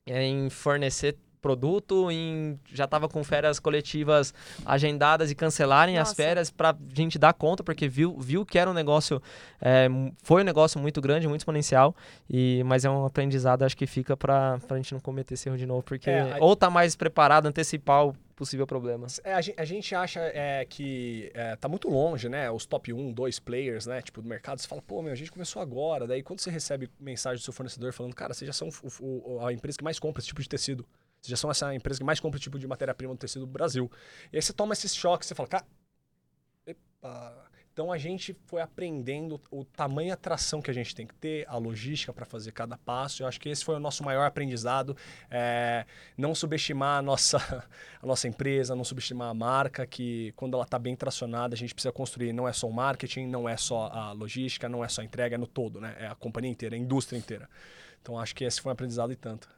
em 0.06 0.50
fornecer 0.50 1.16
produto, 1.44 2.10
em, 2.10 2.58
já 2.72 2.84
estava 2.86 3.06
com 3.06 3.22
férias 3.22 3.60
coletivas 3.60 4.32
agendadas 4.64 5.30
e 5.30 5.34
cancelarem 5.34 5.98
Nossa. 5.98 6.12
as 6.12 6.16
férias 6.16 6.50
para 6.50 6.70
a 6.70 6.76
gente 6.94 7.18
dar 7.18 7.34
conta, 7.34 7.62
porque 7.62 7.86
viu, 7.86 8.18
viu 8.18 8.46
que 8.46 8.58
era 8.58 8.70
um 8.70 8.72
negócio, 8.72 9.20
é, 9.60 9.86
foi 10.22 10.40
um 10.40 10.44
negócio 10.44 10.80
muito 10.80 11.02
grande, 11.02 11.28
muito 11.28 11.42
exponencial, 11.42 11.94
e, 12.30 12.62
mas 12.64 12.86
é 12.86 12.88
um 12.88 13.04
aprendizado, 13.04 13.62
acho 13.62 13.76
que 13.76 13.86
fica 13.86 14.16
para 14.16 14.58
a 14.70 14.76
gente 14.76 14.94
não 14.94 15.00
cometer 15.00 15.34
esse 15.34 15.50
erro 15.50 15.58
de 15.58 15.66
novo, 15.66 15.82
porque 15.82 16.08
é, 16.08 16.32
a... 16.32 16.38
ou 16.40 16.56
tá 16.56 16.70
mais 16.70 16.96
preparado, 16.96 17.44
antecipar 17.44 18.06
o 18.06 18.14
possível 18.34 18.66
problema. 18.66 19.06
É, 19.22 19.34
a, 19.34 19.40
gente, 19.40 19.60
a, 19.60 19.64
gente, 19.64 19.94
acha 19.94 20.20
é, 20.20 20.64
que 20.64 21.30
é, 21.34 21.56
tá 21.56 21.68
muito 21.68 21.88
longe, 21.88 22.28
né? 22.28 22.50
Os 22.50 22.66
top 22.66 22.92
1, 22.92 23.12
2 23.12 23.38
players, 23.38 23.86
né? 23.86 24.02
Tipo, 24.02 24.20
do 24.20 24.28
mercado, 24.28 24.60
você 24.60 24.68
fala, 24.68 24.82
pô, 24.82 25.02
meu, 25.02 25.12
a 25.12 25.16
gente 25.16 25.30
começou 25.30 25.62
agora. 25.62 26.06
Daí 26.06 26.22
quando 26.22 26.40
você 26.40 26.50
recebe 26.50 26.90
mensagem 26.98 27.40
do 27.40 27.44
seu 27.44 27.52
fornecedor 27.52 27.92
falando, 27.92 28.14
cara, 28.14 28.34
vocês 28.34 28.46
já 28.46 28.52
são 28.52 28.68
o, 29.00 29.34
o, 29.36 29.46
a 29.46 29.52
empresa 29.52 29.78
que 29.78 29.84
mais 29.84 29.98
compra 29.98 30.20
esse 30.20 30.28
tipo 30.28 30.42
de 30.42 30.48
tecido. 30.48 30.86
Vocês 31.24 31.30
já 31.30 31.36
são 31.38 31.50
essa 31.50 31.74
empresa 31.74 31.98
que 31.98 32.04
mais 32.04 32.20
compra 32.20 32.36
esse 32.36 32.44
tipo 32.44 32.58
de 32.58 32.66
matéria-prima 32.66 33.14
do 33.14 33.18
tecido 33.18 33.46
do 33.46 33.52
Brasil. 33.52 33.90
E 34.30 34.36
aí 34.36 34.42
você 34.42 34.52
toma 34.52 34.74
esses 34.74 34.94
choques, 34.94 35.26
você 35.26 35.34
fala, 35.34 35.48
cara. 35.48 35.66
Epa. 36.66 37.48
Então 37.72 37.90
a 37.90 37.96
gente 37.96 38.36
foi 38.46 38.60
aprendendo 38.60 39.40
o 39.50 39.64
tamanho 39.64 40.08
e 40.08 40.10
atração 40.12 40.60
que 40.60 40.70
a 40.70 40.74
gente 40.74 40.94
tem 40.94 41.06
que 41.06 41.14
ter, 41.14 41.48
a 41.48 41.56
logística 41.56 42.12
para 42.12 42.26
fazer 42.26 42.52
cada 42.52 42.76
passo. 42.76 43.22
Eu 43.22 43.26
acho 43.26 43.40
que 43.40 43.48
esse 43.48 43.64
foi 43.64 43.74
o 43.74 43.80
nosso 43.80 44.04
maior 44.04 44.26
aprendizado. 44.26 44.94
É, 45.30 45.86
não 46.14 46.34
subestimar 46.34 46.98
a 46.98 47.02
nossa, 47.02 47.38
a 48.02 48.06
nossa 48.06 48.28
empresa, 48.28 48.76
não 48.76 48.84
subestimar 48.84 49.30
a 49.30 49.34
marca, 49.34 49.86
que 49.86 50.30
quando 50.36 50.54
ela 50.54 50.64
está 50.64 50.78
bem 50.78 50.94
tracionada, 50.94 51.54
a 51.54 51.58
gente 51.58 51.74
precisa 51.74 51.90
construir. 51.90 52.34
Não 52.34 52.46
é 52.46 52.52
só 52.52 52.68
o 52.68 52.72
marketing, 52.72 53.26
não 53.28 53.48
é 53.48 53.56
só 53.56 53.86
a 53.86 54.12
logística, 54.12 54.68
não 54.68 54.84
é 54.84 54.88
só 54.88 55.00
a 55.00 55.04
entrega, 55.04 55.36
é 55.36 55.38
no 55.38 55.46
todo, 55.46 55.80
né? 55.80 55.96
É 55.98 56.06
a 56.06 56.14
companhia 56.14 56.50
inteira, 56.50 56.76
a 56.76 56.78
indústria 56.78 57.16
inteira. 57.16 57.48
Então 58.02 58.18
acho 58.18 58.34
que 58.34 58.44
esse 58.44 58.60
foi 58.60 58.70
um 58.70 58.74
aprendizado 58.74 59.10
e 59.10 59.16
tanto. 59.16 59.48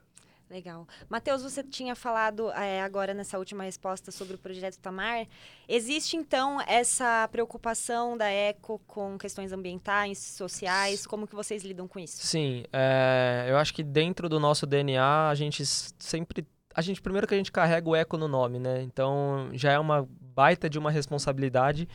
Legal. 0.48 0.86
Matheus, 1.08 1.42
você 1.42 1.62
tinha 1.62 1.96
falado 1.96 2.50
é, 2.52 2.80
agora 2.80 3.12
nessa 3.12 3.36
última 3.36 3.64
resposta 3.64 4.12
sobre 4.12 4.36
o 4.36 4.38
projeto 4.38 4.78
Tamar. 4.78 5.26
Existe, 5.68 6.16
então, 6.16 6.60
essa 6.68 7.28
preocupação 7.32 8.16
da 8.16 8.30
Eco 8.30 8.80
com 8.86 9.18
questões 9.18 9.52
ambientais, 9.52 10.18
sociais? 10.18 11.04
Como 11.04 11.26
que 11.26 11.34
vocês 11.34 11.64
lidam 11.64 11.88
com 11.88 11.98
isso? 11.98 12.24
Sim, 12.24 12.64
é, 12.72 13.46
eu 13.48 13.56
acho 13.56 13.74
que 13.74 13.82
dentro 13.82 14.28
do 14.28 14.38
nosso 14.38 14.66
DNA, 14.66 15.28
a 15.28 15.34
gente 15.34 15.64
sempre... 15.66 16.46
A 16.72 16.82
gente, 16.82 17.00
primeiro 17.00 17.26
que 17.26 17.34
a 17.34 17.38
gente 17.38 17.50
carrega 17.50 17.88
o 17.88 17.96
eco 17.96 18.16
no 18.16 18.28
nome, 18.28 18.60
né? 18.60 18.82
Então, 18.82 19.48
já 19.52 19.72
é 19.72 19.78
uma 19.78 20.06
baita 20.20 20.68
de 20.68 20.78
uma 20.78 20.90
responsabilidade. 20.90 21.88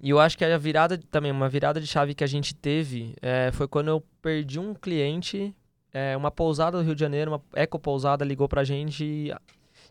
E 0.00 0.10
eu 0.10 0.20
acho 0.20 0.38
que 0.38 0.44
a 0.44 0.56
virada 0.56 0.96
também, 1.10 1.32
uma 1.32 1.48
virada 1.48 1.80
de 1.80 1.86
chave 1.86 2.14
que 2.14 2.22
a 2.22 2.26
gente 2.26 2.54
teve 2.54 3.14
é, 3.20 3.50
foi 3.52 3.66
quando 3.66 3.88
eu 3.88 4.00
perdi 4.22 4.58
um 4.58 4.74
cliente 4.74 5.54
é, 5.96 6.14
uma 6.14 6.30
pousada 6.30 6.76
do 6.76 6.84
Rio 6.84 6.94
de 6.94 7.00
Janeiro, 7.00 7.30
uma 7.30 7.42
eco 7.54 7.78
pousada, 7.78 8.22
ligou 8.22 8.46
pra 8.46 8.62
gente 8.62 9.02
e, 9.02 9.32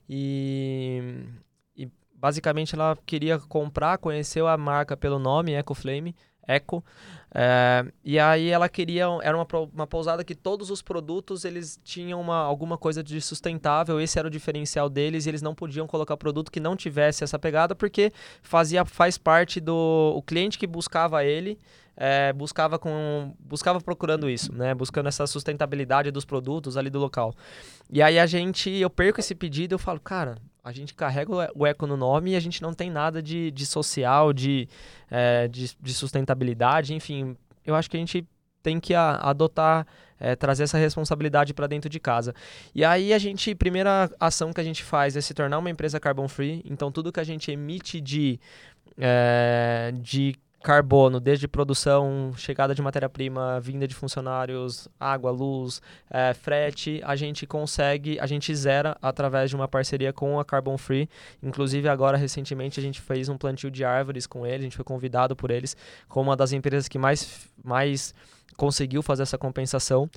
e, 0.07 1.25
e, 1.75 1.89
basicamente 2.13 2.75
ela 2.75 2.95
queria 3.07 3.39
comprar, 3.39 3.97
conheceu 3.97 4.47
a 4.47 4.55
marca 4.55 4.95
pelo 4.95 5.17
nome, 5.17 5.53
EcoFlame, 5.53 6.15
Eco. 6.47 6.85
É, 7.33 7.83
e 8.03 8.19
aí 8.19 8.49
ela 8.49 8.69
queria, 8.69 9.05
era 9.23 9.35
uma, 9.35 9.47
uma 9.73 9.87
pousada 9.87 10.23
que 10.23 10.35
todos 10.35 10.69
os 10.69 10.79
produtos 10.79 11.43
eles 11.43 11.79
tinham 11.83 12.21
uma, 12.21 12.37
alguma 12.37 12.77
coisa 12.77 13.03
de 13.03 13.19
sustentável, 13.19 13.99
esse 13.99 14.19
era 14.19 14.27
o 14.27 14.31
diferencial 14.31 14.87
deles 14.87 15.25
e 15.25 15.29
eles 15.29 15.41
não 15.41 15.55
podiam 15.55 15.87
colocar 15.87 16.15
produto 16.17 16.51
que 16.51 16.59
não 16.59 16.75
tivesse 16.75 17.23
essa 17.23 17.39
pegada 17.39 17.73
porque 17.73 18.13
fazia, 18.43 18.85
faz 18.85 19.17
parte 19.17 19.59
do 19.59 20.13
o 20.15 20.21
cliente 20.21 20.59
que 20.59 20.67
buscava 20.67 21.25
ele 21.25 21.57
é, 21.97 22.33
buscava 22.33 22.77
com 22.77 23.33
buscava 23.39 23.79
procurando 23.79 24.29
isso, 24.29 24.53
né? 24.53 24.73
Buscando 24.73 25.07
essa 25.07 25.25
sustentabilidade 25.25 26.11
dos 26.11 26.25
produtos 26.25 26.77
ali 26.77 26.89
do 26.89 26.99
local. 26.99 27.33
E 27.89 28.01
aí 28.01 28.19
a 28.19 28.25
gente, 28.25 28.69
eu 28.69 28.89
perco 28.89 29.19
esse 29.19 29.33
pedido, 29.33 29.75
eu 29.75 29.79
falo, 29.79 29.99
cara, 29.99 30.37
a 30.63 30.71
gente 30.71 30.93
carrega 30.93 31.31
o 31.55 31.65
eco 31.65 31.85
no 31.85 31.95
nome 31.95 32.31
e 32.31 32.35
a 32.35 32.39
gente 32.39 32.61
não 32.61 32.73
tem 32.73 32.89
nada 32.89 33.21
de, 33.21 33.51
de 33.51 33.65
social, 33.65 34.33
de, 34.33 34.67
é, 35.09 35.47
de, 35.47 35.75
de 35.79 35.93
sustentabilidade, 35.93 36.93
enfim. 36.93 37.37
Eu 37.63 37.75
acho 37.75 37.89
que 37.89 37.95
a 37.95 37.99
gente 37.99 38.27
tem 38.63 38.79
que 38.79 38.95
a, 38.95 39.17
adotar, 39.17 39.85
é, 40.19 40.35
trazer 40.35 40.63
essa 40.63 40.79
responsabilidade 40.79 41.53
para 41.53 41.67
dentro 41.67 41.87
de 41.87 41.99
casa. 41.99 42.33
E 42.73 42.83
aí 42.83 43.13
a 43.13 43.19
gente, 43.19 43.53
primeira 43.53 44.09
ação 44.19 44.51
que 44.51 44.59
a 44.59 44.63
gente 44.63 44.83
faz 44.83 45.15
é 45.15 45.21
se 45.21 45.35
tornar 45.35 45.59
uma 45.59 45.69
empresa 45.69 45.99
carbon 45.99 46.27
free. 46.27 46.63
Então 46.65 46.91
tudo 46.91 47.11
que 47.11 47.19
a 47.19 47.23
gente 47.23 47.51
emite 47.51 48.01
de, 48.01 48.39
é, 48.97 49.93
de 49.93 50.35
carbono, 50.63 51.19
desde 51.19 51.47
produção, 51.47 52.33
chegada 52.35 52.73
de 52.73 52.81
matéria-prima, 52.81 53.59
vinda 53.59 53.87
de 53.87 53.93
funcionários, 53.93 54.87
água, 54.99 55.29
luz, 55.29 55.81
é, 56.09 56.33
frete, 56.33 57.01
a 57.03 57.15
gente 57.15 57.45
consegue, 57.45 58.19
a 58.19 58.25
gente 58.25 58.53
zera 58.55 58.97
através 59.01 59.49
de 59.49 59.55
uma 59.55 59.67
parceria 59.67 60.11
com 60.11 60.39
a 60.39 60.45
Carbon 60.45 60.77
Free. 60.77 61.07
Inclusive, 61.41 61.87
agora, 61.87 62.17
recentemente, 62.17 62.79
a 62.79 62.83
gente 62.83 62.99
fez 62.99 63.29
um 63.29 63.37
plantio 63.37 63.69
de 63.69 63.83
árvores 63.85 64.25
com 64.25 64.45
eles, 64.45 64.61
a 64.61 64.63
gente 64.63 64.75
foi 64.75 64.85
convidado 64.85 65.35
por 65.35 65.51
eles 65.51 65.77
como 66.07 66.29
uma 66.29 66.35
das 66.35 66.51
empresas 66.51 66.87
que 66.87 66.97
mais, 66.97 67.47
mais 67.63 68.13
conseguiu 68.57 69.01
fazer 69.01 69.23
essa 69.23 69.37
compensação. 69.37 70.09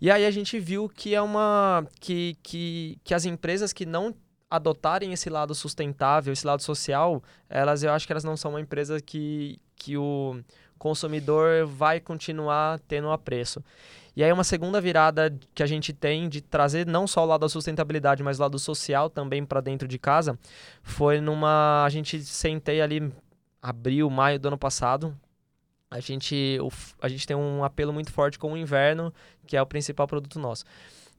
E 0.00 0.10
aí 0.10 0.26
a 0.26 0.30
gente 0.30 0.58
viu 0.58 0.88
que 0.88 1.14
é 1.14 1.22
uma. 1.22 1.86
que, 2.00 2.36
que, 2.42 2.98
que 3.04 3.14
as 3.14 3.24
empresas 3.24 3.72
que 3.72 3.86
não 3.86 4.12
adotarem 4.52 5.14
esse 5.14 5.30
lado 5.30 5.54
sustentável, 5.54 6.30
esse 6.30 6.46
lado 6.46 6.62
social, 6.62 7.22
elas 7.48 7.82
eu 7.82 7.90
acho 7.90 8.06
que 8.06 8.12
elas 8.12 8.22
não 8.22 8.36
são 8.36 8.50
uma 8.50 8.60
empresa 8.60 9.00
que, 9.00 9.58
que 9.74 9.96
o 9.96 10.38
consumidor 10.78 11.64
vai 11.66 11.98
continuar 11.98 12.78
tendo 12.80 13.10
apreço. 13.10 13.64
E 14.14 14.22
aí 14.22 14.30
uma 14.30 14.44
segunda 14.44 14.78
virada 14.78 15.34
que 15.54 15.62
a 15.62 15.66
gente 15.66 15.94
tem 15.94 16.28
de 16.28 16.42
trazer 16.42 16.86
não 16.86 17.06
só 17.06 17.22
o 17.22 17.26
lado 17.26 17.40
da 17.40 17.48
sustentabilidade, 17.48 18.22
mas 18.22 18.38
o 18.38 18.42
lado 18.42 18.58
social 18.58 19.08
também 19.08 19.42
para 19.42 19.62
dentro 19.62 19.88
de 19.88 19.98
casa, 19.98 20.38
foi 20.82 21.18
numa 21.18 21.82
a 21.82 21.88
gente 21.88 22.22
sentei 22.22 22.82
ali 22.82 23.10
abril, 23.62 24.10
maio 24.10 24.38
do 24.38 24.48
ano 24.48 24.58
passado. 24.58 25.16
A 25.90 25.98
gente, 25.98 26.58
a 27.00 27.08
gente 27.08 27.26
tem 27.26 27.36
um 27.36 27.64
apelo 27.64 27.92
muito 27.92 28.12
forte 28.12 28.38
com 28.38 28.52
o 28.52 28.56
inverno, 28.56 29.14
que 29.46 29.56
é 29.56 29.62
o 29.62 29.66
principal 29.66 30.06
produto 30.06 30.38
nosso. 30.38 30.64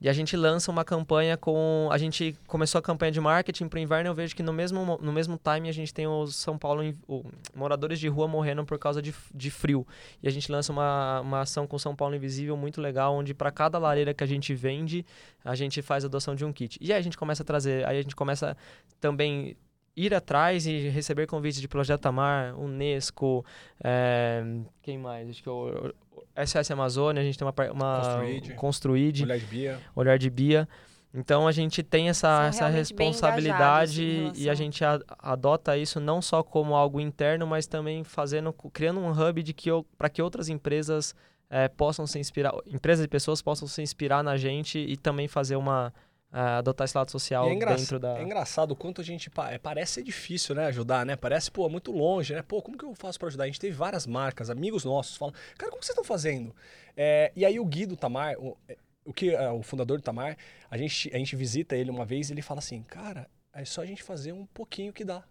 E 0.04 0.10
a 0.10 0.14
gente 0.14 0.36
lança 0.36 0.70
uma 0.70 0.84
campanha 0.84 1.38
com. 1.38 1.88
A 1.90 1.98
gente 1.98 2.36
começou 2.46 2.78
a 2.78 2.82
campanha 2.82 3.10
de 3.10 3.22
marketing 3.22 3.70
para 3.70 3.78
o 3.78 3.80
inverno. 3.80 4.10
Eu 4.10 4.14
vejo 4.14 4.36
que 4.36 4.44
no 4.44 4.52
mesmo, 4.52 5.00
no 5.02 5.14
mesmo 5.14 5.40
time 5.42 5.70
a 5.70 5.72
gente 5.72 5.94
tem 5.94 6.06
os 6.06 6.36
São 6.36 6.58
Paulo, 6.58 6.84
o, 7.08 7.24
moradores 7.56 8.02
de 8.02 8.10
rua 8.10 8.28
morrendo 8.28 8.66
por 8.66 8.78
causa 8.78 9.02
de, 9.02 9.16
de 9.34 9.50
frio. 9.50 9.88
E 10.22 10.28
a 10.28 10.32
gente 10.32 10.52
lança 10.52 10.74
uma, 10.74 11.22
uma 11.22 11.40
ação 11.40 11.66
com 11.66 11.80
São 11.80 11.96
Paulo 11.96 12.16
Invisível 12.16 12.58
muito 12.58 12.82
legal, 12.82 13.16
onde 13.16 13.34
para 13.34 13.50
cada 13.50 13.80
lareira 13.80 14.14
que 14.14 14.26
a 14.26 14.28
gente 14.28 14.54
vende, 14.54 15.06
a 15.42 15.56
gente 15.56 15.82
faz 15.82 16.04
a 16.04 16.10
doação 16.10 16.36
de 16.36 16.44
um 16.44 16.52
kit. 16.52 16.78
E 16.82 16.92
aí 16.92 17.00
a 17.00 17.02
gente 17.02 17.18
começa 17.18 17.42
a 17.42 17.46
trazer. 17.46 17.88
Aí 17.88 17.98
a 17.98 18.02
gente 18.02 18.14
começa 18.16 18.58
também 19.00 19.56
ir 19.96 20.14
atrás 20.14 20.68
e 20.68 20.90
receber 20.90 21.28
convites 21.28 21.62
de 21.62 21.68
Projeto 21.70 22.02
Tamar, 22.02 22.60
Unesco, 22.60 23.46
é, 23.82 24.44
quem 24.82 24.98
mais? 24.98 25.30
Acho 25.30 25.44
que 25.44 25.50
o, 25.50 25.94
SS 26.36 26.72
Amazônia, 26.72 27.22
a 27.22 27.26
gente 27.26 27.38
tem 27.38 27.48
uma, 27.48 27.54
uma 27.72 28.02
Construid, 28.02 28.54
Construid 28.56 29.24
Olhar 29.24 29.38
de 29.38 29.46
Bia. 29.46 29.80
Olhar 29.96 30.18
de 30.18 30.30
Bia. 30.30 30.68
Então 31.14 31.48
a 31.48 31.52
gente 31.52 31.84
tem 31.84 32.10
essa, 32.10 32.48
essa 32.48 32.68
responsabilidade 32.68 34.32
e 34.36 34.50
a 34.50 34.56
gente 34.56 34.84
a, 34.84 35.00
adota 35.20 35.78
isso 35.78 36.00
não 36.00 36.22
só 36.22 36.42
como 36.42 36.74
algo 36.74 37.00
interno, 37.00 37.46
mas 37.46 37.68
também 37.68 38.04
fazendo, 38.04 38.52
criando 38.74 39.00
um 39.00 39.12
hub 39.12 39.44
de 39.44 39.54
que 39.54 39.70
para 39.96 40.10
que 40.10 40.24
outras 40.24 40.50
empresas 40.50 41.14
é, 41.52 41.68
possam 41.68 42.08
se 42.08 42.18
inspirar, 42.18 42.52
empresas 42.66 43.06
e 43.06 43.08
pessoas 43.08 43.44
possam 43.44 43.68
se 43.68 43.80
inspirar 43.84 44.24
na 44.24 44.38
gente 44.38 44.80
e 44.80 44.98
também 44.98 45.28
fazer 45.28 45.56
uma 45.56 45.94
uh, 46.34 46.58
adotar 46.58 46.86
esse 46.86 46.98
lado 46.98 47.12
social 47.12 47.48
é 47.48 47.56
dentro 47.56 48.00
da. 48.00 48.18
É 48.18 48.24
engraçado 48.24 48.72
o 48.72 48.76
quanto 48.76 49.02
a 49.02 49.04
gente. 49.04 49.32
É, 49.50 49.58
parece 49.58 49.94
ser 49.94 50.04
difícil, 50.04 50.56
né? 50.56 50.66
Ajudar, 50.66 51.06
né? 51.06 51.16
Parece, 51.16 51.52
pô, 51.52 51.70
muito 51.70 51.92
longe, 51.92 52.34
né? 52.34 52.42
Pô, 52.42 52.62
como 52.62 52.78
que 52.78 52.84
eu 52.84 52.94
faço 52.96 53.20
para 53.20 53.28
ajudar? 53.28 53.44
A 53.44 53.48
gente 53.48 53.60
teve 53.60 53.76
várias 53.76 54.08
marcas, 54.08 54.50
amigos 54.50 54.84
nossos, 54.84 55.16
falam, 55.16 55.34
cara, 55.58 55.72
como 55.72 55.84
vocês 55.84 55.92
estão 55.92 56.04
fazendo? 56.04 56.54
É, 56.98 57.32
e 57.36 57.46
aí 57.46 57.60
o 57.60 57.66
Gui 57.66 57.86
do 57.86 57.96
Tamar, 57.96 58.36
o, 58.40 58.58
é, 58.68 58.78
o 59.06 59.14
que 59.14 59.34
é, 59.34 59.50
o 59.52 59.62
fundador 59.62 60.00
do 60.00 60.04
Tamar, 60.04 60.36
a 60.70 60.78
gente, 60.78 61.10
a 61.14 61.18
gente 61.18 61.36
visita 61.36 61.76
ele 61.76 61.92
uma 61.92 62.06
vez 62.06 62.30
e 62.30 62.34
ele 62.34 62.42
fala 62.42 62.60
assim, 62.60 62.82
cara, 62.84 63.30
é 63.54 63.64
só 63.64 63.82
a 63.82 63.86
gente 63.86 64.02
fazer 64.02 64.32
um 64.32 64.46
pouquinho 64.48 64.92
que 64.92 65.06
dá. 65.06 65.24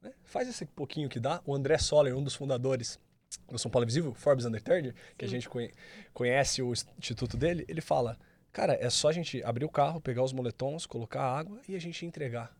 Né? 0.00 0.12
Faz 0.24 0.48
esse 0.48 0.64
pouquinho 0.64 1.08
que 1.08 1.18
dá. 1.18 1.40
O 1.44 1.54
André 1.54 1.76
Soller, 1.78 2.16
um 2.16 2.22
dos 2.22 2.34
fundadores 2.34 2.98
do 3.50 3.58
São 3.58 3.70
Paulo 3.70 3.84
Visível, 3.84 4.14
Forbes 4.14 4.44
Under 4.44 4.62
30, 4.62 4.94
que 5.16 5.24
a 5.24 5.28
gente 5.28 5.48
conhece 6.14 6.62
o 6.62 6.72
instituto 6.98 7.36
dele, 7.36 7.64
ele 7.68 7.80
fala 7.80 8.16
Cara, 8.52 8.76
é 8.80 8.90
só 8.90 9.08
a 9.08 9.12
gente 9.12 9.42
abrir 9.42 9.64
o 9.64 9.68
carro, 9.68 10.00
pegar 10.00 10.22
os 10.22 10.32
moletons, 10.32 10.86
colocar 10.86 11.22
água 11.22 11.60
e 11.68 11.76
a 11.76 11.78
gente 11.78 12.04
entregar. 12.04 12.56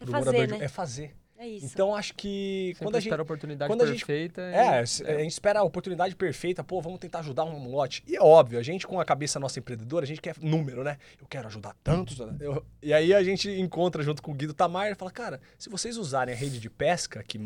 É 0.00 0.06
fazer, 0.06 0.48
né? 0.48 0.58
É 0.64 0.68
fazer. 0.68 1.14
É 1.40 1.46
isso. 1.46 1.66
Então 1.66 1.94
acho 1.94 2.14
que 2.14 2.70
Sempre 2.70 2.84
quando 2.84 2.96
a 2.96 2.98
gente 2.98 3.06
espera 3.06 3.22
a 3.22 3.24
oportunidade 3.24 3.68
quando 3.68 3.86
perfeita. 3.86 4.42
A 4.42 4.84
gente, 4.84 5.04
é, 5.04 5.12
é, 5.12 5.16
a 5.16 5.18
gente 5.20 5.30
espera 5.30 5.60
a 5.60 5.62
oportunidade 5.62 6.16
perfeita, 6.16 6.64
pô, 6.64 6.80
vamos 6.80 6.98
tentar 6.98 7.20
ajudar 7.20 7.44
um 7.44 7.70
lote. 7.70 8.02
E 8.08 8.16
é 8.16 8.20
óbvio, 8.20 8.58
a 8.58 8.62
gente 8.62 8.84
com 8.84 8.98
a 8.98 9.04
cabeça 9.04 9.38
nossa 9.38 9.56
empreendedora, 9.60 10.04
a 10.04 10.06
gente 10.06 10.20
quer 10.20 10.34
número, 10.40 10.82
né? 10.82 10.98
Eu 11.20 11.28
quero 11.28 11.46
ajudar 11.46 11.76
tantos. 11.84 12.18
Né? 12.18 12.36
Eu, 12.40 12.66
e 12.82 12.92
aí 12.92 13.14
a 13.14 13.22
gente 13.22 13.48
encontra 13.48 14.02
junto 14.02 14.20
com 14.20 14.32
o 14.32 14.34
Guido 14.34 14.52
Tamar 14.52 14.90
e 14.90 14.96
fala, 14.96 15.12
cara, 15.12 15.40
se 15.56 15.70
vocês 15.70 15.96
usarem 15.96 16.34
a 16.34 16.36
rede 16.36 16.58
de 16.58 16.68
pesca 16.68 17.22
que, 17.22 17.38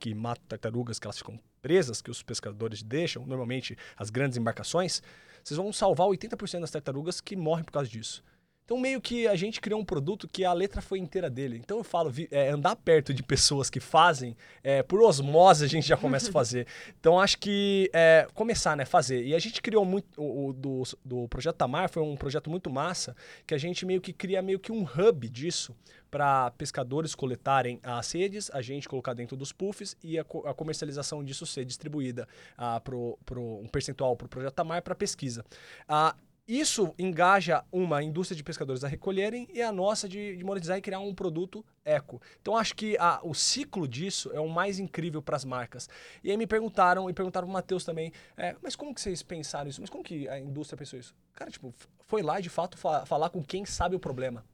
que 0.00 0.12
mata 0.12 0.42
tartarugas, 0.48 0.98
que 0.98 1.06
elas 1.06 1.18
ficam 1.18 1.38
presas, 1.62 2.02
que 2.02 2.10
os 2.10 2.24
pescadores 2.24 2.82
deixam, 2.82 3.24
normalmente 3.26 3.78
as 3.96 4.10
grandes 4.10 4.36
embarcações, 4.36 5.00
vocês 5.46 5.56
vão 5.56 5.72
salvar 5.72 6.08
80% 6.08 6.60
das 6.60 6.72
tartarugas 6.72 7.20
que 7.20 7.36
morrem 7.36 7.64
por 7.64 7.70
causa 7.70 7.88
disso. 7.88 8.20
Então, 8.66 8.76
meio 8.76 9.00
que 9.00 9.28
a 9.28 9.36
gente 9.36 9.60
criou 9.60 9.80
um 9.80 9.84
produto 9.84 10.26
que 10.26 10.44
a 10.44 10.52
letra 10.52 10.82
foi 10.82 10.98
inteira 10.98 11.30
dele. 11.30 11.56
Então, 11.56 11.78
eu 11.78 11.84
falo, 11.84 12.12
é, 12.32 12.50
andar 12.50 12.74
perto 12.74 13.14
de 13.14 13.22
pessoas 13.22 13.70
que 13.70 13.78
fazem, 13.78 14.36
é, 14.60 14.82
por 14.82 15.00
osmose 15.00 15.64
a 15.64 15.68
gente 15.68 15.86
já 15.86 15.96
começa 15.96 16.30
a 16.30 16.32
fazer. 16.34 16.66
Então, 16.98 17.20
acho 17.20 17.38
que 17.38 17.88
é, 17.92 18.26
começar, 18.34 18.76
né, 18.76 18.84
fazer. 18.84 19.24
E 19.24 19.36
a 19.36 19.38
gente 19.38 19.62
criou 19.62 19.84
muito, 19.84 20.20
o, 20.20 20.48
o, 20.48 20.52
do, 20.52 20.82
do 21.04 21.28
Projeto 21.28 21.54
Tamar 21.54 21.88
foi 21.88 22.02
um 22.02 22.16
projeto 22.16 22.50
muito 22.50 22.68
massa, 22.68 23.14
que 23.46 23.54
a 23.54 23.58
gente 23.58 23.86
meio 23.86 24.00
que 24.00 24.12
cria 24.12 24.42
meio 24.42 24.58
que 24.58 24.72
um 24.72 24.82
hub 24.82 25.28
disso, 25.28 25.72
para 26.10 26.50
pescadores 26.52 27.14
coletarem 27.14 27.78
as 27.84 28.10
redes, 28.12 28.50
a 28.52 28.60
gente 28.62 28.88
colocar 28.88 29.14
dentro 29.14 29.36
dos 29.36 29.52
puffs 29.52 29.96
e 30.02 30.18
a, 30.18 30.22
a 30.22 30.54
comercialização 30.54 31.22
disso 31.22 31.46
ser 31.46 31.64
distribuída 31.64 32.26
uh, 32.58 32.80
pro, 32.80 33.16
pro, 33.24 33.60
um 33.60 33.68
percentual 33.68 34.16
para 34.16 34.26
o 34.26 34.28
Projeto 34.28 34.54
Tamar 34.54 34.82
para 34.82 34.94
pesquisa. 34.94 35.44
Uh, 35.88 36.16
isso 36.46 36.94
engaja 36.96 37.64
uma 37.72 38.02
indústria 38.04 38.36
de 38.36 38.44
pescadores 38.44 38.84
a 38.84 38.88
recolherem 38.88 39.48
e 39.52 39.60
a 39.60 39.72
nossa 39.72 40.08
de, 40.08 40.36
de 40.36 40.44
monetizar 40.44 40.78
e 40.78 40.80
criar 40.80 41.00
um 41.00 41.12
produto 41.12 41.64
eco. 41.84 42.22
Então 42.40 42.56
acho 42.56 42.74
que 42.76 42.96
a, 42.98 43.20
o 43.24 43.34
ciclo 43.34 43.88
disso 43.88 44.30
é 44.32 44.38
o 44.38 44.48
mais 44.48 44.78
incrível 44.78 45.20
para 45.20 45.34
as 45.34 45.44
marcas. 45.44 45.88
E 46.22 46.30
aí 46.30 46.36
me 46.36 46.46
perguntaram, 46.46 47.10
e 47.10 47.12
perguntaram 47.12 47.48
para 47.48 47.50
o 47.50 47.54
Matheus 47.54 47.84
também, 47.84 48.12
é, 48.36 48.54
mas 48.62 48.76
como 48.76 48.94
que 48.94 49.00
vocês 49.00 49.24
pensaram 49.24 49.68
isso? 49.68 49.80
Mas 49.80 49.90
como 49.90 50.04
que 50.04 50.28
a 50.28 50.38
indústria 50.38 50.78
pensou 50.78 50.98
isso? 50.98 51.16
Cara, 51.32 51.50
tipo, 51.50 51.74
foi 52.04 52.22
lá 52.22 52.38
de 52.38 52.48
fato 52.48 52.78
fa 52.78 53.04
falar 53.04 53.30
com 53.30 53.42
quem 53.42 53.64
sabe 53.64 53.96
o 53.96 54.00
problema. 54.00 54.44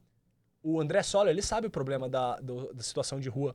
O 0.63 0.81
André 0.81 1.03
Soller, 1.03 1.31
ele 1.31 1.43
sabe 1.43 1.67
o 1.67 1.71
problema 1.71 2.09
da, 2.09 2.37
do, 2.37 2.73
da 2.73 2.83
situação 2.83 3.21
de 3.21 3.29
rua 3.29 3.55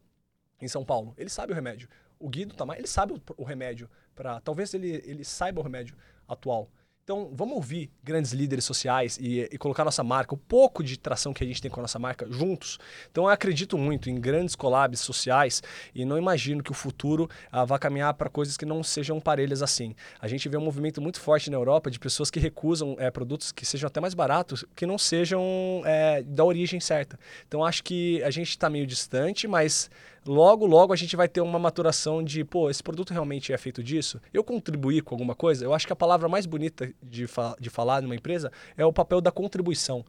em 0.61 0.67
São 0.67 0.85
Paulo. 0.85 1.15
Ele 1.17 1.29
sabe 1.29 1.53
o 1.53 1.55
remédio. 1.55 1.89
O 2.19 2.29
Guido 2.29 2.53
também, 2.53 2.77
ele 2.77 2.87
sabe 2.87 3.13
o, 3.13 3.21
o 3.35 3.43
remédio 3.43 3.89
para 4.13 4.39
talvez 4.41 4.73
ele, 4.75 5.01
ele 5.05 5.23
saiba 5.23 5.59
o 5.59 5.63
remédio 5.63 5.95
atual. 6.27 6.69
Então, 7.07 7.31
vamos 7.31 7.55
ouvir 7.55 7.89
grandes 8.03 8.33
líderes 8.33 8.65
sociais 8.65 9.17
e, 9.17 9.47
e, 9.49 9.57
colocar 9.57 9.85
nossa 9.85 10.03
marca, 10.03 10.35
o 10.35 10.37
pouco 10.37 10.83
de 10.83 10.99
tração 10.99 11.33
que 11.33 11.41
a 11.41 11.47
gente 11.47 11.61
tem 11.61 11.71
com 11.71 11.79
a 11.79 11.83
nossa 11.83 11.97
marca 11.97 12.27
juntos. 12.29 12.77
Então, 13.09 13.23
eu 13.23 13.29
acredito 13.29 13.77
muito 13.77 14.09
em 14.09 14.19
grandes 14.19 14.57
collabs 14.57 14.99
sociais 14.99 15.63
e 15.95 16.03
não 16.03 16.17
imagino 16.17 16.61
que 16.61 16.69
o 16.69 16.73
futuro 16.73 17.29
ah, 17.49 17.63
vá 17.63 17.79
caminhar 17.79 18.13
para 18.15 18.29
coisas 18.29 18.57
que 18.57 18.65
não 18.65 18.83
sejam 18.83 19.21
parelhas 19.21 19.61
assim. 19.61 19.95
A 20.19 20.27
gente 20.27 20.49
vê 20.49 20.57
um 20.57 20.61
movimento 20.65 21.01
muito 21.01 21.21
forte 21.21 21.49
na 21.49 21.55
Europa 21.55 21.89
de 21.89 21.97
pessoas 21.97 22.29
que 22.29 22.41
recusam 22.41 22.97
é, 22.99 23.09
produtos 23.09 23.53
que 23.53 23.65
sejam 23.65 23.87
até 23.87 24.01
mais 24.01 24.13
baratos, 24.13 24.65
que 24.75 24.85
não 24.85 24.97
sejam 24.97 25.41
é, 25.85 26.21
da 26.23 26.43
origem 26.43 26.81
certa. 26.81 27.17
Então, 27.47 27.63
acho 27.63 27.85
que 27.85 28.21
a 28.21 28.29
gente 28.29 28.49
está 28.49 28.69
meio 28.69 28.85
distante, 28.85 29.47
mas 29.47 29.89
logo, 30.27 30.65
logo 30.65 30.93
a 30.93 30.95
gente 30.95 31.15
vai 31.15 31.27
ter 31.27 31.41
uma 31.41 31.57
maturação 31.57 32.23
de, 32.23 32.43
pô, 32.43 32.69
esse 32.69 32.83
produto 32.83 33.11
realmente 33.11 33.53
é 33.53 33.57
feito 33.57 33.83
disso? 33.83 34.21
Eu 34.33 34.43
contribuir 34.43 35.01
com 35.01 35.15
alguma 35.15 35.33
coisa? 35.33 35.65
Eu 35.65 35.73
acho 35.73 35.87
que 35.87 35.93
a 35.93 35.95
palavra 35.95 36.27
mais 36.27 36.45
bonita 36.45 36.91
de, 37.01 37.25
fa 37.27 37.55
de 37.59 37.69
falar 37.69 38.01
numa 38.01 38.15
empresa 38.15 38.51
é 38.75 38.85
o 38.85 38.93
papel 38.93 39.21
da 39.21 39.31
contribuição. 39.31 40.05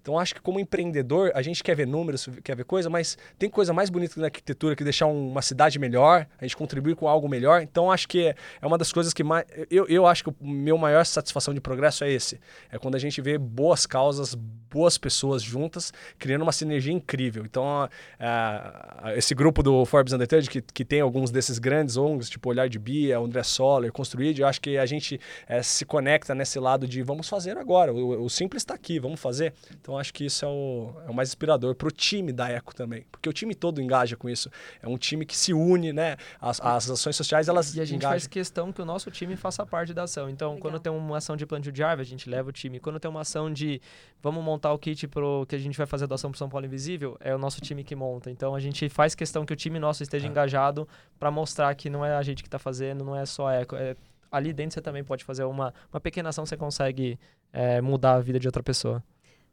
Então 0.00 0.18
acho 0.18 0.34
que 0.34 0.40
como 0.40 0.58
empreendedor, 0.58 1.30
a 1.34 1.42
gente 1.42 1.62
quer 1.62 1.74
ver 1.74 1.86
números, 1.86 2.28
quer 2.42 2.56
ver 2.56 2.64
coisa, 2.64 2.88
mas 2.88 3.18
tem 3.38 3.50
coisa 3.50 3.72
mais 3.72 3.90
bonita 3.90 4.20
na 4.20 4.26
arquitetura 4.26 4.74
que 4.74 4.84
deixar 4.84 5.06
uma 5.06 5.42
cidade 5.42 5.78
melhor, 5.78 6.26
a 6.38 6.44
gente 6.44 6.56
contribuir 6.56 6.96
com 6.96 7.06
algo 7.08 7.28
melhor. 7.28 7.62
Então 7.62 7.90
acho 7.90 8.08
que 8.08 8.34
é 8.60 8.66
uma 8.66 8.78
das 8.78 8.92
coisas 8.92 9.12
que 9.12 9.22
mais. 9.22 9.44
Eu, 9.70 9.86
eu 9.88 10.06
acho 10.06 10.24
que 10.24 10.30
o 10.30 10.34
meu 10.40 10.78
maior 10.78 11.04
satisfação 11.04 11.52
de 11.52 11.60
progresso 11.60 12.04
é 12.04 12.10
esse. 12.10 12.40
É 12.70 12.78
quando 12.78 12.94
a 12.94 12.98
gente 12.98 13.20
vê 13.20 13.36
boas 13.36 13.86
causas, 13.86 14.34
boas 14.34 14.96
pessoas 14.96 15.42
juntas, 15.42 15.92
criando 16.18 16.42
uma 16.42 16.52
sinergia 16.52 16.92
incrível. 16.92 17.44
Então, 17.44 17.88
é, 18.18 19.18
esse 19.18 19.34
grupo 19.34 19.62
do 19.62 19.84
Forbes 19.84 20.12
Under 20.12 20.26
30, 20.26 20.48
que, 20.48 20.62
que 20.62 20.84
tem 20.84 21.00
alguns 21.00 21.30
desses 21.30 21.58
grandes 21.58 21.96
ONGs, 21.96 22.30
tipo 22.30 22.48
Olhar 22.48 22.68
de 22.68 22.78
Bia, 22.78 23.18
André 23.18 23.42
Soller, 23.42 23.92
Construído, 23.92 24.38
eu 24.38 24.46
acho 24.46 24.60
que 24.60 24.78
a 24.78 24.86
gente 24.86 25.20
é, 25.48 25.62
se 25.62 25.84
conecta 25.84 26.34
nesse 26.34 26.58
lado 26.58 26.86
de 26.86 27.02
vamos 27.02 27.28
fazer 27.28 27.58
agora. 27.58 27.92
O, 27.92 28.24
o 28.24 28.30
simples 28.30 28.62
está 28.62 28.74
aqui, 28.74 28.98
vamos 29.00 29.20
fazer. 29.20 29.52
Então, 29.80 29.89
Então 29.90 29.98
acho 29.98 30.14
que 30.14 30.24
isso 30.24 30.44
é 30.44 30.48
o, 30.48 30.92
é 31.04 31.10
o 31.10 31.14
mais 31.14 31.30
inspirador 31.30 31.74
para 31.74 31.88
o 31.88 31.90
time 31.90 32.32
da 32.32 32.48
Eco 32.48 32.72
também, 32.72 33.04
porque 33.10 33.28
o 33.28 33.32
time 33.32 33.56
todo 33.56 33.82
engaja 33.82 34.16
com 34.16 34.30
isso. 34.30 34.48
É 34.80 34.86
um 34.86 34.96
time 34.96 35.26
que 35.26 35.36
se 35.36 35.52
une, 35.52 35.92
né? 35.92 36.16
As, 36.40 36.60
as 36.60 36.88
ações 36.88 37.16
sociais 37.16 37.48
elas 37.48 37.74
e 37.74 37.80
a 37.80 37.84
gente 37.84 37.96
engajam. 37.96 38.12
faz 38.12 38.28
questão 38.28 38.72
que 38.72 38.80
o 38.80 38.84
nosso 38.84 39.10
time 39.10 39.34
faça 39.34 39.66
parte 39.66 39.92
da 39.92 40.04
ação. 40.04 40.30
Então 40.30 40.50
Legal. 40.50 40.62
quando 40.62 40.80
tem 40.80 40.92
uma 40.92 41.16
ação 41.16 41.36
de 41.36 41.44
plantio 41.44 41.72
de 41.72 41.82
árvore 41.82 42.06
a 42.06 42.08
gente 42.08 42.30
leva 42.30 42.50
o 42.50 42.52
time. 42.52 42.78
Quando 42.78 43.00
tem 43.00 43.10
uma 43.10 43.22
ação 43.22 43.52
de 43.52 43.82
vamos 44.22 44.44
montar 44.44 44.72
o 44.72 44.78
kit 44.78 45.08
pro 45.08 45.44
que 45.48 45.56
a 45.56 45.58
gente 45.58 45.76
vai 45.76 45.88
fazer 45.88 46.04
a 46.04 46.06
doação 46.06 46.30
para 46.30 46.38
São 46.38 46.48
Paulo 46.48 46.64
Invisível 46.66 47.16
é 47.18 47.34
o 47.34 47.38
nosso 47.38 47.60
time 47.60 47.82
que 47.82 47.96
monta. 47.96 48.30
Então 48.30 48.54
a 48.54 48.60
gente 48.60 48.88
faz 48.88 49.16
questão 49.16 49.44
que 49.44 49.52
o 49.52 49.56
time 49.56 49.80
nosso 49.80 50.04
esteja 50.04 50.28
é. 50.28 50.30
engajado 50.30 50.86
para 51.18 51.32
mostrar 51.32 51.74
que 51.74 51.90
não 51.90 52.06
é 52.06 52.14
a 52.14 52.22
gente 52.22 52.44
que 52.44 52.48
está 52.48 52.60
fazendo, 52.60 53.04
não 53.04 53.16
é 53.16 53.26
só 53.26 53.48
a 53.48 53.54
Eco, 53.54 53.74
é 53.74 53.96
ali 54.30 54.52
dentro 54.52 54.74
você 54.74 54.80
também 54.80 55.02
pode 55.02 55.24
fazer 55.24 55.42
uma, 55.42 55.74
uma 55.92 56.00
pequena 56.00 56.28
ação, 56.28 56.46
você 56.46 56.56
consegue 56.56 57.18
é, 57.52 57.80
mudar 57.80 58.14
a 58.14 58.20
vida 58.20 58.38
de 58.38 58.46
outra 58.46 58.62
pessoa. 58.62 59.02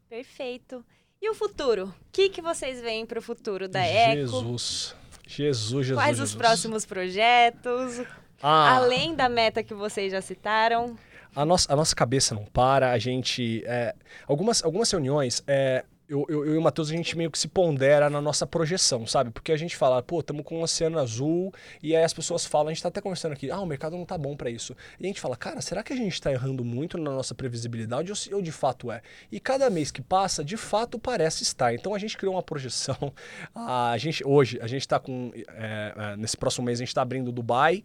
Perfeito. 0.09 0.83
E 1.21 1.29
o 1.29 1.33
futuro? 1.33 1.85
O 1.87 2.11
que, 2.11 2.29
que 2.29 2.41
vocês 2.41 2.81
veem 2.81 3.05
para 3.05 3.19
o 3.19 3.21
futuro 3.21 3.67
da 3.67 3.83
Eco? 3.83 4.21
Jesus. 4.21 4.95
Jesus, 5.27 5.87
Jesus. 5.87 5.97
Quais 5.97 6.17
Jesus. 6.17 6.29
os 6.29 6.35
próximos 6.35 6.85
projetos? 6.85 8.01
Ah. 8.41 8.75
Além 8.75 9.15
da 9.15 9.27
meta 9.27 9.63
que 9.63 9.73
vocês 9.73 10.11
já 10.11 10.21
citaram? 10.21 10.97
A 11.35 11.43
nossa, 11.43 11.71
a 11.71 11.75
nossa 11.75 11.95
cabeça 11.95 12.33
não 12.33 12.45
para, 12.45 12.91
a 12.91 12.97
gente. 12.97 13.63
É, 13.65 13.95
algumas, 14.27 14.63
algumas 14.63 14.89
reuniões. 14.89 15.43
É, 15.45 15.83
eu, 16.09 16.25
eu, 16.29 16.45
eu, 16.45 16.55
e 16.55 16.57
o 16.57 16.61
Matheus, 16.61 16.89
a 16.89 16.93
gente 16.93 17.17
meio 17.17 17.29
que 17.29 17.37
se 17.37 17.47
pondera 17.47 18.09
na 18.09 18.21
nossa 18.21 18.47
projeção, 18.47 19.05
sabe? 19.05 19.29
Porque 19.29 19.51
a 19.51 19.57
gente 19.57 19.75
fala, 19.75 20.01
pô, 20.01 20.21
estamos 20.21 20.43
com 20.45 20.59
um 20.59 20.61
oceano 20.61 20.97
azul, 20.99 21.53
e 21.83 21.95
aí 21.95 22.03
as 22.03 22.13
pessoas 22.13 22.45
falam, 22.45 22.67
a 22.67 22.71
gente 22.71 22.77
está 22.77 22.89
até 22.89 23.01
conversando 23.01 23.33
aqui, 23.33 23.51
ah, 23.51 23.59
o 23.59 23.65
mercado 23.65 23.97
não 23.97 24.05
tá 24.05 24.17
bom 24.17 24.35
para 24.35 24.49
isso. 24.49 24.75
E 24.99 25.05
a 25.05 25.07
gente 25.07 25.19
fala, 25.19 25.35
cara, 25.35 25.59
será 25.61 25.83
que 25.83 25.91
a 25.91 25.95
gente 25.95 26.13
está 26.13 26.31
errando 26.31 26.63
muito 26.63 26.97
na 26.97 27.11
nossa 27.11 27.35
previsibilidade 27.35 28.11
ou, 28.11 28.37
ou 28.37 28.41
de 28.41 28.51
fato 28.51 28.91
é? 28.91 29.01
E 29.31 29.39
cada 29.39 29.69
mês 29.69 29.91
que 29.91 30.01
passa, 30.01 30.43
de 30.43 30.55
fato 30.55 30.97
parece 30.97 31.43
estar. 31.43 31.73
Então 31.73 31.93
a 31.93 31.99
gente 31.99 32.17
criou 32.17 32.35
uma 32.35 32.43
projeção. 32.43 32.97
A 33.55 33.97
gente, 33.97 34.25
hoje, 34.25 34.59
a 34.61 34.67
gente 34.67 34.81
está 34.81 34.99
com. 34.99 35.31
É, 35.35 35.93
é, 35.95 36.15
nesse 36.15 36.37
próximo 36.37 36.65
mês, 36.65 36.79
a 36.79 36.83
gente 36.83 36.89
está 36.89 37.01
abrindo 37.01 37.31
Dubai, 37.31 37.83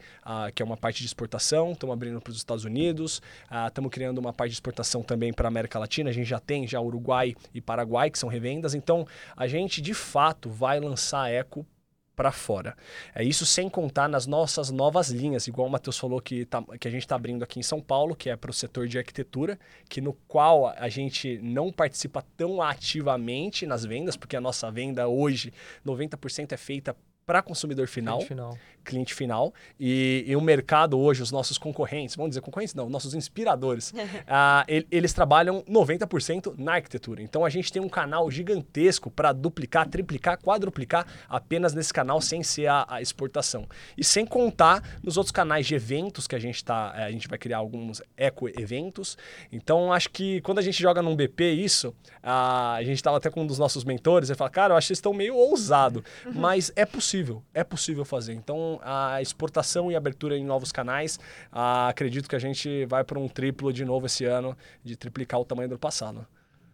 que 0.55 0.63
é 0.63 0.65
uma 0.65 0.77
parte 0.77 1.01
de 1.01 1.07
exportação, 1.07 1.73
estamos 1.73 1.93
abrindo 1.93 2.21
para 2.21 2.31
os 2.31 2.37
Estados 2.37 2.65
Unidos, 2.65 3.23
estamos 3.67 3.91
criando 3.91 4.19
uma 4.19 4.33
parte 4.33 4.51
de 4.51 4.57
exportação 4.57 5.03
também 5.03 5.33
para 5.33 5.47
a 5.47 5.51
América 5.51 5.79
Latina, 5.79 6.11
a 6.11 6.13
gente 6.13 6.29
já 6.29 6.39
tem 6.39 6.67
já 6.67 6.81
Uruguai 6.81 7.35
e 7.55 7.61
Paraguai 7.61 8.12
que 8.13 8.19
são 8.19 8.29
revendas. 8.29 8.75
Então, 8.75 9.07
a 9.37 9.47
gente 9.47 9.81
de 9.81 9.95
fato 9.95 10.49
vai 10.51 10.79
lançar 10.79 11.31
Eco 11.33 11.67
para 12.15 12.31
fora. 12.31 12.77
É 13.15 13.25
isso 13.25 13.45
sem 13.47 13.69
contar 13.69 14.09
nas 14.09 14.27
nossas 14.27 14.71
novas 14.71 15.09
linhas, 15.09 15.47
igual 15.47 15.67
o 15.67 15.71
Matheus 15.71 15.99
falou 15.99 16.21
que, 16.21 16.45
tá, 16.45 16.63
que 16.79 16.87
a 16.87 16.91
gente 16.91 17.03
está 17.03 17.17
abrindo 17.17 17.43
aqui 17.43 17.59
em 17.59 17.63
São 17.63 17.81
Paulo, 17.81 18.15
que 18.15 18.29
é 18.29 18.37
para 18.37 18.51
o 18.51 18.55
setor 18.55 18.87
de 18.87 18.99
arquitetura, 18.99 19.59
que 19.89 20.01
no 20.01 20.13
qual 20.29 20.69
a 20.69 20.89
gente 20.89 21.39
não 21.43 21.73
participa 21.73 22.23
tão 22.37 22.61
ativamente 22.61 23.67
nas 23.67 23.85
vendas, 23.85 24.17
porque 24.17 24.37
a 24.37 24.41
nossa 24.41 24.71
venda 24.71 25.09
hoje, 25.09 25.53
90% 25.85 26.53
é 26.53 26.57
feita 26.57 26.95
para 27.25 27.43
consumidor 27.43 27.87
final. 27.89 28.21
final 28.21 28.57
cliente 28.83 29.15
final. 29.15 29.55
E, 29.79 30.25
e 30.27 30.37
o 30.37 30.41
mercado 30.41 30.99
hoje, 30.99 31.23
os 31.23 31.31
nossos 31.31 31.57
concorrentes, 31.57 32.17
vamos 32.17 32.31
dizer 32.31 32.41
concorrentes 32.41 32.75
não, 32.75 32.89
nossos 32.89 33.15
inspiradores, 33.15 33.91
uh, 33.97 34.85
eles 34.91 35.13
trabalham 35.13 35.63
90% 35.63 36.55
na 36.59 36.75
arquitetura. 36.75 37.23
Então 37.23 37.45
a 37.45 37.51
gente 37.51 37.73
tem 37.73 37.81
um 37.81 37.89
canal 37.89 38.31
gigantesco 38.31 39.11
para 39.11 39.33
duplicar, 39.33 39.89
triplicar, 39.89 40.39
quadruplicar 40.39 41.07
apenas 41.29 41.75
nesse 41.75 41.93
canal 41.93 42.21
sem 42.21 42.43
ser 42.43 42.67
a, 42.67 42.85
a, 42.89 43.03
exportação. 43.03 43.67
E 43.97 44.05
sem 44.05 44.27
contar 44.27 44.99
nos 45.03 45.17
outros 45.17 45.33
canais 45.33 45.67
de 45.67 45.75
eventos 45.75 46.27
que 46.27 46.35
a 46.35 46.39
gente 46.39 46.65
tá, 46.65 46.93
eh, 46.97 47.05
a 47.05 47.11
gente 47.11 47.29
vai 47.29 47.39
criar 47.39 47.59
alguns 47.59 48.03
eco-eventos. 48.17 49.17
Então 49.51 49.93
acho 49.93 50.11
que 50.11 50.41
quando 50.43 50.59
a 50.59 50.63
gente 50.63 50.81
joga 50.81 51.03
num 51.03 51.15
BP 51.15 51.53
isso, 51.53 51.89
uh, 51.89 52.77
a 52.77 52.83
gente 52.83 52.97
estava 52.97 53.17
até 53.17 53.31
com 53.31 53.43
um 53.43 53.47
dos 53.47 53.59
nossos 53.59 53.85
mentores, 53.85 54.29
ele 54.29 54.37
fala, 54.37 54.51
cara, 54.51 54.75
eu 54.75 54.77
acho 54.77 54.87
que 54.87 54.89
vocês 54.89 54.99
estão 54.99 55.13
meio 55.13 55.37
ousado, 55.37 56.05
uhum. 56.27 56.33
mas 56.35 56.73
é 56.75 56.85
possível, 56.85 57.12
é 57.53 57.63
possível 57.63 58.05
fazer. 58.05 58.33
Então 58.33 58.81
a 58.83 59.21
exportação 59.21 59.91
e 59.91 59.97
abertura 59.97 60.37
em 60.37 60.45
novos 60.45 60.73
canais, 60.73 61.19
ah, 61.51 61.89
acredito 61.89 62.29
que 62.29 62.37
a 62.37 62.39
gente 62.39 62.85
vai 62.87 63.05
para 63.05 63.19
um 63.19 63.29
triplo 63.29 63.73
de 63.73 63.85
novo 63.85 64.07
esse 64.07 64.25
ano, 64.25 64.57
de 64.85 64.97
triplicar 64.97 65.41
o 65.41 65.45
tamanho 65.45 65.69
do 65.69 65.79
passado. 65.79 66.27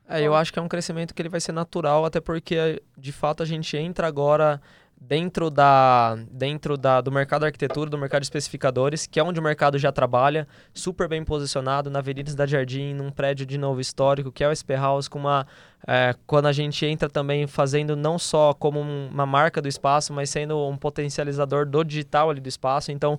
É, 0.09 0.22
eu 0.22 0.34
acho 0.34 0.51
que 0.51 0.59
é 0.59 0.62
um 0.62 0.68
crescimento 0.68 1.14
que 1.14 1.20
ele 1.20 1.28
vai 1.28 1.41
ser 1.41 1.53
natural, 1.53 2.05
até 2.05 2.18
porque 2.18 2.82
de 2.97 3.12
fato 3.12 3.43
a 3.43 3.47
gente 3.47 3.76
entra 3.76 4.07
agora 4.07 4.61
dentro 5.01 5.51
da 5.51 6.16
dentro 6.30 6.76
da, 6.76 7.01
do 7.01 7.11
mercado 7.11 7.40
de 7.40 7.46
arquitetura, 7.46 7.88
do 7.88 7.99
mercado 7.99 8.20
de 8.20 8.26
especificadores, 8.26 9.07
que 9.07 9.20
é 9.20 9.22
onde 9.22 9.38
o 9.38 9.42
mercado 9.42 9.78
já 9.78 9.92
trabalha, 9.92 10.46
super 10.74 11.09
bem 11.09 11.24
posicionado 11.24 11.90
na 11.90 12.01
Avenida 12.01 12.34
da 12.34 12.46
Jardim, 12.46 12.94
num 12.94 13.11
prédio 13.11 13.46
de 13.46 13.57
novo 13.57 13.80
histórico, 13.80 14.32
que 14.32 14.42
é 14.42 14.49
o 14.49 14.55
SP 14.55 14.74
House, 14.74 15.09
com 15.09 15.18
uma 15.18 15.46
é, 15.86 16.14
quando 16.26 16.46
a 16.46 16.53
gente 16.53 16.84
entra 16.84 17.09
também 17.09 17.46
fazendo 17.46 17.96
não 17.96 18.18
só 18.18 18.53
como 18.53 18.80
uma 18.80 19.26
marca 19.26 19.62
do 19.62 19.68
espaço, 19.68 20.12
mas 20.12 20.30
sendo 20.30 20.59
um 20.66 20.76
potencializador 20.76 21.66
do 21.66 21.84
digital 21.84 22.30
ali 22.30 22.40
do 22.40 22.49
espaço. 22.49 22.90
Então, 22.90 23.18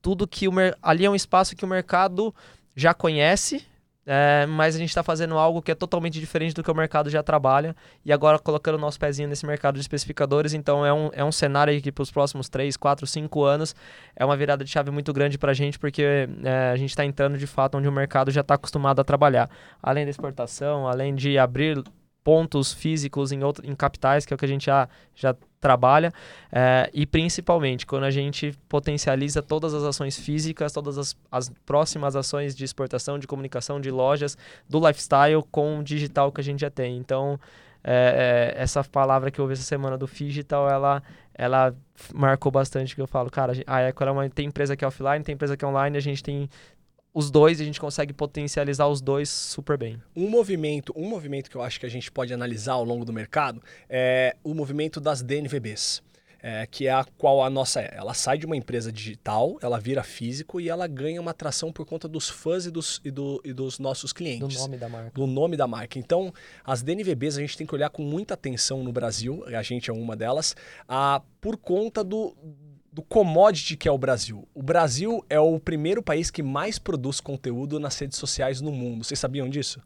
tudo 0.00 0.26
que 0.26 0.46
o 0.46 0.52
ali 0.80 1.04
é 1.04 1.10
um 1.10 1.14
espaço 1.14 1.56
que 1.56 1.64
o 1.64 1.68
mercado 1.68 2.34
já 2.74 2.94
conhece, 2.94 3.66
é, 4.06 4.46
mas 4.46 4.76
a 4.76 4.78
gente 4.78 4.88
está 4.88 5.02
fazendo 5.02 5.36
algo 5.36 5.60
que 5.60 5.72
é 5.72 5.74
totalmente 5.74 6.20
diferente 6.20 6.54
do 6.54 6.62
que 6.62 6.70
o 6.70 6.74
mercado 6.74 7.10
já 7.10 7.24
trabalha 7.24 7.74
e 8.04 8.12
agora 8.12 8.38
colocando 8.38 8.76
o 8.76 8.78
nosso 8.78 9.00
pezinho 9.00 9.28
nesse 9.28 9.44
mercado 9.44 9.74
de 9.74 9.80
especificadores. 9.80 10.54
Então 10.54 10.86
é 10.86 10.92
um, 10.92 11.10
é 11.12 11.24
um 11.24 11.32
cenário 11.32 11.78
que 11.82 11.90
para 11.90 12.02
os 12.02 12.10
próximos 12.12 12.48
3, 12.48 12.76
4, 12.76 13.04
5 13.04 13.42
anos 13.42 13.74
é 14.14 14.24
uma 14.24 14.36
virada 14.36 14.64
de 14.64 14.70
chave 14.70 14.92
muito 14.92 15.12
grande 15.12 15.36
para 15.36 15.50
a 15.50 15.54
gente, 15.54 15.76
porque 15.76 16.28
é, 16.44 16.70
a 16.70 16.76
gente 16.76 16.90
está 16.90 17.04
entrando 17.04 17.36
de 17.36 17.48
fato 17.48 17.76
onde 17.76 17.88
o 17.88 17.92
mercado 17.92 18.30
já 18.30 18.42
está 18.42 18.54
acostumado 18.54 19.00
a 19.00 19.04
trabalhar. 19.04 19.50
Além 19.82 20.04
da 20.04 20.10
exportação, 20.10 20.86
além 20.86 21.12
de 21.12 21.36
abrir 21.36 21.82
pontos 22.26 22.72
físicos 22.72 23.30
em, 23.30 23.44
outro, 23.44 23.64
em 23.64 23.72
capitais, 23.72 24.26
que 24.26 24.34
é 24.34 24.34
o 24.34 24.38
que 24.38 24.44
a 24.44 24.48
gente 24.48 24.66
já, 24.66 24.88
já 25.14 25.32
trabalha, 25.60 26.12
é, 26.50 26.90
e 26.92 27.06
principalmente 27.06 27.86
quando 27.86 28.02
a 28.02 28.10
gente 28.10 28.52
potencializa 28.68 29.40
todas 29.40 29.72
as 29.72 29.84
ações 29.84 30.18
físicas, 30.18 30.72
todas 30.72 30.98
as, 30.98 31.16
as 31.30 31.48
próximas 31.64 32.16
ações 32.16 32.56
de 32.56 32.64
exportação, 32.64 33.16
de 33.16 33.28
comunicação, 33.28 33.80
de 33.80 33.92
lojas, 33.92 34.36
do 34.68 34.84
lifestyle 34.84 35.40
com 35.52 35.78
o 35.78 35.84
digital 35.84 36.32
que 36.32 36.40
a 36.40 36.44
gente 36.44 36.62
já 36.62 36.70
tem. 36.70 36.96
Então, 36.96 37.38
é, 37.84 38.54
é, 38.56 38.60
essa 38.60 38.82
palavra 38.82 39.30
que 39.30 39.38
eu 39.38 39.44
ouvi 39.44 39.52
essa 39.52 39.62
semana 39.62 39.96
do 39.96 40.08
digital, 40.08 40.68
ela, 40.68 41.00
ela 41.32 41.72
marcou 42.12 42.50
bastante, 42.50 42.92
que 42.92 43.00
eu 43.00 43.06
falo, 43.06 43.30
cara, 43.30 43.52
a 43.68 43.82
Eco 43.82 44.02
é 44.02 44.10
uma, 44.10 44.28
tem 44.28 44.48
empresa 44.48 44.76
que 44.76 44.84
é 44.84 44.88
offline, 44.88 45.22
tem 45.22 45.36
empresa 45.36 45.56
que 45.56 45.64
é 45.64 45.68
online, 45.68 45.96
a 45.96 46.00
gente 46.00 46.24
tem 46.24 46.50
os 47.16 47.30
dois 47.30 47.58
e 47.58 47.62
a 47.62 47.64
gente 47.64 47.80
consegue 47.80 48.12
potencializar 48.12 48.86
os 48.88 49.00
dois 49.00 49.30
super 49.30 49.78
bem. 49.78 49.98
Um 50.14 50.28
movimento, 50.28 50.92
um 50.94 51.08
movimento 51.08 51.48
que 51.50 51.56
eu 51.56 51.62
acho 51.62 51.80
que 51.80 51.86
a 51.86 51.88
gente 51.88 52.12
pode 52.12 52.34
analisar 52.34 52.74
ao 52.74 52.84
longo 52.84 53.06
do 53.06 53.12
mercado 53.12 53.62
é 53.88 54.36
o 54.44 54.52
movimento 54.52 55.00
das 55.00 55.22
DNVBs. 55.22 56.04
É, 56.42 56.64
que 56.66 56.86
é 56.86 56.92
a 56.92 57.04
qual 57.16 57.42
a 57.42 57.48
nossa 57.48 57.80
é. 57.80 57.94
Ela 57.96 58.12
sai 58.12 58.36
de 58.38 58.44
uma 58.46 58.54
empresa 58.54 58.92
digital, 58.92 59.58
ela 59.62 59.80
vira 59.80 60.04
físico 60.04 60.60
e 60.60 60.68
ela 60.68 60.86
ganha 60.86 61.20
uma 61.20 61.30
atração 61.30 61.72
por 61.72 61.86
conta 61.86 62.06
dos 62.06 62.28
fãs 62.28 62.66
e 62.66 62.70
dos, 62.70 63.00
e, 63.02 63.10
do, 63.10 63.40
e 63.42 63.52
dos 63.52 63.78
nossos 63.80 64.12
clientes. 64.12 64.54
Do 64.54 64.60
nome 64.60 64.76
da 64.76 64.88
marca. 64.88 65.10
Do 65.12 65.26
nome 65.26 65.56
da 65.56 65.66
marca. 65.66 65.98
Então, 65.98 66.32
as 66.62 66.82
DNVBs 66.82 67.38
a 67.38 67.40
gente 67.40 67.56
tem 67.56 67.66
que 67.66 67.74
olhar 67.74 67.88
com 67.88 68.02
muita 68.02 68.34
atenção 68.34 68.84
no 68.84 68.92
Brasil, 68.92 69.42
a 69.46 69.62
gente 69.62 69.90
é 69.90 69.92
uma 69.92 70.14
delas, 70.14 70.54
a, 70.86 71.20
por 71.40 71.56
conta 71.56 72.04
do, 72.04 72.36
do 72.96 73.02
commodity 73.02 73.76
que 73.76 73.86
é 73.86 73.92
o 73.92 73.98
Brasil. 73.98 74.48
O 74.54 74.62
Brasil 74.62 75.22
é 75.28 75.38
o 75.38 75.60
primeiro 75.60 76.02
país 76.02 76.30
que 76.30 76.42
mais 76.42 76.78
produz 76.78 77.20
conteúdo 77.20 77.78
nas 77.78 77.98
redes 77.98 78.16
sociais 78.16 78.62
no 78.62 78.72
mundo. 78.72 79.04
Vocês 79.04 79.20
sabiam 79.20 79.50
disso? 79.50 79.82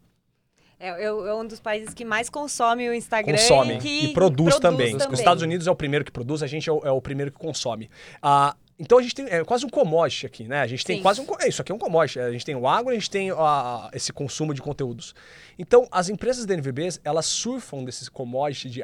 É, 0.79 0.91
é, 0.91 1.07
é 1.07 1.33
um 1.33 1.45
dos 1.45 1.59
países 1.59 1.93
que 1.93 2.05
mais 2.05 2.29
consome 2.29 2.87
o 2.87 2.93
Instagram 2.93 3.37
consome, 3.37 3.79
e, 3.83 4.05
e 4.05 4.13
produz, 4.13 4.13
produz 4.13 4.59
também. 4.59 4.97
também. 4.97 5.13
Os 5.13 5.19
Estados 5.19 5.43
Unidos 5.43 5.67
é 5.67 5.71
o 5.71 5.75
primeiro 5.75 6.05
que 6.05 6.11
produz, 6.11 6.41
a 6.41 6.47
gente 6.47 6.69
é 6.69 6.71
o, 6.71 6.79
é 6.85 6.91
o 6.91 7.01
primeiro 7.01 7.33
que 7.33 7.37
consome. 7.37 7.89
Ah, 8.21 8.55
então 8.79 8.97
a 8.97 9.01
gente 9.01 9.13
tem 9.13 9.25
é, 9.27 9.43
quase 9.43 9.65
um 9.65 9.69
commodity 9.69 10.25
aqui, 10.25 10.47
né? 10.47 10.61
A 10.61 10.65
gente 10.65 10.85
tem 10.85 10.95
Sim. 10.95 11.01
quase 11.03 11.19
um. 11.19 11.25
É, 11.39 11.49
isso 11.49 11.61
aqui 11.61 11.71
é 11.71 11.75
um 11.75 11.77
commodity. 11.77 12.19
A 12.19 12.31
gente 12.31 12.45
tem 12.45 12.55
o 12.55 12.65
agro, 12.65 12.91
a 12.91 12.93
gente 12.95 13.11
tem 13.11 13.29
a, 13.29 13.91
esse 13.93 14.11
consumo 14.13 14.53
de 14.53 14.61
conteúdos. 14.61 15.13
Então, 15.59 15.85
as 15.91 16.07
empresas 16.07 16.45
de 16.45 16.55
NVBs, 16.55 16.99
elas 17.03 17.25
surfam 17.25 17.83
desses 17.83 18.07
commodity 18.07 18.69
de 18.69 18.81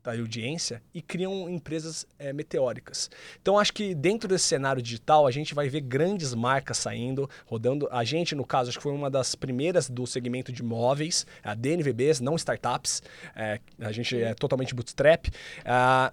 alta 0.00 0.18
audiência 0.18 0.82
e 0.94 1.02
criam 1.02 1.48
empresas 1.48 2.06
é, 2.18 2.32
meteóricas. 2.32 3.10
Então, 3.40 3.58
acho 3.58 3.72
que 3.72 3.94
dentro 3.94 4.28
desse 4.28 4.46
cenário 4.46 4.82
digital, 4.82 5.26
a 5.26 5.30
gente 5.30 5.54
vai 5.54 5.68
ver 5.68 5.82
grandes 5.82 6.34
marcas 6.34 6.78
saindo, 6.78 7.28
rodando. 7.46 7.88
A 7.90 8.02
gente, 8.02 8.34
no 8.34 8.44
caso, 8.44 8.70
acho 8.70 8.78
que 8.78 8.82
foi 8.82 8.92
uma 8.92 9.10
das 9.10 9.34
primeiras 9.34 9.88
do 9.88 10.06
segmento 10.06 10.52
de 10.52 10.62
móveis, 10.62 11.26
a 11.44 11.54
DNVBs, 11.54 12.20
não 12.20 12.34
startups. 12.36 13.02
É, 13.36 13.60
a 13.78 13.92
gente 13.92 14.20
é 14.20 14.34
totalmente 14.34 14.74
bootstrap. 14.74 15.28
Uh, 15.28 15.30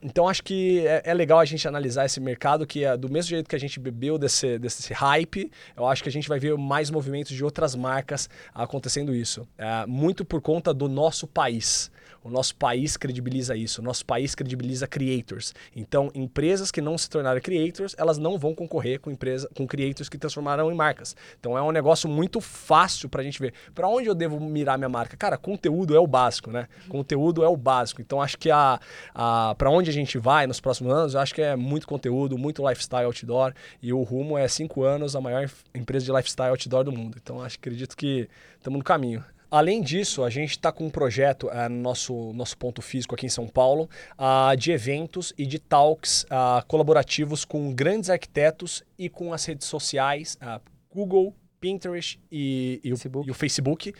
então, 0.03 0.27
acho 0.27 0.43
que 0.43 0.85
é, 0.85 1.03
é, 1.05 1.13
legal 1.13 1.39
a 1.39 1.45
gente 1.45 1.67
analisar 1.67 2.05
esse 2.05 2.19
mercado, 2.19 2.67
que 2.67 2.83
é 2.83 2.97
do 2.97 3.09
mesmo 3.09 3.29
jeito 3.29 3.49
que 3.49 3.55
a 3.55 3.59
gente 3.59 3.79
bebeu 3.79 4.17
desse, 4.17 4.59
desse 4.59 4.93
hype, 4.93 5.49
eu 5.75 5.85
acho 5.87 6.03
que 6.03 6.09
a 6.09 6.11
gente 6.11 6.27
vai 6.27 6.39
ver 6.39 6.57
mais 6.57 6.89
movimentos 6.89 7.35
de 7.35 7.43
outras 7.43 7.75
marcas 7.75 8.29
acontecendo 8.53 9.15
isso. 9.15 9.41
Uh, 9.41 9.87
muito 9.87 10.25
por 10.25 10.41
conta 10.41 10.73
do 10.73 10.89
nosso 10.89 11.25
país. 11.25 11.89
O 12.23 12.29
nosso 12.29 12.55
país 12.55 12.97
credibiliza 12.97 13.55
isso. 13.55 13.67
isso. 13.67 13.81
Nosso 13.81 14.05
país 14.05 14.33
credibiliza 14.33 14.87
creators. 14.87 15.53
Então, 15.75 16.09
empresas 16.15 16.71
que 16.71 16.81
não 16.81 16.97
se 16.97 17.09
tornaram 17.09 17.39
creators, 17.39 17.95
elas 17.97 18.17
não 18.17 18.37
vão 18.37 18.55
concorrer 18.55 18.99
com 18.99 19.11
empresa, 19.11 19.49
com 19.55 19.67
creators 19.67 20.09
que 20.09 20.17
transformaram 20.17 20.71
em 20.71 20.75
marcas. 20.75 21.15
Então, 21.39 21.57
é 21.57 21.61
um 21.61 21.71
negócio 21.71 22.09
muito 22.09 22.41
fácil 22.41 23.09
para 23.09 23.21
a 23.21 23.23
gente 23.23 23.39
ver. 23.39 23.53
Para 23.75 23.87
onde 23.87 24.07
eu 24.07 24.15
devo 24.15 24.39
mirar 24.39 24.77
minha 24.77 24.89
marca? 24.89 25.15
Cara, 25.17 25.37
conteúdo 25.37 25.95
é 25.95 25.99
o 25.99 26.07
básico, 26.07 26.49
né? 26.49 26.67
Conteúdo 26.89 27.43
é 27.43 27.47
o 27.47 27.57
básico. 27.57 28.01
Então, 28.01 28.21
acho 28.21 28.37
que 28.37 28.49
a, 28.49 28.79
a 29.13 29.55
para 29.57 29.69
onde 29.69 29.89
a 29.89 29.93
gente 29.93 30.17
vai 30.17 30.47
nos 30.47 30.59
próximos 30.59 30.93
anos, 30.93 31.13
eu 31.13 31.19
acho 31.19 31.33
que 31.33 31.41
é 31.41 31.55
muito 31.55 31.87
conteúdo, 31.87 32.37
muito 32.37 32.67
lifestyle 32.67 33.05
outdoor. 33.05 33.53
E 33.81 33.93
o 33.93 34.01
rumo 34.03 34.37
é 34.37 34.47
cinco 34.47 34.83
anos 34.83 35.15
a 35.15 35.21
maior 35.21 35.49
empresa 35.75 36.05
de 36.05 36.11
lifestyle 36.11 36.49
outdoor 36.49 36.83
do 36.83 36.91
mundo. 36.91 37.17
Então, 37.21 37.41
acho 37.41 37.57
acredito 37.57 37.95
que 37.95 38.29
estamos 38.57 38.77
no 38.77 38.83
caminho. 38.83 39.23
Além 39.49 39.81
disso, 39.81 40.23
a 40.23 40.29
gente 40.29 40.51
está 40.51 40.71
com 40.73 40.85
um 40.85 40.89
projeto 40.89 41.47
uh, 41.47 41.69
no 41.69 41.81
nosso, 41.81 42.33
nosso 42.33 42.57
ponto 42.57 42.81
físico 42.81 43.15
aqui 43.15 43.25
em 43.25 43.29
São 43.29 43.47
Paulo 43.47 43.89
uh, 44.17 44.55
de 44.57 44.71
eventos 44.71 45.33
e 45.37 45.45
de 45.45 45.57
talks 45.57 46.23
uh, 46.23 46.65
colaborativos 46.67 47.45
com 47.45 47.73
grandes 47.73 48.09
arquitetos 48.09 48.83
e 48.97 49.09
com 49.09 49.31
as 49.31 49.45
redes 49.45 49.67
sociais, 49.67 50.37
Google, 50.93 51.33
Pinterest 51.61 52.19
e, 52.31 52.81
e, 52.83 52.91
o, 52.91 52.97
e 53.25 53.31
o, 53.31 53.33
Facebook, 53.33 53.93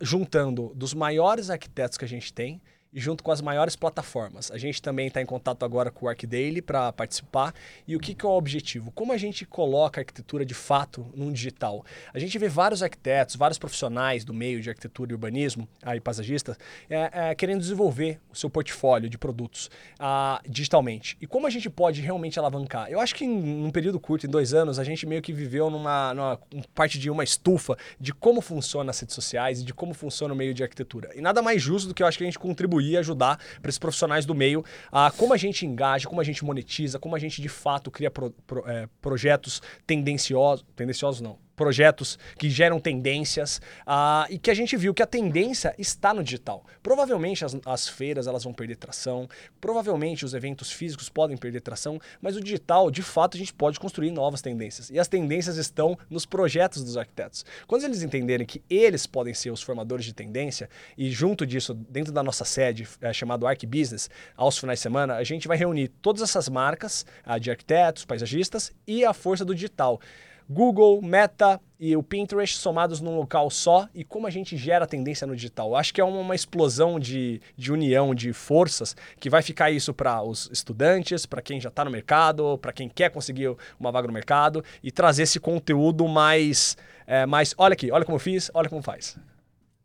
juntando 0.00 0.72
dos 0.74 0.94
maiores 0.94 1.50
arquitetos 1.50 1.96
que 1.96 2.04
a 2.04 2.08
gente 2.08 2.32
tem, 2.32 2.60
junto 2.92 3.22
com 3.22 3.30
as 3.30 3.40
maiores 3.40 3.74
plataformas. 3.74 4.50
A 4.50 4.58
gente 4.58 4.82
também 4.82 5.06
está 5.06 5.22
em 5.22 5.26
contato 5.26 5.64
agora 5.64 5.90
com 5.90 6.06
o 6.06 6.08
ArcDaily 6.08 6.60
para 6.60 6.92
participar. 6.92 7.54
E 7.88 7.96
o 7.96 8.00
que, 8.00 8.14
que 8.14 8.24
é 8.24 8.28
o 8.28 8.32
objetivo? 8.32 8.90
Como 8.92 9.12
a 9.12 9.16
gente 9.16 9.46
coloca 9.46 10.00
a 10.00 10.02
arquitetura 10.02 10.44
de 10.44 10.54
fato 10.54 11.06
num 11.14 11.32
digital? 11.32 11.84
A 12.12 12.18
gente 12.18 12.38
vê 12.38 12.48
vários 12.48 12.82
arquitetos, 12.82 13.36
vários 13.36 13.58
profissionais 13.58 14.24
do 14.24 14.34
meio 14.34 14.60
de 14.60 14.68
arquitetura 14.68 15.12
e 15.12 15.14
urbanismo, 15.14 15.66
aí 15.82 16.00
paisagistas, 16.00 16.56
é, 16.90 17.30
é, 17.30 17.34
querendo 17.34 17.60
desenvolver 17.60 18.20
o 18.30 18.36
seu 18.36 18.50
portfólio 18.50 19.08
de 19.08 19.16
produtos 19.16 19.70
ah, 19.98 20.40
digitalmente. 20.46 21.16
E 21.20 21.26
como 21.26 21.46
a 21.46 21.50
gente 21.50 21.70
pode 21.70 22.00
realmente 22.02 22.38
alavancar? 22.38 22.90
Eu 22.90 23.00
acho 23.00 23.14
que 23.14 23.24
em 23.24 23.64
um 23.64 23.70
período 23.70 23.98
curto, 23.98 24.26
em 24.26 24.30
dois 24.30 24.52
anos, 24.52 24.78
a 24.78 24.84
gente 24.84 25.06
meio 25.06 25.22
que 25.22 25.32
viveu 25.32 25.70
numa, 25.70 26.12
numa 26.12 26.38
parte 26.74 26.98
de 26.98 27.08
uma 27.08 27.24
estufa 27.24 27.76
de 27.98 28.12
como 28.12 28.40
funciona 28.40 28.90
as 28.90 29.00
redes 29.00 29.14
sociais 29.14 29.60
e 29.60 29.64
de 29.64 29.72
como 29.72 29.94
funciona 29.94 30.34
o 30.34 30.36
meio 30.36 30.52
de 30.52 30.62
arquitetura. 30.62 31.10
E 31.14 31.20
nada 31.20 31.40
mais 31.40 31.62
justo 31.62 31.88
do 31.88 31.94
que 31.94 32.02
eu 32.02 32.06
acho 32.06 32.18
que 32.18 32.24
a 32.24 32.26
gente 32.26 32.38
contribuir 32.38 32.81
contribuir 32.82 32.90
e 32.90 32.96
ajudar 32.96 33.38
para 33.60 33.68
esses 33.68 33.78
profissionais 33.78 34.26
do 34.26 34.34
meio 34.34 34.64
a 34.90 35.10
como 35.10 35.32
a 35.32 35.36
gente 35.36 35.64
engaja, 35.64 36.08
como 36.08 36.20
a 36.20 36.24
gente 36.24 36.44
monetiza, 36.44 36.98
como 36.98 37.14
a 37.14 37.18
gente 37.18 37.40
de 37.40 37.48
fato 37.48 37.90
cria 37.90 38.10
pro, 38.10 38.30
pro, 38.46 38.68
é, 38.68 38.88
projetos 39.00 39.62
tendenciosos, 39.86 40.64
tendenciosos 40.74 41.20
não, 41.20 41.38
projetos 41.56 42.18
que 42.38 42.50
geram 42.50 42.80
tendências 42.80 43.60
uh, 43.86 44.30
e 44.30 44.38
que 44.38 44.50
a 44.50 44.54
gente 44.54 44.76
viu 44.76 44.94
que 44.94 45.02
a 45.02 45.06
tendência 45.06 45.74
está 45.78 46.12
no 46.14 46.22
digital. 46.22 46.64
Provavelmente 46.82 47.44
as, 47.44 47.56
as, 47.64 47.88
feiras 47.88 48.26
elas 48.26 48.44
vão 48.44 48.52
perder 48.52 48.76
tração, 48.76 49.28
provavelmente 49.60 50.24
os 50.24 50.34
eventos 50.34 50.70
físicos 50.70 51.08
podem 51.08 51.36
perder 51.36 51.60
tração, 51.60 52.00
mas 52.20 52.36
o 52.36 52.40
digital, 52.40 52.90
de 52.90 53.02
fato, 53.02 53.36
a 53.36 53.38
gente 53.38 53.52
pode 53.52 53.78
construir 53.78 54.10
novas 54.10 54.40
tendências. 54.40 54.90
E 54.90 54.98
as 54.98 55.08
tendências 55.08 55.56
estão 55.56 55.98
nos 56.08 56.24
projetos 56.26 56.82
dos 56.82 56.96
arquitetos. 56.96 57.44
Quando 57.66 57.84
eles 57.84 58.02
entenderem 58.02 58.46
que 58.46 58.62
eles 58.68 59.06
podem 59.06 59.34
ser 59.34 59.50
os 59.50 59.62
formadores 59.62 60.04
de 60.04 60.12
tendência 60.12 60.68
e 60.96 61.10
junto 61.10 61.46
disso, 61.46 61.74
dentro 61.74 62.12
da 62.12 62.22
nossa 62.22 62.44
sede 62.44 62.88
é, 63.00 63.12
chamado 63.12 63.46
Arc 63.46 63.64
Business, 63.66 64.08
aos 64.36 64.58
finais 64.58 64.78
de 64.78 64.82
semana, 64.82 65.16
a 65.16 65.24
gente 65.24 65.46
vai 65.46 65.56
reunir 65.56 65.88
todas 65.88 66.22
essas 66.22 66.48
marcas 66.48 67.04
uh, 67.26 67.38
de 67.38 67.50
arquitetos, 67.50 68.04
paisagistas 68.04 68.72
e 68.86 69.04
a 69.04 69.12
força 69.12 69.44
do 69.44 69.54
digital. 69.54 70.00
Google, 70.48 71.00
Meta 71.02 71.60
e 71.78 71.96
o 71.96 72.02
Pinterest 72.02 72.58
somados 72.58 73.00
num 73.00 73.16
local 73.16 73.50
só 73.50 73.88
e 73.92 74.04
como 74.04 74.26
a 74.26 74.30
gente 74.30 74.56
gera 74.56 74.86
tendência 74.86 75.26
no 75.26 75.34
digital. 75.34 75.74
Acho 75.74 75.92
que 75.92 76.00
é 76.00 76.04
uma, 76.04 76.34
explosão 76.34 77.00
de, 77.00 77.40
de 77.56 77.72
união, 77.72 78.14
de 78.14 78.32
forças, 78.32 78.94
que 79.18 79.28
vai 79.28 79.42
ficar 79.42 79.70
isso 79.70 79.92
para 79.92 80.22
os 80.22 80.48
estudantes, 80.52 81.26
para 81.26 81.42
quem 81.42 81.60
já 81.60 81.70
está 81.70 81.84
no 81.84 81.90
mercado, 81.90 82.56
para 82.58 82.72
quem 82.72 82.88
quer 82.88 83.10
conseguir 83.10 83.56
uma 83.80 83.90
vaga 83.90 84.06
no 84.06 84.14
mercado 84.14 84.64
e 84.80 84.92
trazer 84.92 85.24
esse 85.24 85.40
conteúdo 85.40 86.06
mais, 86.06 86.76
é, 87.06 87.26
mais. 87.26 87.52
Olha 87.58 87.72
aqui, 87.72 87.90
olha 87.90 88.04
como 88.04 88.14
eu 88.16 88.20
fiz, 88.20 88.50
olha 88.54 88.68
como 88.68 88.80
faz. 88.80 89.18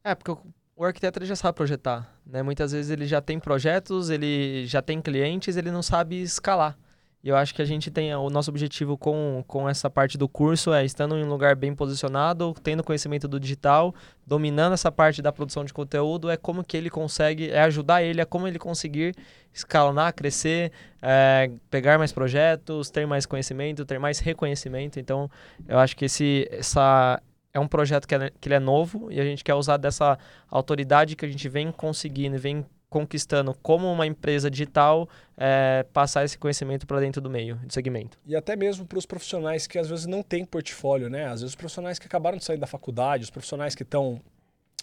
É, 0.04 0.14
porque 0.14 0.32
o, 0.76 0.86
arquiteto 0.86 1.26
já 1.26 1.36
sabe 1.36 1.56
projetar. 1.56 2.16
Né? 2.26 2.44
Muitas 2.44 2.72
vezes 2.72 2.92
ele 2.92 3.08
já 3.08 3.22
tem 3.22 3.40
projetos, 3.40 4.12
ele 4.12 4.68
já 4.68 4.82
tem 4.82 5.02
clientes, 5.02 5.58
ele 5.58 5.72
não 5.72 5.82
sabe 5.82 6.22
escalar. 6.22 6.78
E 7.28 7.30
eu 7.30 7.36
acho 7.36 7.54
que 7.54 7.62
a 7.62 7.66
gente 7.66 7.92
tem 7.92 8.16
o 8.16 8.30
nosso 8.30 8.50
objetivo 8.50 8.98
com, 8.98 9.44
com 9.46 9.68
essa 9.68 9.90
parte 9.90 10.18
do 10.18 10.30
curso 10.30 10.72
é 10.72 10.86
estando 10.86 11.18
em 11.18 11.26
um 11.26 11.28
lugar 11.28 11.58
bem 11.58 11.76
posicionado, 11.76 12.56
tendo 12.64 12.82
conhecimento 12.82 13.28
do 13.28 13.38
digital, 13.38 13.94
dominando 14.26 14.72
essa 14.72 14.90
parte 14.90 15.22
da 15.22 15.30
produção 15.30 15.66
de 15.66 15.74
conteúdo, 15.74 16.30
é 16.30 16.38
como 16.38 16.64
que 16.64 16.78
ele 16.78 16.90
consegue, 16.90 17.50
é 17.50 17.60
ajudar 17.64 18.02
ele 18.02 18.22
a 18.22 18.26
como 18.26 18.48
ele 18.48 18.58
conseguir 18.58 19.14
escalonar, 19.54 20.14
crescer, 20.14 20.72
é, 21.02 21.52
pegar 21.70 21.98
mais 21.98 22.14
projetos, 22.14 22.90
ter 22.90 23.06
mais 23.06 23.26
conhecimento, 23.26 23.84
ter 23.84 24.00
mais 24.00 24.20
reconhecimento. 24.20 24.98
Então, 24.98 25.30
eu 25.68 25.80
acho 25.80 25.98
que 25.98 26.06
esse, 26.06 26.48
essa, 26.50 27.22
é 27.54 27.60
um 27.60 27.68
projeto 27.68 28.08
que, 28.08 28.16
é, 28.16 28.32
que 28.40 28.48
ele 28.48 28.56
é 28.56 28.60
novo 28.60 29.12
e 29.12 29.20
a 29.20 29.26
gente 29.26 29.44
quer 29.44 29.56
usar 29.56 29.76
dessa 29.76 30.18
autoridade 30.50 31.18
que 31.18 31.26
a 31.26 31.30
gente 31.30 31.50
vem 31.50 31.74
conseguindo, 31.74 32.40
vem 32.40 32.66
conquistando 32.90 33.54
como 33.62 33.92
uma 33.92 34.08
empresa 34.08 34.50
digital 34.50 35.10
é, 35.36 35.86
passar 35.92 36.24
esse 36.24 36.38
conhecimento 36.38 36.88
para 36.88 37.00
dentro 37.00 37.22
do 37.22 37.30
meio, 37.30 37.56
do 37.58 37.74
segmento. 37.74 38.18
E 38.26 38.36
até 38.36 38.56
mesmo 38.56 38.86
para 38.86 38.98
os 38.98 39.06
profissionais 39.06 39.68
que 39.68 39.78
às 39.78 39.90
vezes 39.90 40.06
não 40.06 40.24
têm 40.24 40.46
portfólio, 40.46 41.10
né? 41.10 41.26
Às 41.26 41.42
vezes 41.42 41.50
os 41.50 41.56
profissionais 41.56 42.00
que 42.00 42.06
acabaram 42.06 42.38
de 42.38 42.46
sair 42.46 42.58
da 42.58 42.68
faculdade, 42.68 43.24
os 43.24 43.30
profissionais 43.30 43.76
que 43.76 43.84
estão 43.84 44.22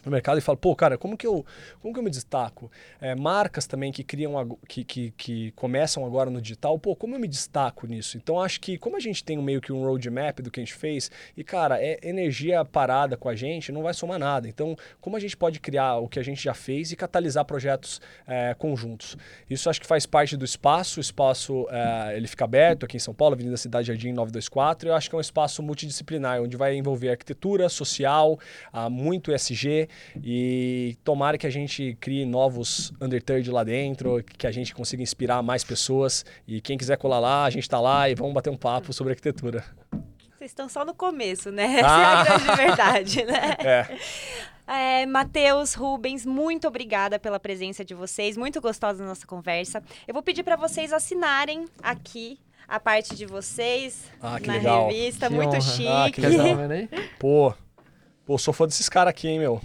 no 0.05 0.11
mercado 0.11 0.39
e 0.39 0.41
falo, 0.41 0.59
pô, 0.59 0.75
cara, 0.75 0.99
como 0.99 1.17
que 1.17 1.27
eu, 1.27 1.45
como 1.81 1.93
que 1.93 2.01
eu 2.01 2.05
me 2.05 2.11
destaco? 2.11 2.71
É, 3.01 3.15
marcas 3.15 3.67
também 3.67 3.93
que 3.93 4.05
criam, 4.05 4.59
que, 4.69 4.85
que, 4.85 5.11
que 5.17 5.51
começam 5.53 6.05
agora 6.05 6.31
no 6.31 6.41
digital, 6.41 6.79
pô, 6.79 6.95
como 6.95 7.15
eu 7.15 7.21
me 7.21 7.29
destaco 7.29 7.87
nisso? 7.87 8.17
Então 8.17 8.41
acho 8.41 8.61
que 8.61 8.79
como 8.79 8.97
a 8.97 9.01
gente 9.01 9.25
tem 9.25 9.37
meio 9.39 9.61
que 9.61 9.73
um 9.73 9.85
roadmap 9.85 10.41
do 10.41 10.51
que 10.51 10.61
a 10.61 10.63
gente 10.63 10.75
fez, 10.75 11.11
e 11.37 11.45
cara, 11.45 11.83
é 11.83 11.99
energia 12.03 12.65
parada 12.65 13.17
com 13.17 13.29
a 13.29 13.35
gente, 13.35 13.73
não 13.73 13.83
vai 13.83 13.95
somar 13.95 14.19
nada. 14.19 14.49
Então, 14.49 14.77
como 15.01 15.17
a 15.17 15.21
gente 15.21 15.37
pode 15.37 15.61
criar 15.61 15.97
o 15.97 16.09
que 16.09 16.19
a 16.19 16.23
gente 16.23 16.43
já 16.43 16.55
fez 16.55 16.93
e 16.93 16.97
catalisar 16.97 17.45
projetos 17.45 18.01
é, 18.27 18.55
conjuntos? 18.55 19.17
Isso 19.49 19.69
acho 19.69 19.81
que 19.81 19.87
faz 19.87 20.07
parte 20.07 20.37
do 20.37 20.45
espaço, 20.45 20.99
o 20.99 21.01
espaço 21.01 21.67
é, 21.71 22.17
ele 22.17 22.27
fica 22.27 22.45
aberto 22.45 22.85
aqui 22.85 22.97
em 22.97 23.01
São 23.01 23.15
Paulo, 23.15 23.35
Avenida 23.35 23.57
Cidade 23.57 23.89
Jardim 23.89 24.13
924, 24.13 24.89
eu 24.89 24.95
acho 24.95 25.09
que 25.09 25.15
é 25.15 25.19
um 25.19 25.21
espaço 25.21 25.63
multidisciplinar, 25.63 26.41
onde 26.43 26.57
vai 26.57 26.75
envolver 26.77 27.11
arquitetura, 27.11 27.69
social, 27.69 28.39
ah, 28.73 28.89
muito 28.89 29.33
ESG, 29.33 29.89
e 30.23 30.97
tomara 31.05 31.37
que 31.39 31.47
a 31.47 31.51
gente 31.51 31.97
crie 32.01 32.25
novos 32.25 32.93
Undertale 33.01 33.49
lá 33.51 33.65
dentro, 33.65 34.23
que 34.23 34.47
a 34.47 34.53
gente 34.53 34.75
consiga 34.75 35.03
inspirar 35.03 35.43
mais 35.43 35.65
pessoas. 35.65 36.25
E 36.47 36.61
quem 36.61 36.79
quiser 36.79 36.97
colar 36.97 37.21
lá, 37.21 37.45
a 37.45 37.51
gente 37.51 37.63
está 37.63 37.81
lá 37.81 38.09
e 38.09 38.15
vamos 38.15 38.33
bater 38.33 38.51
um 38.51 38.57
papo 38.57 38.93
sobre 38.93 39.13
arquitetura. 39.13 39.65
Vocês 40.37 40.51
estão 40.51 40.69
só 40.69 40.85
no 40.85 40.95
começo, 40.95 41.51
né? 41.51 41.79
Essa 41.79 41.89
ah. 41.89 42.03
é 42.03 42.05
a 42.05 42.25
grande 42.25 42.57
verdade, 42.57 43.25
né? 43.25 43.57
É. 43.65 43.99
É, 44.67 45.05
Matheus, 45.07 45.75
Rubens, 45.75 46.25
muito 46.25 46.67
obrigada 46.67 47.19
pela 47.19 47.39
presença 47.39 47.85
de 47.85 47.95
vocês. 47.95 48.37
Muito 48.37 48.61
gostosa 48.61 49.05
a 49.05 49.07
nossa 49.07 49.27
conversa. 49.27 49.83
Eu 50.09 50.15
vou 50.15 50.23
pedir 50.23 50.43
para 50.43 50.57
vocês 50.57 50.93
assinarem 50.93 51.67
aqui 51.83 52.39
a 52.67 52.81
parte 52.81 53.15
de 53.15 53.27
vocês 53.27 54.11
ah, 54.21 54.41
na 54.41 54.55
legal. 54.55 54.89
revista. 54.89 55.29
Que 55.29 55.35
muito 55.35 55.49
honra. 55.51 55.61
chique. 55.61 55.89
Ah, 55.89 56.11
que 56.11 56.21
legal, 56.21 56.47
Pô, 57.19 57.55
pô, 58.25 58.39
sou 58.39 58.55
fã 58.55 58.67
desses 58.67 58.89
caras 58.89 59.11
aqui, 59.11 59.29
hein, 59.29 59.39
meu. 59.39 59.61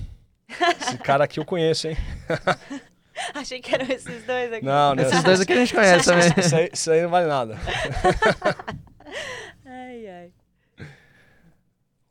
Esse 0.82 0.98
cara 0.98 1.24
aqui 1.24 1.40
eu 1.40 1.46
conheço, 1.46 1.88
hein? 1.88 1.98
Achei 3.34 3.62
que 3.62 3.74
eram 3.74 3.86
esses 3.86 4.24
dois 4.24 4.54
aqui. 4.54 4.66
Não, 4.66 4.96
não. 4.96 5.04
Esses 5.04 5.24
dois 5.24 5.42
aqui 5.42 5.54
a 5.54 5.58
gente 5.58 5.74
conhece 5.74 6.06
também. 6.06 6.32
Isso 6.38 6.56
aí, 6.56 6.70
isso 6.72 6.92
aí 6.92 7.02
não 7.02 7.10
vale 7.10 7.28
nada. 7.28 7.58
ai, 9.66 10.08
ai. 10.08 10.32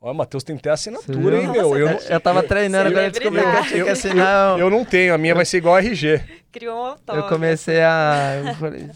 Olha, 0.01 0.13
Matheus 0.13 0.43
tem 0.43 0.55
que 0.55 0.63
ter 0.63 0.69
assinatura, 0.69 1.41
hein, 1.41 1.49
meu? 1.49 1.77
Eu, 1.77 1.87
não, 1.87 1.99
eu 1.99 2.19
tava 2.21 2.41
treinando, 2.43 2.89
agora 2.89 3.11
descobri 3.11 3.41
que 3.41 3.47
eu 3.47 3.63
tinha 3.65 3.83
que 3.83 3.89
assinar. 3.89 4.57
Eu, 4.57 4.65
eu 4.65 4.69
não 4.69 4.85
tenho, 4.85 5.13
a 5.13 5.17
minha 5.17 5.35
vai 5.35 5.45
ser 5.45 5.57
igual 5.57 5.75
a 5.75 5.79
RG. 5.79 6.21
Criou 6.51 6.77
um 6.77 6.85
autógrafo. 6.85 7.27
Eu 7.27 7.29
comecei 7.29 7.81
a. 7.81 8.41
Eu 8.45 8.55
falei, 8.55 8.89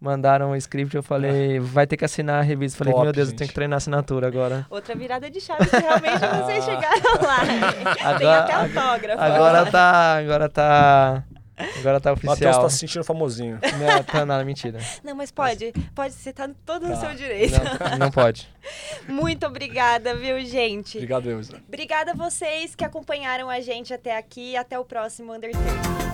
mandaram 0.00 0.50
um 0.50 0.56
script, 0.56 0.94
eu 0.94 1.02
falei, 1.02 1.58
vai 1.58 1.86
ter 1.86 1.96
que 1.96 2.04
assinar 2.04 2.40
a 2.40 2.42
revista. 2.42 2.78
Falei, 2.78 2.92
Top, 2.92 3.04
meu 3.04 3.12
Deus, 3.12 3.28
gente. 3.28 3.34
eu 3.34 3.38
tenho 3.38 3.48
que 3.48 3.54
treinar 3.54 3.76
a 3.76 3.78
assinatura 3.78 4.26
agora. 4.26 4.66
Outra 4.70 4.94
virada 4.94 5.30
de 5.30 5.40
chave 5.40 5.68
que 5.68 5.76
realmente 5.76 6.18
vocês 6.42 6.64
chegaram 6.64 7.22
lá. 7.22 7.40
Agora, 8.00 8.18
Tem 8.18 8.28
até 8.28 8.52
autógrafo. 8.52 9.22
Agora 9.22 9.70
tá, 9.70 10.18
agora 10.18 10.48
tá... 10.48 11.24
Agora 11.78 11.98
tá 11.98 12.12
oficial. 12.12 12.34
Matheus 12.34 12.56
tá 12.58 12.68
se 12.68 12.78
sentindo 12.78 13.02
famosinho. 13.02 13.58
Não, 13.80 14.02
tá 14.04 14.26
nada, 14.26 14.44
mentira. 14.44 14.78
Não, 15.02 15.14
mas 15.14 15.30
pode. 15.30 15.72
Pode, 15.94 16.12
você 16.12 16.30
tá 16.30 16.50
todo 16.66 16.82
tá. 16.82 16.88
no 16.88 17.00
seu 17.00 17.14
direito. 17.14 17.58
Não, 17.92 17.98
não 17.98 18.10
pode. 18.10 18.46
Muito 19.08 19.46
obrigada, 19.46 20.14
viu, 20.14 20.38
gente? 20.44 20.98
Obrigado, 20.98 21.30
Elza. 21.30 21.56
Obrigada 21.66 22.10
a 22.12 22.14
vocês 22.14 22.74
que 22.74 22.84
acompanharam 22.84 23.48
a 23.48 23.60
gente 23.60 23.94
até 23.94 24.18
aqui. 24.18 24.54
Até 24.54 24.78
o 24.78 24.84
próximo 24.84 25.32
Undertale. 25.32 26.05